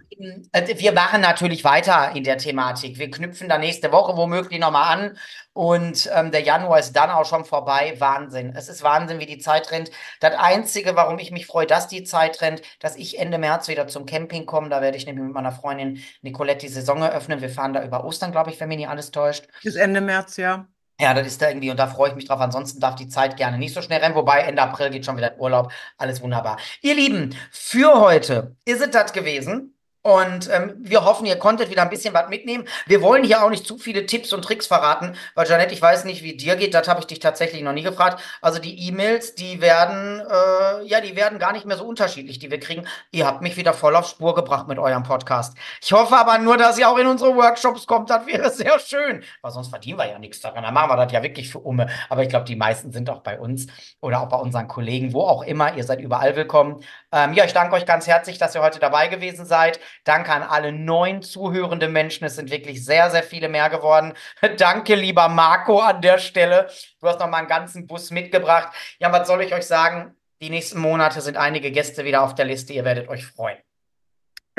äh, 0.52 0.78
wir 0.78 0.92
machen 0.94 1.20
natürlich 1.22 1.64
weiter 1.64 2.12
in 2.16 2.24
der 2.24 2.38
Thematik. 2.38 3.00
Wir 3.00 3.10
knüpfen 3.10 3.50
da 3.50 3.58
nächste 3.58 3.92
Woche 3.92 4.16
womöglich 4.16 4.60
nochmal 4.60 4.96
an. 4.98 5.18
Und 5.54 6.08
ähm, 6.14 6.30
der 6.32 6.42
Januar 6.42 6.78
ist 6.80 6.94
dann 6.94 7.10
auch 7.10 7.26
schon 7.26 7.44
vorbei. 7.44 7.96
Wahnsinn. 7.98 8.54
Es 8.56 8.70
ist 8.70 8.84
Wahnsinn, 8.84 9.20
wie 9.20 9.26
die 9.26 9.40
Zeit 9.40 9.72
rennt. 9.72 9.90
Das 10.20 10.36
Einzige, 10.36 10.96
warum 10.96 11.18
ich 11.18 11.32
mich 11.32 11.48
freue, 11.48 11.66
dass 11.66 11.88
die 11.88 12.04
Zeit 12.04 12.40
rennt, 12.42 12.62
dass 12.80 12.96
ich 12.96 13.18
Ende 13.18 13.40
März 13.40 13.68
wieder 13.68 13.88
zum 13.88 14.06
Camping 14.06 14.46
komme. 14.46 14.70
Da 14.70 14.80
werde 14.82 14.98
ich 14.98 15.08
nämlich 15.08 15.24
mit 15.26 15.34
meiner 15.34 15.52
Freundin 15.52 16.04
Nicolette 16.22 16.68
die 16.68 16.72
Saison 16.72 17.02
eröffnen. 17.02 17.42
Wir 17.42 17.50
fahren 17.50 17.74
da 17.74 17.84
über 17.84 18.06
Ostern, 18.06 18.32
glaube 18.32 18.52
ich, 18.52 18.60
wenn 18.60 18.68
mich 18.68 18.78
nicht 18.78 18.90
alles 18.90 19.10
täuscht. 19.10 19.48
Bis 19.64 19.76
Ende 19.76 20.02
März, 20.02 20.38
ja. 20.38 20.68
Ja, 21.02 21.16
das 21.16 21.26
ist 21.26 21.42
da 21.42 21.48
irgendwie, 21.50 21.72
und 21.72 21.78
da 21.78 21.88
freue 21.88 22.10
ich 22.10 22.16
mich 22.16 22.26
drauf. 22.26 22.40
Ansonsten 22.40 22.80
darf 22.80 22.94
die 22.94 23.08
Zeit 23.08 23.36
gerne 23.36 23.58
nicht 23.58 23.74
so 23.74 23.82
schnell 23.82 24.02
rennen, 24.02 24.14
wobei 24.14 24.42
Ende 24.42 24.62
April 24.62 24.92
geht 24.92 25.04
schon 25.04 25.18
wieder 25.18 25.34
in 25.34 25.40
Urlaub. 25.40 25.72
Alles 25.98 26.22
wunderbar. 26.22 26.58
Ihr 26.84 26.94
Lieben, 26.94 27.36
für 27.50 28.00
heute 28.00 28.56
ist 28.66 28.82
es 28.82 28.92
das 28.92 29.12
gewesen. 29.12 29.71
Und 30.04 30.50
ähm, 30.52 30.74
wir 30.80 31.06
hoffen, 31.06 31.28
ihr 31.28 31.38
konntet 31.38 31.70
wieder 31.70 31.84
ein 31.84 31.90
bisschen 31.90 32.14
was 32.14 32.28
mitnehmen. 32.28 32.68
Wir 32.88 33.04
wollen 33.04 33.24
hier 33.24 33.44
auch 33.44 33.52
nicht 33.52 33.68
zu 33.68 33.78
viele 33.78 34.08
Tipps 34.08 34.34
und 34.34 34.44
Tricks 34.44 34.66
verraten, 34.66 35.16
weil 35.36 35.48
Janette, 35.48 35.74
ich 35.74 35.82
weiß 35.82 36.06
nicht, 36.06 36.24
wie 36.24 36.36
dir 36.36 36.56
geht. 36.56 36.74
Das 36.74 36.88
habe 36.88 37.02
ich 37.02 37.06
dich 37.06 37.20
tatsächlich 37.20 37.62
noch 37.62 37.74
nie 37.74 37.84
gefragt. 37.84 38.20
Also 38.42 38.58
die 38.58 38.88
E-Mails, 38.88 39.36
die 39.36 39.62
werden, 39.62 40.22
äh, 40.22 40.88
ja, 40.88 41.02
die 41.02 41.16
werden 41.16 41.38
gar 41.38 41.54
nicht 41.54 41.68
mehr 41.68 41.78
so 41.78 41.86
unterschiedlich, 41.86 42.40
die 42.40 42.50
wir 42.50 42.60
kriegen. 42.60 42.88
Ihr 43.12 43.28
habt 43.28 43.44
mich 43.44 43.58
wieder 43.58 43.74
voll 43.74 43.96
auf 43.96 44.08
Spur 44.08 44.34
gebracht 44.34 44.68
mit 44.68 44.80
eurem 44.80 45.04
Podcast. 45.04 45.56
Ich 45.82 45.92
hoffe 45.92 46.18
aber 46.18 46.40
nur, 46.40 46.58
dass 46.58 46.80
ihr 46.80 46.90
auch 46.90 46.98
in 46.98 47.06
unsere 47.06 47.36
Workshops 47.36 47.86
kommt. 47.86 48.10
Das 48.10 48.26
wäre 48.26 48.50
sehr 48.52 48.80
schön. 48.80 49.24
Weil 49.42 49.52
sonst 49.52 49.68
verdienen 49.68 50.00
wir 50.00 50.10
ja 50.10 50.18
nichts 50.18 50.40
daran. 50.40 50.64
Dann 50.64 50.74
machen 50.74 50.90
wir 50.90 50.98
das 50.98 51.12
ja 51.12 51.22
wirklich 51.22 51.52
für 51.52 51.60
Umme. 51.60 51.88
Aber 52.10 52.24
ich 52.24 52.30
glaube, 52.30 52.46
die 52.46 52.56
meisten 52.56 52.92
sind 52.92 53.08
auch 53.12 53.22
bei 53.22 53.40
uns 53.40 53.68
oder 54.00 54.22
auch 54.22 54.30
bei 54.30 54.38
unseren 54.38 54.68
Kollegen, 54.68 55.14
wo 55.14 55.22
auch 55.22 55.44
immer. 55.44 55.76
Ihr 55.76 55.84
seid 55.84 56.00
überall 56.00 56.36
willkommen. 56.36 56.84
Ähm, 57.12 57.34
ja, 57.34 57.46
ich 57.46 57.54
danke 57.54 57.76
euch 57.76 57.86
ganz 57.86 58.08
herzlich, 58.08 58.40
dass 58.40 58.56
ihr 58.56 58.64
heute 58.64 58.80
dabei 58.80 59.08
gewesen 59.08 59.46
seid. 59.46 59.80
Danke 60.04 60.32
an 60.32 60.44
alle 60.44 60.72
neuen 60.72 61.22
zuhörende 61.22 61.88
Menschen. 61.88 62.26
Es 62.26 62.36
sind 62.36 62.52
wirklich 62.52 62.84
sehr, 62.86 63.10
sehr 63.10 63.24
viele 63.24 63.50
mehr 63.50 63.70
geworden. 63.70 64.14
Danke, 64.58 64.96
lieber 64.96 65.30
Marco, 65.30 65.80
an 65.80 66.02
der 66.02 66.18
Stelle. 66.18 66.70
Du 67.00 67.08
hast 67.08 67.20
noch 67.20 67.30
mal 67.30 67.38
einen 67.38 67.48
ganzen 67.48 67.88
Bus 67.88 68.12
mitgebracht. 68.12 68.74
Ja, 69.00 69.12
was 69.12 69.28
soll 69.28 69.42
ich 69.42 69.54
euch 69.54 69.66
sagen? 69.66 70.16
Die 70.42 70.50
nächsten 70.50 70.80
Monate 70.80 71.22
sind 71.22 71.38
einige 71.38 71.72
Gäste 71.72 72.04
wieder 72.06 72.24
auf 72.24 72.36
der 72.36 72.46
Liste. 72.46 72.74
Ihr 72.74 72.86
werdet 72.86 73.10
euch 73.10 73.26
freuen. 73.26 73.58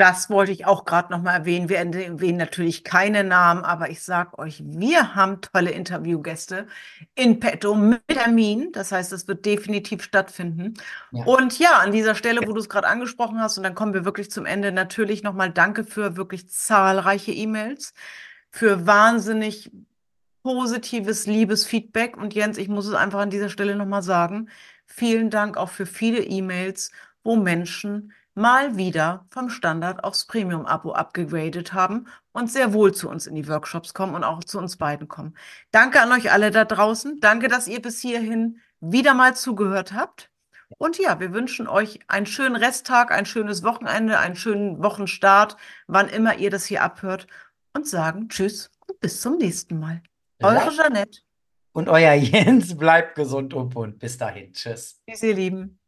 Das 0.03 0.29
wollte 0.29 0.51
ich 0.51 0.65
auch 0.65 0.83
gerade 0.83 1.13
noch 1.13 1.21
mal 1.21 1.33
erwähnen. 1.33 1.69
Wir 1.69 1.77
erwähnen 1.77 2.37
natürlich 2.37 2.83
keine 2.83 3.23
Namen, 3.23 3.63
aber 3.63 3.89
ich 3.89 4.03
sage 4.03 4.37
euch, 4.37 4.61
wir 4.65 5.15
haben 5.15 5.39
tolle 5.39 5.71
Interviewgäste 5.71 6.67
in 7.15 7.39
petto 7.39 7.73
mit 7.73 8.05
Termin. 8.09 8.73
Das 8.73 8.91
heißt, 8.91 9.13
es 9.13 9.29
wird 9.29 9.45
definitiv 9.45 10.03
stattfinden. 10.03 10.73
Ja. 11.11 11.23
Und 11.23 11.57
ja, 11.57 11.77
an 11.77 11.93
dieser 11.93 12.15
Stelle, 12.15 12.41
wo 12.45 12.51
du 12.51 12.59
es 12.59 12.67
gerade 12.67 12.89
angesprochen 12.89 13.39
hast, 13.39 13.57
und 13.57 13.63
dann 13.63 13.75
kommen 13.75 13.93
wir 13.93 14.03
wirklich 14.03 14.29
zum 14.29 14.45
Ende, 14.45 14.73
natürlich 14.73 15.23
nochmal 15.23 15.49
danke 15.49 15.85
für 15.85 16.17
wirklich 16.17 16.49
zahlreiche 16.49 17.31
E-Mails, 17.31 17.93
für 18.51 18.85
wahnsinnig 18.85 19.71
positives, 20.43 21.27
liebes 21.27 21.65
Feedback. 21.65 22.17
Und 22.17 22.33
Jens, 22.33 22.57
ich 22.57 22.67
muss 22.67 22.87
es 22.87 22.93
einfach 22.93 23.21
an 23.21 23.29
dieser 23.29 23.47
Stelle 23.47 23.77
nochmal 23.77 24.03
sagen, 24.03 24.49
vielen 24.85 25.29
Dank 25.29 25.55
auch 25.55 25.69
für 25.69 25.85
viele 25.85 26.19
E-Mails, 26.19 26.91
wo 27.23 27.37
Menschen 27.37 28.11
mal 28.35 28.77
wieder 28.77 29.25
vom 29.29 29.49
Standard 29.49 30.03
aufs 30.03 30.25
Premium-Abo 30.25 30.93
abgegradet 30.93 31.73
haben 31.73 32.07
und 32.31 32.51
sehr 32.51 32.73
wohl 32.73 32.93
zu 32.93 33.09
uns 33.09 33.27
in 33.27 33.35
die 33.35 33.47
Workshops 33.47 33.93
kommen 33.93 34.15
und 34.15 34.23
auch 34.23 34.43
zu 34.43 34.57
uns 34.57 34.77
beiden 34.77 35.07
kommen. 35.07 35.35
Danke 35.71 36.01
an 36.01 36.11
euch 36.11 36.31
alle 36.31 36.51
da 36.51 36.65
draußen. 36.65 37.19
Danke, 37.19 37.47
dass 37.47 37.67
ihr 37.67 37.81
bis 37.81 37.99
hierhin 37.99 38.59
wieder 38.79 39.13
mal 39.13 39.35
zugehört 39.35 39.93
habt. 39.93 40.29
Und 40.77 40.97
ja, 40.97 41.19
wir 41.19 41.33
wünschen 41.33 41.67
euch 41.67 41.99
einen 42.07 42.25
schönen 42.25 42.55
Resttag, 42.55 43.11
ein 43.11 43.25
schönes 43.25 43.63
Wochenende, 43.63 44.19
einen 44.19 44.35
schönen 44.35 44.81
Wochenstart, 44.81 45.55
wann 45.87 46.09
immer 46.09 46.37
ihr 46.37 46.49
das 46.49 46.65
hier 46.65 46.81
abhört 46.81 47.27
und 47.73 47.87
sagen 47.87 48.29
Tschüss 48.29 48.71
und 48.87 48.99
bis 48.99 49.21
zum 49.21 49.37
nächsten 49.37 49.79
Mal. 49.79 50.01
Eure 50.41 50.71
Jeanette. 50.71 51.19
Und 51.73 51.89
euer 51.89 52.13
Jens 52.13 52.77
bleibt 52.77 53.15
gesund 53.15 53.53
und 53.53 53.73
bunt. 53.73 53.99
Bis 53.99 54.17
dahin. 54.17 54.53
Tschüss. 54.53 55.01
Tschüss, 55.07 55.23
ihr 55.23 55.33
Lieben. 55.33 55.79